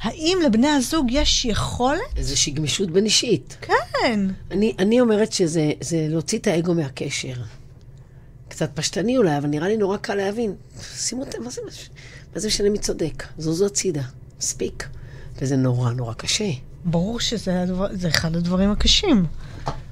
האם 0.02 0.38
לבני 0.46 0.68
הזוג 0.68 1.08
יש 1.12 1.46
יכולת? 1.46 2.00
איזושהי 2.16 2.54
גמישות 2.54 2.92
בין 2.92 3.06
אישית. 3.06 3.58
כן. 3.62 4.20
אני, 4.52 4.76
אני 4.80 5.02
אומרת 5.02 5.34
שזה 5.34 5.72
זה 5.82 6.08
להוציא 6.10 6.40
את 6.40 6.48
האגו 6.48 6.74
מהקשר. 6.74 7.34
קצת 8.48 8.70
פשטני 8.74 9.18
אולי, 9.18 9.38
אבל 9.38 9.48
נראה 9.48 9.68
לי 9.68 9.78
נורא 9.78 9.98
קל 9.98 10.16
להבין. 10.16 10.56
שימו 10.96 11.22
אותם, 11.22 11.44
מה 11.44 11.50
זה, 11.50 11.62
מה 12.34 12.40
זה 12.40 12.48
משנה 12.48 12.70
מי 12.70 12.78
צודק? 12.78 13.24
זוזו 13.38 13.66
הצידה, 13.66 14.02
מספיק. 14.40 14.88
וזה 15.42 15.56
נורא 15.56 15.92
נורא 15.92 16.14
קשה. 16.14 16.50
ברור 16.86 17.20
שזה 17.20 17.62
הדבר, 17.62 17.88
אחד 18.08 18.36
הדברים 18.36 18.72
הקשים. 18.72 19.26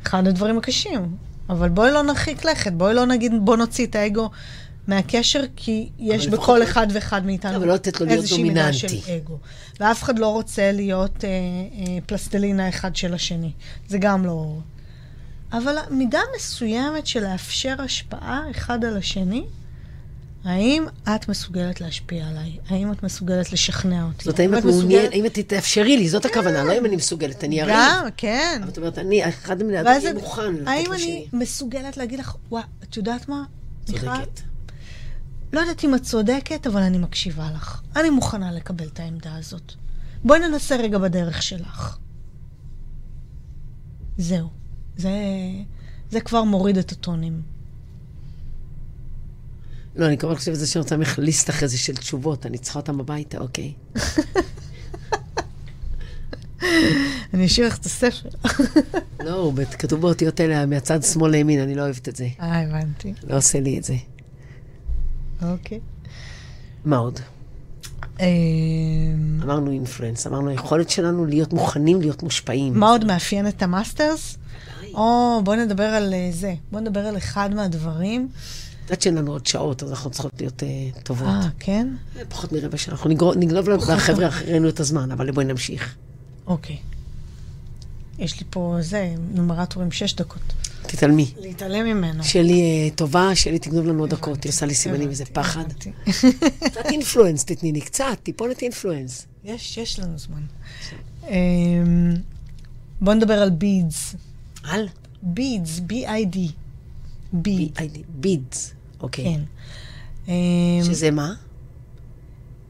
אחד 0.03 0.27
הדברים 0.27 0.57
הקשים. 0.57 1.15
אבל 1.49 1.69
בואי 1.69 1.91
לא 1.91 2.03
נרחיק 2.03 2.45
לכת, 2.45 2.73
בואי 2.73 2.93
לא 2.93 3.05
נגיד, 3.05 3.31
בוא 3.41 3.57
נוציא 3.57 3.85
את 3.85 3.95
האגו 3.95 4.29
מהקשר, 4.87 5.43
כי 5.55 5.89
יש 5.99 6.27
בכל 6.27 6.33
לפחות- 6.35 6.61
אחד 6.61 6.87
ואחד 6.93 7.25
מאיתנו 7.25 7.55
אבל 7.55 7.67
לא 7.67 7.73
לתת 7.73 7.99
לו 7.99 8.05
להיות 8.05 8.17
איזושהי 8.19 8.43
מידה 8.43 8.73
של 8.73 8.87
דומיננטי. 8.87 9.15
אגו. 9.17 9.37
ואף 9.79 10.03
אחד 10.03 10.19
לא 10.19 10.27
רוצה 10.27 10.71
להיות 10.71 11.23
אה, 11.23 11.29
אה, 11.29 11.97
פלסטלינה 12.05 12.69
אחד 12.69 12.95
של 12.95 13.13
השני. 13.13 13.51
זה 13.87 13.97
גם 13.97 14.25
לא... 14.25 14.57
אבל 15.53 15.75
מידה 15.91 16.19
מסוימת 16.35 17.07
של 17.07 17.23
לאפשר 17.23 17.75
השפעה 17.79 18.41
אחד 18.51 18.85
על 18.85 18.97
השני, 18.97 19.45
האם 20.45 20.85
את 21.15 21.29
מסוגלת 21.29 21.81
להשפיע 21.81 22.27
עליי? 22.27 22.57
האם 22.69 22.91
את 22.91 23.03
מסוגלת 23.03 23.53
לשכנע 23.53 24.03
אותי? 24.03 24.23
זאת 24.25 24.39
האם 24.39 24.57
את 24.57 24.65
מעוניינת, 24.65 25.11
האם 25.11 25.25
את 25.25 25.39
תאפשרי 25.39 25.97
לי, 25.97 26.09
זאת 26.09 26.25
הכוונה, 26.25 26.63
לא 26.63 26.77
אם 26.77 26.85
אני 26.85 26.95
מסוגלת, 26.95 27.43
אני 27.43 27.61
אריב. 27.61 27.75
גם, 27.75 28.05
כן. 28.17 28.57
אבל 28.63 28.67
זאת 28.67 28.77
אומרת, 28.77 28.97
אני, 28.97 29.29
אחד 29.29 29.61
יהיה 29.61 30.09
את- 30.11 30.15
מוכן 30.15 30.67
האם. 30.67 30.93
אני 30.93 31.25
מסוגלת 31.33 31.97
להגיד 31.97 32.19
לך, 32.19 32.35
וואה, 32.49 32.63
את 32.83 32.97
יודעת 32.97 33.29
מה? 33.29 33.43
צודקת. 33.85 34.41
לא 35.53 35.59
יודעת 35.59 35.83
אם 35.83 35.95
את 35.95 36.03
צודקת, 36.03 36.67
אבל 36.67 36.81
אני 36.81 36.97
מקשיבה 36.97 37.51
לך. 37.55 37.81
אני 37.95 38.09
מוכנה 38.09 38.51
לקבל 38.51 38.87
את 38.87 38.99
העמדה 38.99 39.35
הזאת. 39.35 39.73
בואי 40.23 40.39
ננסה 40.39 40.75
רגע 40.75 40.97
בדרך 40.97 41.41
שלך. 41.41 41.97
זהו. 44.17 44.49
זה, 44.97 45.11
זה 46.11 46.21
כבר 46.21 46.43
מוריד 46.43 46.77
את 46.77 46.91
הטונים. 46.91 47.41
לא, 49.95 50.07
אני 50.07 50.17
כבר 50.17 50.35
חושבת 50.35 50.67
שאני 50.67 50.81
רוצה 50.81 50.97
ממך 50.97 51.19
ליסט 51.19 51.49
אחרי 51.49 51.67
זה 51.67 51.77
של 51.77 51.95
תשובות, 51.95 52.45
אני 52.45 52.57
צריכה 52.57 52.79
אותם 52.79 52.99
הביתה, 52.99 53.37
אוקיי. 53.37 53.73
אני 57.33 57.45
אשאיר 57.45 57.67
לך 57.67 57.77
את 57.77 57.85
הספר. 57.85 58.29
לא, 59.19 59.35
הוא 59.35 59.53
כתוב 59.79 60.01
באותיות 60.01 60.39
האלה 60.39 60.65
מהצד 60.65 61.03
שמאל 61.03 61.31
לימין, 61.31 61.59
אני 61.59 61.75
לא 61.75 61.81
אוהבת 61.81 62.09
את 62.09 62.15
זה. 62.15 62.27
אה, 62.39 62.61
הבנתי. 62.61 63.13
לא 63.23 63.37
עושה 63.37 63.59
לי 63.59 63.77
את 63.77 63.83
זה. 63.83 63.95
אוקיי. 65.41 65.79
מה 66.85 66.97
עוד? 66.97 67.19
אמ, 68.19 68.25
אמרנו 69.43 69.71
אינפלואנס, 69.71 70.27
אמרנו 70.27 70.49
היכולת 70.49 70.89
שלנו 70.89 71.25
להיות 71.25 71.53
מוכנים 71.53 72.01
להיות 72.01 72.23
מושפעים. 72.23 72.79
מה 72.79 72.89
עוד 72.89 73.05
מאפיין 73.05 73.47
את 73.47 73.63
המאסטרס? 73.63 74.37
או, 74.93 75.39
בואי 75.43 75.57
נדבר 75.57 75.83
על 75.83 76.13
אה, 76.13 76.29
זה. 76.31 76.53
בואי 76.71 76.81
נדבר 76.83 76.99
על 76.99 77.17
אחד 77.17 77.49
מהדברים. 77.53 78.29
את 78.33 78.89
יודעת 78.91 79.01
שאין 79.01 79.15
לנו 79.15 79.31
עוד 79.31 79.45
שעות, 79.45 79.83
אז 79.83 79.89
אנחנו 79.91 80.09
צריכות 80.09 80.31
להיות 80.39 80.63
אה, 80.63 80.67
טובות. 81.03 81.27
אה, 81.27 81.47
כן? 81.59 81.87
אה, 82.17 82.21
פחות 82.29 82.51
מרבע 82.51 82.77
שעה. 82.77 82.91
אנחנו 82.91 83.09
נגרוב- 83.09 83.35
נגנוב 83.37 83.69
לחבר'ה 83.69 84.27
אחרינו 84.27 84.69
את 84.69 84.79
הזמן, 84.79 85.11
אבל 85.11 85.31
בואי 85.31 85.45
נמשיך. 85.45 85.95
אוקיי. 86.47 86.77
יש 88.19 88.39
לי 88.39 88.45
פה, 88.49 88.77
זה, 88.79 89.13
נומרטורים 89.33 89.91
שש 89.91 90.13
דקות. 90.15 90.41
תתעלמי. 90.87 91.31
להתעלם 91.37 91.85
ממנו. 91.85 92.23
שלי 92.23 92.61
אה, 92.61 92.95
טובה, 92.95 93.35
שלי 93.35 93.59
תגנוב 93.59 93.87
לנו 93.87 93.99
עוד 93.99 94.09
דקות. 94.09 94.43
היא 94.43 94.49
עושה 94.49 94.65
לי 94.65 94.73
סימנים, 94.73 95.09
איזה 95.09 95.25
פחד. 95.25 95.63
קצת 96.59 96.85
אינפלואנס 96.85 97.45
תתני 97.45 97.71
לי, 97.71 97.81
קצת, 97.81 98.17
טיפונת 98.23 98.61
אינפלואנס. 98.61 99.27
יש, 99.43 99.77
יש 99.77 99.99
לנו 99.99 100.17
זמן. 100.17 100.41
אמ, 101.29 102.13
בואו 103.01 103.15
נדבר 103.15 103.33
על 103.33 103.49
בידס. 103.49 104.15
על? 104.63 104.87
בידס, 105.21 105.79
B-I-D. 105.79 106.37
ביד, 107.33 107.79
בידס. 108.09 108.73
אוקיי. 108.99 109.25
כן. 109.25 109.41
אמ, 110.27 110.33
שזה 110.83 111.11
מה? 111.11 111.33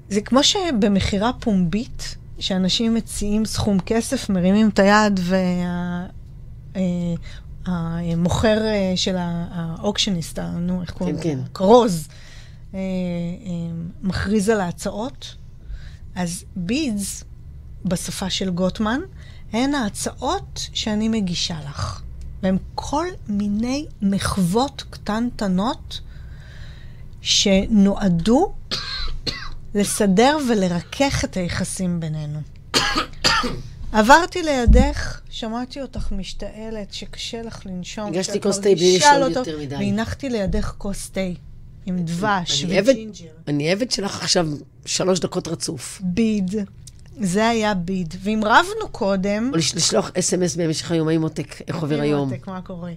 זה 0.10 0.22
כמו 0.22 0.44
שבמכירה 0.44 1.32
פומבית, 1.40 2.16
שאנשים 2.40 2.94
מציעים 2.94 3.46
סכום 3.46 3.80
כסף, 3.80 4.30
מרימים 4.30 4.70
את 4.70 4.80
היד 4.80 5.20
והמוכר 7.68 8.58
של 8.96 9.18
ה- 9.18 9.46
האוקשניסט, 9.52 10.40
נו, 10.40 10.82
איך 10.82 10.92
קוראים 10.92 11.16
כן, 11.22 11.30
לזה? 11.30 11.42
כן. 11.44 11.54
כרוז, 11.54 12.08
אה, 12.74 12.80
אה, 12.80 12.82
מכריז 14.02 14.50
על 14.50 14.60
ההצעות. 14.62 15.36
אז 16.16 16.44
בידס, 16.56 17.24
בשפה 17.86 18.30
של 18.30 18.50
גוטמן, 18.50 19.00
הן 19.54 19.74
ההצעות 19.76 20.70
שאני 20.74 21.10
מגישה 21.10 21.58
לך. 21.70 22.02
והן 22.44 22.58
כל 22.76 23.06
מיני 23.28 23.86
מחוות 24.02 24.84
קטנטנות 24.90 26.00
שנועדו 27.22 28.54
לסדר 29.76 30.38
ולרכך 30.50 31.24
את 31.24 31.38
היחסים 31.38 32.00
בינינו. 32.00 32.40
עברתי 33.92 34.44
לידך, 34.44 35.22
שמעתי 35.30 35.82
אותך 35.82 36.12
משתעלת, 36.12 36.94
שקשה 36.94 37.42
לך 37.42 37.66
לנשום. 37.66 38.08
הגשתי 38.08 38.42
כוס 38.42 38.58
תה 38.60 38.70
בלי 38.76 38.98
לשאול 38.98 39.18
לא 39.18 39.26
יותר 39.40 39.60
מדי. 39.60 39.76
והנחתי 39.76 40.30
לידך 40.30 40.74
כוס 40.78 41.10
תה 41.10 41.22
עם 41.86 41.98
דבש 42.00 42.66
וג'ינג'ר. 42.70 43.26
אני 43.48 43.72
עבד 43.72 43.92
שלך 43.92 44.22
עכשיו 44.22 44.48
שלוש 44.86 45.20
דקות 45.20 45.48
רצוף. 45.48 46.02
ביד. 46.04 46.56
זה 47.20 47.48
היה 47.48 47.74
ביד. 47.74 48.14
ואם 48.24 48.42
רבנו 48.46 48.90
קודם... 48.92 49.50
או 49.54 49.58
לש- 49.58 49.76
לשלוח 49.76 50.12
אס.אם.אס 50.20 50.56
במשך 50.56 50.92
היום, 50.92 51.08
האם 51.08 51.22
מותק, 51.22 51.56
איך 51.68 51.76
עובר 51.76 52.02
היום? 52.02 52.30
מותק, 52.30 52.48
מה 52.48 52.62
קורה? 52.62 52.92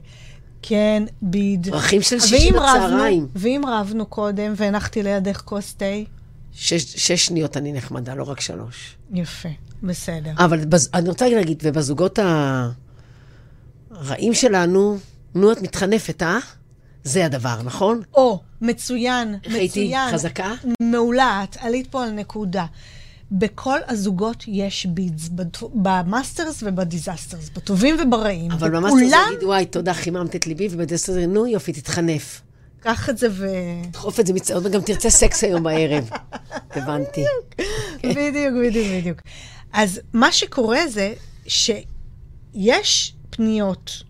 כן, 0.62 1.02
ביד. 1.22 1.68
פרחים 1.70 2.02
של 2.02 2.20
שישי 2.20 2.52
בצהריים. 2.52 3.26
ואם 3.34 3.62
רבנו 3.68 4.06
קודם 4.06 4.52
והנחתי 4.56 5.02
לידך 5.02 5.42
כוס 5.44 5.74
תה, 5.74 5.84
שש 6.52 6.82
שש 6.82 7.26
שניות 7.26 7.56
אני 7.56 7.72
נחמדה, 7.72 8.14
לא 8.14 8.22
רק 8.30 8.40
שלוש. 8.40 8.96
יפה, 9.14 9.48
בסדר. 9.82 10.30
אבל 10.38 10.64
בז- 10.64 10.88
אני 10.94 11.08
רוצה 11.08 11.28
להגיד, 11.28 11.62
ובזוגות 11.62 12.18
הרעים 13.90 14.34
שלנו, 14.34 14.98
נו, 15.34 15.52
את 15.52 15.62
מתחנפת, 15.62 16.22
אה? 16.22 16.38
זה 17.04 17.24
הדבר, 17.26 17.62
נכון? 17.62 18.00
או, 18.14 18.40
מצוין, 18.60 19.34
איך 19.44 19.54
הייתי? 19.54 19.84
מצוין. 19.84 20.12
חזקה? 20.12 20.52
מעולה, 20.82 21.44
את 21.44 21.56
עלית 21.60 21.86
פה 21.90 22.04
על 22.04 22.10
נקודה. 22.10 22.66
בכל 23.32 23.78
הזוגות 23.88 24.44
יש 24.48 24.86
בידס, 24.86 25.28
ב 25.74 25.85
masters 25.85 26.62
וב 26.66 26.80
disasters, 26.80 27.50
בטובים 27.54 27.96
וברעים. 28.02 28.50
אבל 28.52 28.70
ב 28.70 28.74
master 28.74 28.98
זה 28.98 29.04
וכולם, 29.06 29.22
יגיד, 29.32 29.44
וואי, 29.44 29.66
תודה, 29.66 29.94
חיממת 29.94 30.36
את 30.36 30.46
ליבי, 30.46 30.68
וב 30.70 30.79
disaster 30.79 31.12
זה, 31.12 31.26
נו, 31.26 31.46
יופי, 31.46 31.72
תתחנף. 31.72 32.40
קח 32.80 33.10
את 33.10 33.18
זה 33.18 33.26
ו... 33.30 33.46
דחוף 33.90 34.20
את 34.20 34.26
זה 34.26 34.32
מצעוד, 34.32 34.66
וגם 34.66 34.80
תרצה 34.80 35.10
סקס 35.10 35.44
היום 35.44 35.62
בערב. 35.62 36.10
הבנתי. 36.76 37.24
בדיוק, 37.98 38.54
בדיוק, 38.66 38.86
בדיוק. 39.00 39.20
אז 39.72 40.00
מה 40.12 40.32
שקורה 40.32 40.88
זה 40.88 41.14
שיש 41.46 43.14
פניות 43.30 44.02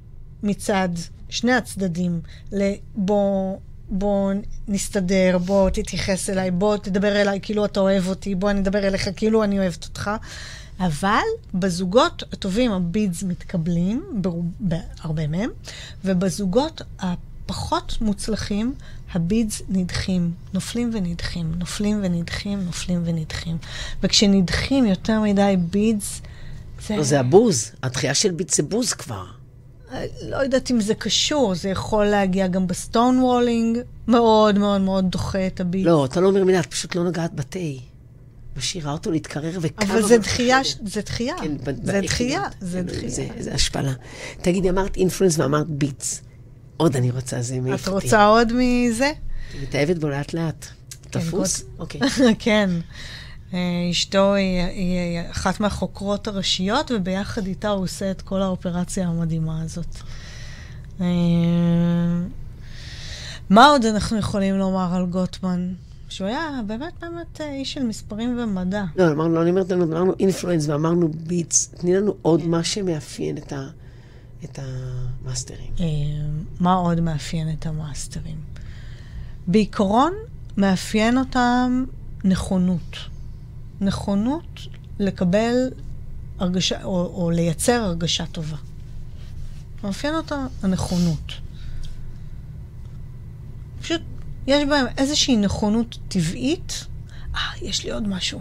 מצד 0.42 0.88
שני 1.28 1.52
הצדדים 1.52 2.20
לבוא... 2.52 3.56
בוא 3.92 4.32
נסתדר, 4.68 5.38
בוא 5.38 5.70
תתייחס 5.70 6.30
אליי, 6.30 6.50
בוא 6.50 6.76
תדבר 6.76 7.20
אליי 7.20 7.38
כאילו 7.42 7.64
אתה 7.64 7.80
אוהב 7.80 8.08
אותי, 8.08 8.34
בוא 8.34 8.50
אני 8.50 8.60
אדבר 8.60 8.86
אליך 8.86 9.08
כאילו 9.16 9.44
אני 9.44 9.58
אוהבת 9.58 9.84
אותך. 9.84 10.10
אבל 10.80 11.18
בזוגות 11.54 12.22
הטובים 12.32 12.72
ה 12.72 12.82
bids 12.82 13.22
מתקבלים, 13.22 14.04
ברוב- 14.14 14.52
בהרבה 14.60 15.26
מהם, 15.26 15.50
ובזוגות 16.04 16.82
הפחות 17.50 17.96
מוצלחים, 18.00 18.74
ה 19.14 19.24
bids 19.24 19.62
נדחים, 19.68 20.30
נופלים 20.54 20.90
ונדחים, 20.94 21.52
נופלים 21.58 22.00
ונדחים, 22.02 22.60
נופלים 22.64 23.02
ונדחים. 23.04 23.56
וכשנדחים 24.02 24.86
יותר 24.86 25.20
מדי 25.20 25.54
bids, 25.70 26.20
זה... 26.86 26.96
לא, 26.96 27.02
זה 27.02 27.20
הבוז. 27.20 27.70
הדחייה 27.82 28.14
של 28.14 28.30
bid 28.30 28.50
זה 28.50 28.62
בוז 28.62 28.92
כבר. 28.92 29.24
לא 30.28 30.36
יודעת 30.36 30.70
אם 30.70 30.80
זה 30.80 30.94
קשור, 30.94 31.54
זה 31.54 31.68
יכול 31.68 32.06
להגיע 32.06 32.46
גם 32.46 32.66
ב 32.66 33.18
stonewalling, 33.22 33.78
מאוד 34.08 34.58
מאוד 34.58 34.80
מאוד 34.80 35.10
דוחה 35.10 35.46
את 35.46 35.60
ה 35.60 35.65
bid. 35.65 35.86
לא, 35.86 36.04
אתה 36.04 36.20
לא 36.20 36.28
אומר 36.28 36.44
מילה, 36.44 36.60
את 36.60 36.66
פשוט 36.66 36.94
לא 36.94 37.04
נוגעת 37.04 37.34
בתה. 37.34 37.58
משאירה 38.56 38.92
אותו 38.92 39.10
להתקרר 39.10 39.58
וקמה. 39.60 39.92
אבל 39.92 40.02
זה 40.02 40.18
בחדר. 40.18 40.32
דחייה, 40.32 40.58
זה 40.84 41.00
דחייה. 41.00 41.34
כן, 41.42 41.56
זה 41.82 42.00
דחייה, 42.00 42.42
כן, 42.50 42.66
זה 42.66 42.82
דחייה. 42.82 43.08
זה- 43.08 43.28
זה 43.38 43.54
השפלה. 43.54 43.92
תגידי, 44.42 44.70
אמרת 44.70 44.96
אינפלואנס 44.96 45.38
ואמרת 45.38 45.66
ביטס. 45.68 46.22
עוד 46.80 46.96
אני 46.96 47.10
רוצה, 47.10 47.42
זה 47.42 47.60
מעיף 47.60 47.82
את 47.82 47.88
אותי. 47.88 48.06
רוצה 48.06 48.24
עוד 48.26 48.52
מזה? 48.54 49.12
מתאהבת 49.62 49.98
בו 49.98 50.08
לאט 50.08 50.34
לאט. 50.34 50.66
תפוס? 51.10 51.62
אוקיי. 51.78 52.00
כן. 52.38 52.70
אה, 53.54 53.58
אשתו 53.90 54.34
היא, 54.34 54.60
היא 54.62 55.20
אחת 55.30 55.60
מהחוקרות 55.60 56.28
הראשיות, 56.28 56.90
וביחד 56.94 57.46
איתה 57.46 57.68
הוא 57.68 57.84
עושה 57.84 58.10
את 58.10 58.22
כל 58.22 58.42
האופרציה 58.42 59.08
המדהימה 59.08 59.62
הזאת. 59.62 59.96
אה, 61.00 61.06
מה 63.50 63.66
עוד 63.66 63.84
אנחנו 63.84 64.18
יכולים 64.18 64.58
לומר 64.58 64.94
על 64.94 65.06
גוטמן? 65.06 65.72
שהוא 66.08 66.28
היה 66.28 66.60
באמת 66.66 66.92
באמת 67.00 67.40
אה, 67.40 67.52
איש 67.52 67.72
של 67.72 67.82
מספרים 67.82 68.38
ומדע. 68.38 68.84
לא, 68.96 69.10
אמרנו, 69.12 69.42
אני 69.42 69.50
אומרת 69.50 69.72
אמרנו 69.72 70.12
אינפלואנס 70.20 70.68
ואמרנו 70.68 71.08
ביטס. 71.08 71.66
תני 71.78 71.94
לנו 71.96 72.14
עוד 72.22 72.46
מה 72.46 72.64
שמאפיין 72.64 73.36
את 73.38 73.52
ה- 73.52 73.68
את 74.44 74.58
המאסטרים. 74.58 75.72
אה, 75.80 75.84
מה 76.60 76.74
עוד 76.74 77.00
מאפיין 77.00 77.52
את 77.58 77.66
המאסטרים? 77.66 78.36
בעיקרון, 79.46 80.12
מאפיין 80.56 81.18
אותם 81.18 81.84
נכונות. 82.24 82.96
נכונות 83.80 84.60
לקבל 84.98 85.70
הרגשה, 86.38 86.84
או, 86.84 87.12
או 87.14 87.30
לייצר 87.30 87.72
הרגשה 87.72 88.26
טובה. 88.26 88.56
מאפיין 89.84 90.14
אותה 90.14 90.46
הנכונות. 90.62 91.32
פשוט 93.80 94.00
יש 94.46 94.64
בהם 94.68 94.86
איזושהי 94.98 95.36
נכונות 95.36 95.98
טבעית. 96.08 96.84
אה, 97.34 97.40
יש 97.62 97.84
לי 97.84 97.90
עוד 97.90 98.08
משהו 98.08 98.40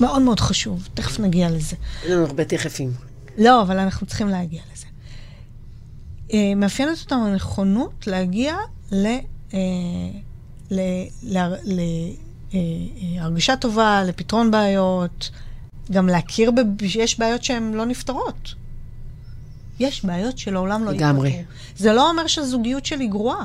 מאוד 0.00 0.22
מאוד 0.22 0.40
חשוב, 0.40 0.88
תכף 0.94 1.20
נגיע 1.20 1.50
לזה. 1.50 1.76
אין 2.02 2.12
לנו 2.12 2.26
הרבה 2.26 2.44
תכפים. 2.44 2.92
לא, 3.38 3.62
אבל 3.62 3.78
אנחנו 3.78 4.06
צריכים 4.06 4.28
להגיע 4.28 4.62
לזה. 4.72 4.77
אה, 6.32 6.54
מאפיינת 6.56 6.98
אותם 7.00 7.16
הנכונות 7.16 8.06
להגיע 8.06 8.56
ל... 8.92 9.06
אה, 9.54 9.58
ל... 10.70 10.80
ל... 11.22 11.38
ל... 11.64 11.80
אה, 12.54 12.58
הרגשה 13.18 13.56
טובה, 13.56 14.02
לפתרון 14.06 14.50
בעיות, 14.50 15.30
גם 15.90 16.06
להכיר 16.06 16.50
שיש 16.86 17.18
בעיות 17.18 17.44
שהן 17.44 17.72
לא 17.74 17.84
נפתרות. 17.84 18.54
יש 19.80 20.04
בעיות 20.04 20.38
שלעולם 20.38 20.84
לא 20.84 20.90
יפתרו. 20.90 21.06
לגמרי. 21.06 21.44
זה 21.76 21.92
לא 21.92 22.10
אומר 22.10 22.26
שהזוגיות 22.26 22.86
שלי 22.86 23.06
גרועה. 23.06 23.44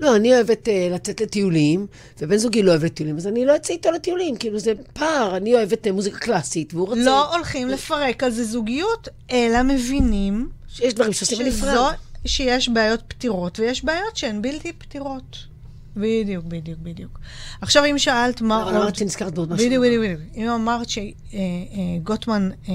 לא, 0.00 0.16
אני 0.16 0.34
אוהבת 0.34 0.68
uh, 0.68 0.94
לצאת 0.94 1.20
לטיולים, 1.20 1.86
ובן 2.20 2.36
זוגי 2.36 2.62
לא 2.62 2.70
אוהב 2.70 2.88
טיולים, 2.88 3.16
אז 3.16 3.26
אני 3.26 3.44
לא 3.44 3.56
אצא 3.56 3.72
איתו 3.72 3.90
לטיולים, 3.90 4.36
כאילו 4.36 4.58
זה 4.58 4.72
פער, 4.92 5.36
אני 5.36 5.54
אוהבת 5.54 5.86
uh, 5.86 5.92
מוזיקה 5.92 6.18
קלאסית, 6.18 6.74
והוא 6.74 6.88
רוצה... 6.88 7.04
לא 7.04 7.34
הולכים 7.34 7.68
לפרק 7.68 8.22
על 8.22 8.30
זה 8.30 8.44
זוגיות, 8.44 9.08
אלא 9.30 9.62
מבינים... 9.62 10.48
שיש 10.74 10.94
דברים 10.94 11.12
שעושים 11.12 11.38
בנפרד. 11.38 11.94
שיש 12.26 12.68
בעיות 12.68 13.02
פתירות, 13.08 13.60
ויש 13.60 13.84
בעיות 13.84 14.16
שהן 14.16 14.42
בלתי 14.42 14.72
פתירות. 14.72 15.36
בדיוק, 15.96 16.44
בדיוק, 16.44 16.78
בדיוק. 16.78 17.20
עכשיו, 17.60 17.84
אם 17.84 17.98
שאלת 17.98 18.40
מה 18.40 18.56
עוד... 18.56 18.68
אבל 18.68 18.82
אמרת 18.82 18.96
שנזכרת 18.96 19.34
בעוד 19.34 19.52
משהו. 19.52 19.66
בדיוק, 19.66 19.84
בדיוק, 19.84 20.04
בדיוק. 20.04 20.20
אם 20.36 20.48
אמרת 20.48 20.86
שגוטמן, 20.88 22.50
אה, 22.52 22.56
אה, 22.68 22.74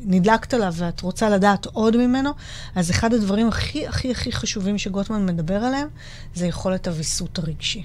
נדלקת 0.00 0.54
עליו 0.54 0.72
ואת 0.76 1.00
רוצה 1.00 1.28
לדעת 1.28 1.66
עוד 1.66 1.96
ממנו, 1.96 2.30
אז 2.74 2.90
אחד 2.90 3.14
הדברים 3.14 3.48
הכי 3.48 3.86
הכי 3.86 4.10
הכי 4.10 4.32
חשובים 4.32 4.78
שגוטמן 4.78 5.26
מדבר 5.26 5.64
עליהם, 5.64 5.88
זה 6.34 6.46
יכולת 6.46 6.88
הוויסות 6.88 7.38
הרגשי. 7.38 7.84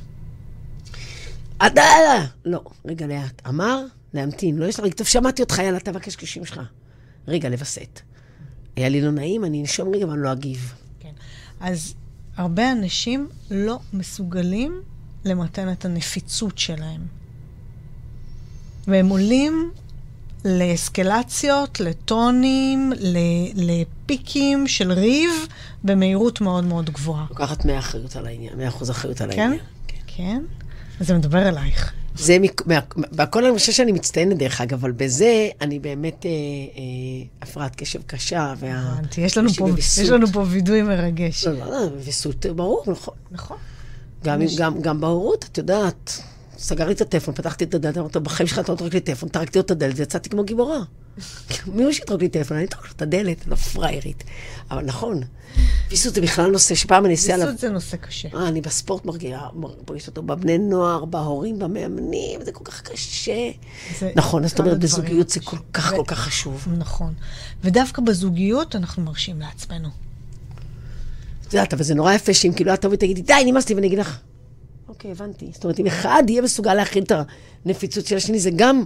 עדאלה! 1.59 2.25
לא, 2.45 2.61
רגע, 2.85 3.07
לאט. 3.07 3.41
אמר 3.47 3.83
להמתין, 4.13 4.57
לא 4.57 4.65
יש 4.65 4.79
לך... 4.79 4.93
טוב, 4.93 5.07
שמעתי 5.07 5.41
אותך, 5.41 5.57
יאללה, 5.57 5.77
אתה 5.77 5.91
בקשקשים 5.91 6.45
שלך. 6.45 6.61
רגע, 7.27 7.49
לווסת. 7.49 8.01
היה 8.75 8.89
לי 8.89 9.01
לא 9.01 9.11
נעים, 9.11 9.45
אני 9.45 9.61
אנשום 9.61 9.95
רגע 9.95 10.07
ואני 10.07 10.23
לא 10.23 10.31
אגיב. 10.31 10.73
כן. 10.99 11.11
אז 11.59 11.93
הרבה 12.37 12.71
אנשים 12.71 13.29
לא 13.51 13.79
מסוגלים 13.93 14.81
למתן 15.25 15.71
את 15.71 15.85
הנפיצות 15.85 16.57
שלהם. 16.57 17.01
והם 18.87 19.09
עולים 19.09 19.71
לאסקלציות, 20.45 21.79
לטונים, 21.79 22.93
לפיקים 23.55 24.67
של 24.67 24.91
ריב 24.91 25.31
במהירות 25.83 26.41
מאוד 26.41 26.63
מאוד 26.63 26.89
גבוהה. 26.89 27.25
לוקחת 27.29 27.65
100 27.65 27.79
אחריות 27.79 28.15
על 28.15 28.27
העניין, 28.27 28.57
100 28.57 28.67
אחוז 28.67 28.89
אחריות 28.89 29.21
על 29.21 29.31
כן? 29.31 29.39
העניין. 29.39 29.59
כן? 29.87 29.97
כן. 30.07 30.41
אז 30.99 31.07
זה 31.07 31.17
מדבר 31.17 31.49
אלייך. 31.49 31.93
זה, 32.17 32.37
בכל 33.11 33.45
אני 33.45 33.57
חושב 33.59 33.71
שאני 33.71 33.91
מצטיינת 33.91 34.37
דרך 34.37 34.61
אגב, 34.61 34.73
אבל 34.73 34.91
בזה 34.91 35.49
אני 35.61 35.79
באמת 35.79 36.25
אה, 36.25 36.29
אה, 36.31 36.81
הפרעת 37.41 37.75
קשב 37.75 38.01
קשה. 38.07 38.53
וה... 38.57 38.95
יש 39.17 39.37
לנו, 39.37 39.49
פה, 39.49 39.67
יש 39.77 40.09
לנו 40.09 40.27
פה 40.27 40.45
וידוי 40.47 40.81
מרגש. 40.81 41.47
לא, 41.47 41.53
לא, 41.53 41.69
לא, 41.69 41.77
ויסות, 42.03 42.45
ברור, 42.45 42.83
נכון. 42.87 43.13
נכון. 43.31 43.57
גם, 44.23 44.41
יש... 44.41 44.57
גם, 44.57 44.81
גם 44.81 45.01
בהורות, 45.01 45.45
את 45.51 45.57
יודעת, 45.57 46.21
סגרתי 46.57 46.91
את 46.91 47.01
הטלפון, 47.01 47.33
פתחתי 47.33 47.63
את 47.63 47.73
הדלת, 47.73 47.97
אמרתי, 47.97 48.19
בחיים 48.19 48.47
שלך 48.47 48.59
אתה 48.59 48.71
לא 48.71 48.77
תרק 48.77 48.93
לי 48.93 48.99
טלפון, 48.99 49.29
טרקתי 49.29 49.59
לו 49.59 49.65
את 49.65 49.71
הדלת 49.71 49.93
ויצאתי 49.95 50.29
כמו 50.29 50.43
גיבורה. 50.43 50.79
מי 51.73 51.83
הוא 51.83 51.91
שיטרוק 51.91 52.21
לי 52.21 52.29
טלפון? 52.29 52.57
אני 52.57 52.65
אטרוק 52.65 52.85
לו 52.85 52.91
את 52.95 53.01
הדלת, 53.01 53.47
לא 53.47 53.55
פריירית. 53.55 54.23
אבל 54.71 54.85
נכון, 54.85 55.21
ויסות 55.89 56.13
זה 56.15 56.21
בכלל 56.21 56.51
נושא 56.51 56.75
שפעם 56.75 57.05
אני 57.05 57.13
אעשה 57.13 57.33
עליו... 57.33 57.47
ויסות 57.47 57.59
זה 57.59 57.69
נושא 57.69 57.97
קשה. 57.97 58.29
אה, 58.33 58.47
אני 58.47 58.61
בספורט 58.61 59.05
מרגיעה, 59.05 59.49
מרגיש 59.89 60.07
אותו 60.07 60.23
בבני 60.23 60.57
נוער, 60.57 61.05
בהורים, 61.05 61.59
במאמנים, 61.59 62.45
זה 62.45 62.51
כל 62.51 62.63
כך 62.63 62.81
קשה. 62.81 63.51
נכון, 64.15 64.47
זאת 64.47 64.59
אומרת, 64.59 64.79
בזוגיות 64.79 65.29
זה 65.29 65.39
כל 65.39 65.57
כך 65.73 65.93
כל 65.95 66.03
כך 66.07 66.19
חשוב. 66.19 66.67
נכון. 66.77 67.13
ודווקא 67.63 68.01
בזוגיות 68.01 68.75
אנחנו 68.75 69.03
מרשים 69.03 69.39
לעצמנו. 69.39 69.89
את 71.47 71.53
יודעת, 71.53 71.73
אבל 71.73 71.83
זה 71.83 71.95
נורא 71.95 72.13
יפה 72.13 72.33
שאם 72.33 72.51
כאילו 72.55 72.73
את 72.73 72.81
תבואי 72.81 72.95
ותגידי, 72.95 73.21
די, 73.21 73.33
נמאס 73.45 73.69
לי, 73.69 73.75
ואני 73.75 73.87
אגיד 73.87 73.99
לך, 73.99 74.17
אוקיי, 74.87 75.11
הבנתי. 75.11 75.49
זאת 75.53 75.63
אומרת, 75.63 75.79
אם 75.79 75.87
אחד 75.87 76.23
יהיה 76.27 76.41
מסוגל 76.41 76.73
להכין 76.73 77.03
את 77.03 77.11
הנפיצות 77.65 78.05
של 78.05 78.15
השני, 78.15 78.39
זה 78.39 78.49
גם 78.55 78.85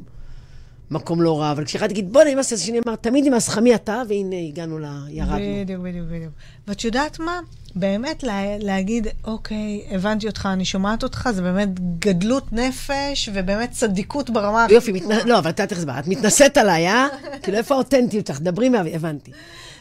מקום 0.91 1.21
לא 1.21 1.39
רע, 1.41 1.51
אבל 1.51 1.65
כשאחד 1.65 1.91
יגיד, 1.91 2.13
בוא 2.13 2.23
נמאס, 2.23 2.53
אז 2.53 2.61
השני 2.61 2.79
אמר, 2.87 2.95
תמיד 2.95 3.25
נמאס 3.27 3.47
לך 3.47 3.57
מי 3.57 3.75
אתה, 3.75 4.01
והנה 4.07 4.35
הגענו 4.47 4.79
ל... 4.79 4.85
ירדנו. 5.09 5.37
בדיוק, 5.63 5.81
בדיוק, 5.81 6.07
בדיוק. 6.07 6.33
ואת 6.67 6.83
יודעת 6.83 7.19
מה? 7.19 7.39
באמת 7.75 8.23
לה, 8.23 8.57
להגיד, 8.59 9.07
אוקיי, 9.23 9.81
הבנתי 9.91 10.27
אותך, 10.27 10.49
אני 10.53 10.65
שומעת 10.65 11.03
אותך, 11.03 11.29
זה 11.33 11.41
באמת 11.41 11.69
גדלות 11.99 12.53
נפש, 12.53 13.29
ובאמת 13.33 13.71
צדיקות 13.71 14.29
ברמה... 14.29 14.67
יופי, 14.69 14.91
מתנ... 14.91 15.27
לא, 15.27 15.39
אבל 15.39 15.49
את 15.49 15.59
יודעת 15.59 15.71
איך 15.71 15.79
זה 15.79 15.99
את 15.99 16.07
מתנשאת 16.07 16.57
עליי, 16.57 16.87
אה? 16.87 17.07
כאילו, 17.43 17.57
איפה 17.57 17.75
האותנטיות 17.75 18.27
שלך? 18.27 18.39
דברי 18.41 18.69
מה... 18.69 18.81
הבנתי. 18.93 19.31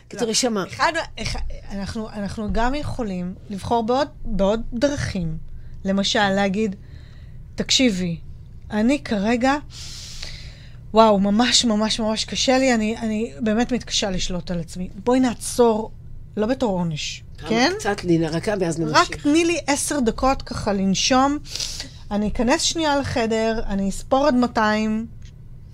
קיצור, 0.08 0.30
יש 0.30 0.40
שמה. 0.40 0.64
אחד, 0.68 0.92
אנחנו, 1.70 2.08
אנחנו 2.10 2.48
גם 2.52 2.74
יכולים 2.74 3.34
לבחור 3.50 3.82
בעוד, 3.82 4.08
בעוד 4.24 4.62
דרכים. 4.72 5.36
למשל, 5.84 6.30
להגיד, 6.30 6.76
תקשיבי, 7.54 8.16
אני 8.70 9.02
כרגע, 9.04 9.54
וואו, 10.94 11.20
ממש 11.20 11.64
ממש 11.64 12.00
ממש 12.00 12.24
קשה 12.24 12.58
לי, 12.58 12.74
אני, 12.74 12.96
אני 12.98 13.32
באמת 13.40 13.72
מתקשה 13.72 14.10
לשלוט 14.10 14.50
על 14.50 14.60
עצמי. 14.60 14.88
בואי 15.04 15.20
נעצור, 15.20 15.90
לא 16.36 16.46
בתור 16.46 16.78
עונש, 16.78 17.22
כן? 17.48 17.72
קצת 17.78 18.04
להירקע 18.04 18.54
ואז 18.60 18.78
נמשיך. 18.80 18.96
רק 18.96 19.16
תני 19.16 19.44
לי 19.44 19.58
עשר 19.66 20.00
דקות 20.00 20.42
ככה 20.42 20.72
לנשום. 20.72 21.38
אני 22.10 22.28
אכנס 22.28 22.62
שנייה 22.62 22.98
לחדר, 22.98 23.60
אני 23.66 23.88
אספור 23.88 24.26
עד 24.26 24.34
200, 24.34 25.06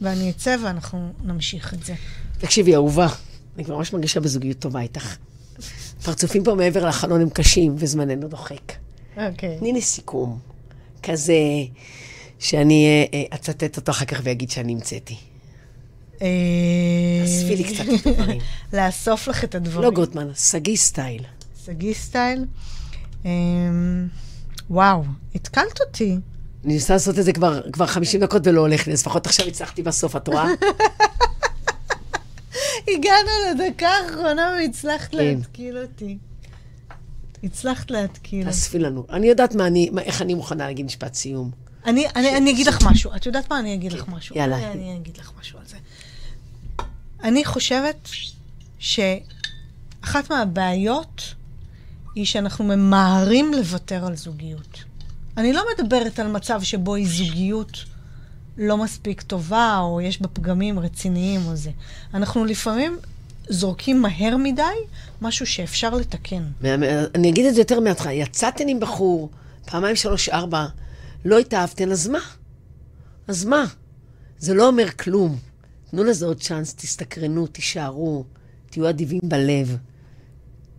ואני 0.00 0.30
אצא 0.30 0.56
ואנחנו 0.64 1.12
נמשיך 1.24 1.74
את 1.74 1.84
זה. 1.84 1.94
תקשיבי, 2.38 2.74
אהובה, 2.74 3.06
אני 3.56 3.64
כבר 3.64 3.76
ממש 3.76 3.92
מרגישה 3.92 4.20
בזוגיות 4.20 4.58
טובה 4.58 4.80
איתך. 4.80 5.16
פרצופים 6.04 6.44
פה 6.44 6.54
מעבר 6.54 6.86
לחלון 6.86 7.20
הם 7.20 7.30
קשים, 7.30 7.74
וזמננו 7.78 8.28
דוחק. 8.28 8.72
אוקיי. 9.16 9.56
תני 9.58 9.72
לי 9.72 9.82
סיכום, 9.82 10.38
כזה 11.02 11.34
שאני 12.44 12.86
אה, 12.86 13.18
אה, 13.18 13.36
אצטט 13.36 13.76
אותו 13.76 13.92
אחר 13.92 14.04
כך 14.04 14.20
ואגיד 14.22 14.50
שאני 14.50 14.72
המצאתי. 14.72 15.16
אה, 16.22 16.28
אספי 17.24 17.56
לי 17.56 17.64
קצת 17.64 17.84
את 18.00 18.06
הדברים. 18.06 18.40
לאסוף 18.72 19.28
לך 19.28 19.44
את 19.44 19.54
הדברים. 19.54 19.84
לא 19.84 19.90
גוטמן, 19.90 20.28
שגיא 20.34 20.76
סטייל. 20.76 21.22
שגיא 21.64 21.94
סטייל. 21.94 22.44
וואו, 24.70 25.04
התקלת 25.34 25.80
אותי. 25.80 26.16
אני 26.64 26.74
ניסה 26.74 26.92
לעשות 26.92 27.18
את 27.18 27.24
זה 27.24 27.32
כבר, 27.32 27.70
כבר 27.70 27.86
50 27.86 28.20
דקות 28.20 28.46
ולא 28.46 28.60
הולך 28.60 28.86
לי, 28.86 28.92
אז 28.92 29.00
לפחות 29.00 29.26
עכשיו 29.26 29.46
הצלחתי 29.46 29.82
בסוף, 29.82 30.16
את 30.16 30.28
רואה? 30.28 30.48
הגענו 32.88 33.30
לדקה 33.50 33.88
האחרונה 33.88 34.56
והצלחת 34.58 35.10
כן. 35.10 35.18
להתקיל 35.18 35.78
אותי. 35.78 36.18
הצלחת 37.44 37.90
להתקיל. 37.90 38.44
תאספי 38.44 38.78
לנו. 38.78 39.06
אני 39.10 39.26
יודעת 39.26 39.54
מה 39.54 39.66
אני, 39.66 39.90
מה, 39.92 40.02
איך 40.02 40.22
אני 40.22 40.34
מוכנה 40.34 40.66
להגיד 40.66 40.86
משפט 40.86 41.14
סיום. 41.14 41.63
אני, 41.86 42.06
אני, 42.16 42.36
אני 42.36 42.50
אגיד 42.50 42.66
לך 42.66 42.82
משהו. 42.82 43.10
את 43.16 43.26
יודעת 43.26 43.50
מה? 43.50 43.58
אני 43.58 43.74
אגיד 43.74 43.92
לך 43.92 44.08
משהו. 44.08 44.36
יאללה. 44.36 44.56
אני, 44.56 44.66
אני 44.72 44.96
אגיד 44.96 45.16
לך 45.16 45.30
משהו 45.40 45.58
על 45.58 45.64
זה. 45.66 45.76
אני 47.22 47.44
חושבת 47.44 48.08
שאחת 48.78 50.30
מהבעיות 50.30 51.34
היא 52.14 52.26
שאנחנו 52.26 52.64
ממהרים 52.64 53.52
לוותר 53.52 54.06
על 54.06 54.16
זוגיות. 54.16 54.84
אני 55.36 55.52
לא 55.52 55.64
מדברת 55.74 56.18
על 56.18 56.28
מצב 56.28 56.62
שבו 56.62 56.94
היא 56.94 57.08
זוגיות 57.08 57.84
לא 58.58 58.76
מספיק 58.76 59.22
טובה, 59.22 59.78
או 59.78 60.00
יש 60.00 60.22
בה 60.22 60.28
פגמים 60.28 60.78
רציניים 60.78 61.46
או 61.46 61.56
זה. 61.56 61.70
אנחנו 62.14 62.44
לפעמים 62.44 62.98
זורקים 63.48 64.02
מהר 64.02 64.36
מדי 64.36 64.62
משהו 65.22 65.46
שאפשר 65.46 65.94
לתקן. 65.94 66.42
אני 67.14 67.30
אגיד 67.30 67.46
את 67.46 67.54
זה 67.54 67.60
יותר 67.60 67.80
מההתחלה. 67.80 68.12
יצאתן 68.12 68.68
עם 68.68 68.80
בחור, 68.80 69.30
פעמיים, 69.66 69.96
שלוש, 69.96 70.28
ארבע, 70.28 70.66
לא 71.24 71.38
התאהבתן, 71.38 71.90
אז 71.92 72.08
מה? 72.08 72.20
אז 73.28 73.44
מה? 73.44 73.64
זה 74.38 74.54
לא 74.54 74.66
אומר 74.66 74.90
כלום. 74.90 75.38
תנו 75.90 76.04
לזה 76.04 76.26
עוד 76.26 76.40
צ'אנס, 76.40 76.74
תסתקרנו, 76.74 77.46
תישארו, 77.46 78.24
תהיו 78.70 78.88
אדיבים 78.88 79.20
בלב, 79.22 79.76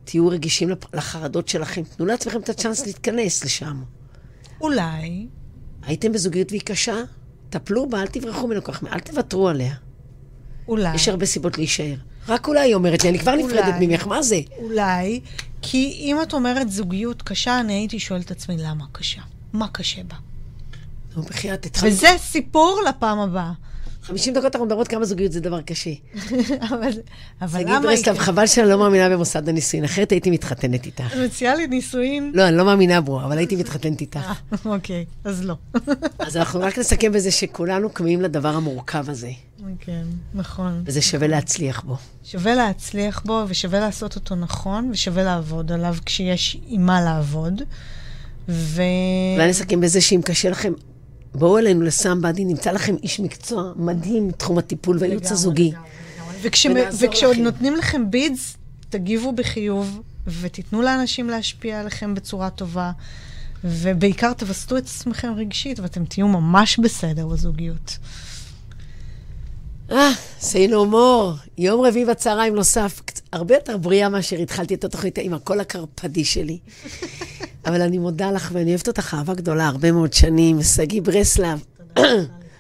תהיו 0.04 0.28
רגישים 0.28 0.70
לחרדות 0.94 1.48
שלכם, 1.48 1.82
תנו 1.84 2.06
לעצמכם 2.06 2.40
את 2.40 2.50
הצ'אנס 2.50 2.86
להתכנס 2.86 3.46
לשם. 3.46 3.84
אולי... 4.62 5.28
הייתם 5.82 6.12
בזוגיות 6.12 6.52
והיא 6.52 6.62
קשה? 6.62 6.96
טפלו 7.50 7.90
בה, 7.90 8.02
אל 8.02 8.08
תברחו 8.08 8.48
ממנו 8.48 8.64
כך, 8.64 8.84
אל 8.84 9.00
תוותרו 9.00 9.50
עליה. 9.50 9.76
אולי. 10.68 10.96
יש 10.96 11.08
הרבה 11.08 11.26
סיבות 11.26 11.58
להישאר. 11.58 11.96
רק 12.28 12.48
אולי, 12.48 12.60
היא 12.60 12.76
אומרת 12.76 13.04
לי, 13.04 13.10
אני 13.10 13.20
כבר 13.20 13.36
נפרדת 13.36 13.76
ממך, 13.80 14.08
מה 14.08 14.24
זה? 14.24 14.40
אולי, 14.58 15.22
כי 15.62 15.92
אם 16.00 16.22
את 16.22 16.34
אומרת 16.34 16.72
זוגיות 16.72 17.22
קשה, 17.22 17.60
אני 17.60 17.74
הייתי 17.74 18.00
שואלת 18.00 18.26
את 18.26 18.32
עצמי, 18.32 18.58
למה 18.58 18.86
קשה? 18.92 19.22
מה 19.54 19.68
קשה 19.68 20.04
בה? 20.04 20.16
נו, 21.16 21.22
בחייאת, 21.22 21.66
התחלנו. 21.66 21.94
וזה 21.94 22.08
סיפור 22.18 22.82
לפעם 22.90 23.20
הבאה. 23.20 23.52
50 24.06 24.34
דקות 24.34 24.56
אנחנו 24.56 24.66
מדברות 24.66 24.88
כמה 24.88 25.06
זוגיות 25.06 25.32
זה 25.32 25.40
דבר 25.40 25.62
קשה. 25.62 25.90
אבל, 26.70 26.90
אבל 27.42 27.60
שגיא 27.60 27.74
למה... 27.74 27.80
ברסלב, 27.80 28.14
היא- 28.16 28.22
חבל 28.22 28.48
שאני 28.48 28.70
לא 28.70 28.80
מאמינה 28.80 29.10
במוסד 29.10 29.50
הנישואין, 29.50 29.84
אחרת 29.84 30.12
הייתי 30.12 30.32
מתחתנת 30.32 30.86
איתך. 30.86 31.16
מציעה 31.26 31.56
לי 31.56 31.68
נישואין? 31.68 32.32
לא, 32.36 32.48
אני 32.48 32.58
לא 32.58 32.66
מאמינה 32.66 33.02
בו, 33.02 33.22
אבל 33.22 33.38
הייתי 33.38 33.56
מתחתנת 33.56 34.02
איתך. 34.02 34.20
אה, 34.20 34.34
אוקיי, 34.66 35.06
אז 35.24 35.46
לא. 35.46 35.56
אז 36.20 36.38
אנחנו 36.38 36.60
רק 36.60 36.78
נסכם 36.80 37.12
בזה 37.12 37.32
שכולנו 37.32 37.94
כמהים 37.94 38.22
לדבר 38.22 38.56
המורכב 38.56 39.10
הזה, 39.10 39.32
כן, 39.80 40.04
נכון. 40.34 40.84
וזה 40.86 41.02
שווה 41.02 41.28
להצליח 41.28 41.82
בו. 41.82 41.98
שווה 42.24 42.56
להצליח 42.56 43.22
בו, 43.26 43.44
ושווה 43.48 43.80
לעשות 43.80 44.16
אותו 44.16 44.36
נכון, 44.36 44.90
ושווה 44.92 45.24
לעבוד 45.24 45.72
עליו 45.72 45.96
כשיש 46.06 46.58
עם 46.68 46.86
מה 46.86 47.02
לעבוד. 47.02 47.62
ו... 48.50 48.82
אולי 49.36 49.50
נסכם 49.50 49.82
בזה 49.82 50.02
שאם 50.02 50.22
קשה 50.26 50.50
לכם, 50.50 50.74
בואו 51.36 51.58
אלינו 51.58 51.82
לסמבדי, 51.82 52.46
נמצא 52.46 52.72
לכם 52.72 52.96
איש 53.04 53.20
מקצוע 53.20 53.74
מדהים 53.76 54.28
מתחום 54.28 54.58
הטיפול 54.58 54.98
והייעוץ 55.00 55.32
הזוגי. 55.32 55.72
וכשעוד. 57.00 57.38
נותנים 57.38 57.76
לכם 57.76 58.12
בידס, 58.12 58.58
תגיבו 58.90 59.32
בחיוב, 59.32 60.02
ותיתנו 60.42 60.82
לאנשים 60.82 61.30
להשפיע 61.30 61.80
עליכם 61.80 62.16
בצורה 62.16 62.50
טובה, 62.50 62.92
ובעיקר 63.64 64.34
תווסתו 64.34 64.78
את 64.78 64.84
עצמכם 64.84 65.34
רגשית, 65.38 65.80
ואתם 65.80 66.06
תהיו 66.06 66.28
ממש 66.28 66.80
בסדר 66.80 67.28
בזוגיות. 67.28 67.98
אה, 69.92 70.12
say 70.42 70.70
no 70.70 70.94
more. 70.94 71.48
יום 71.58 71.86
רביעי 71.86 72.06
בצהריים 72.06 72.56
נוסף, 72.56 73.02
הרבה 73.34 73.56
יותר 73.56 73.78
בריאה 73.78 74.10
מאשר 74.10 74.36
התחלתי 74.40 74.74
את 74.74 74.84
התוכנית 74.84 75.18
עם 75.18 75.34
הקול 75.34 75.60
הקרפדי 75.60 76.26
שלי. 76.26 76.60
אבל 77.66 77.82
אני 77.82 77.98
מודה 77.98 78.32
לך, 78.32 78.50
ואני 78.54 78.70
אוהבת 78.70 78.88
אותך 78.88 79.14
אהבה 79.14 79.34
גדולה 79.34 79.68
הרבה 79.68 79.92
מאוד 79.92 80.14
שנים. 80.14 80.64
שגיא 80.64 81.02
ברסלב. 81.02 81.64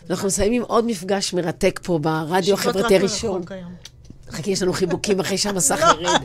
אנחנו 0.09 0.27
מסיימים 0.27 0.61
עוד 0.61 0.85
מפגש 0.85 1.33
מרתק 1.33 1.79
פה 1.83 1.99
ברדיו 1.99 2.53
החברתי 2.53 2.95
הראשון. 2.95 3.41
חכי, 4.29 4.51
יש 4.51 4.61
לנו 4.61 4.73
חיבוקים 4.73 5.19
אחרי 5.19 5.37
שהמסך 5.37 5.79
ירד. 6.01 6.21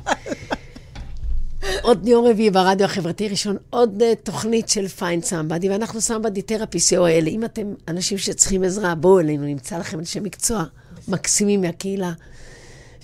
עוד 1.82 2.08
יום 2.08 2.26
רביעי 2.26 2.50
ברדיו 2.50 2.84
החברתי 2.84 3.26
הראשון, 3.26 3.56
עוד 3.70 4.02
uh, 4.02 4.14
תוכנית 4.22 4.68
של 4.68 4.88
פיין 4.88 5.22
סמבדי, 5.22 5.70
ואנחנו 5.70 6.00
סמבדי 6.00 6.42
תרפי 6.42 6.78
co.il. 6.78 7.28
אם 7.28 7.44
אתם 7.44 7.74
אנשים 7.88 8.18
שצריכים 8.18 8.62
עזרה, 8.62 8.94
בואו 8.94 9.20
אלינו, 9.20 9.44
נמצא 9.44 9.78
לכם 9.78 9.98
אנשי 9.98 10.20
מקצוע 10.20 10.64
מקסימים 11.08 11.60
מהקהילה. 11.60 12.12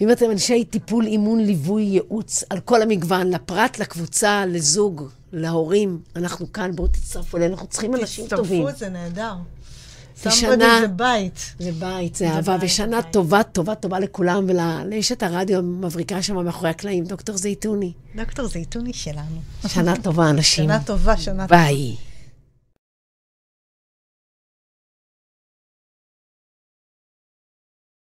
ואם 0.00 0.12
אתם 0.12 0.30
אנשי 0.30 0.64
טיפול, 0.64 1.06
אימון, 1.06 1.40
ליווי, 1.40 1.82
ייעוץ, 1.82 2.44
על 2.50 2.60
כל 2.60 2.82
המגוון, 2.82 3.30
לפרט, 3.30 3.78
לקבוצה, 3.78 4.44
לזוג, 4.46 5.08
להורים, 5.32 5.98
אנחנו 6.16 6.52
כאן, 6.52 6.76
בואו 6.76 6.88
תצטרפו 6.88 7.36
אלינו, 7.36 7.52
אנחנו 7.54 7.66
צריכים 7.68 7.94
אנשים 7.94 8.26
טובים. 8.28 8.62
תצטרפו, 8.62 8.78
זה 8.78 8.88
נהדר. 8.88 9.32
ושנה- 10.26 10.78
זה 10.80 10.88
בית. 10.88 11.54
זה 11.58 11.72
בית, 11.72 12.14
זה 12.14 12.28
אהבה, 12.30 12.56
בית, 12.58 12.70
ושנה 12.70 13.00
בית. 13.00 13.12
טובה, 13.12 13.42
טובה, 13.42 13.74
טובה 13.74 13.98
לכולם, 13.98 14.44
ולאשת 14.48 15.22
הרדיו 15.22 15.58
המבריקה 15.58 16.22
שם 16.22 16.44
מאחורי 16.44 16.70
הקלעים, 16.70 17.04
דוקטור 17.04 17.36
זייתוני. 17.36 17.92
דוקטור 18.16 18.48
זייתוני 18.48 18.92
שלנו. 18.92 19.40
שנה 19.66 19.94
טובה, 20.02 20.30
אנשים. 20.30 20.64
שנה 20.64 20.78
טובה, 20.86 21.16
שנה 21.16 21.46
טובה. 21.48 21.62
ביי. 21.62 21.96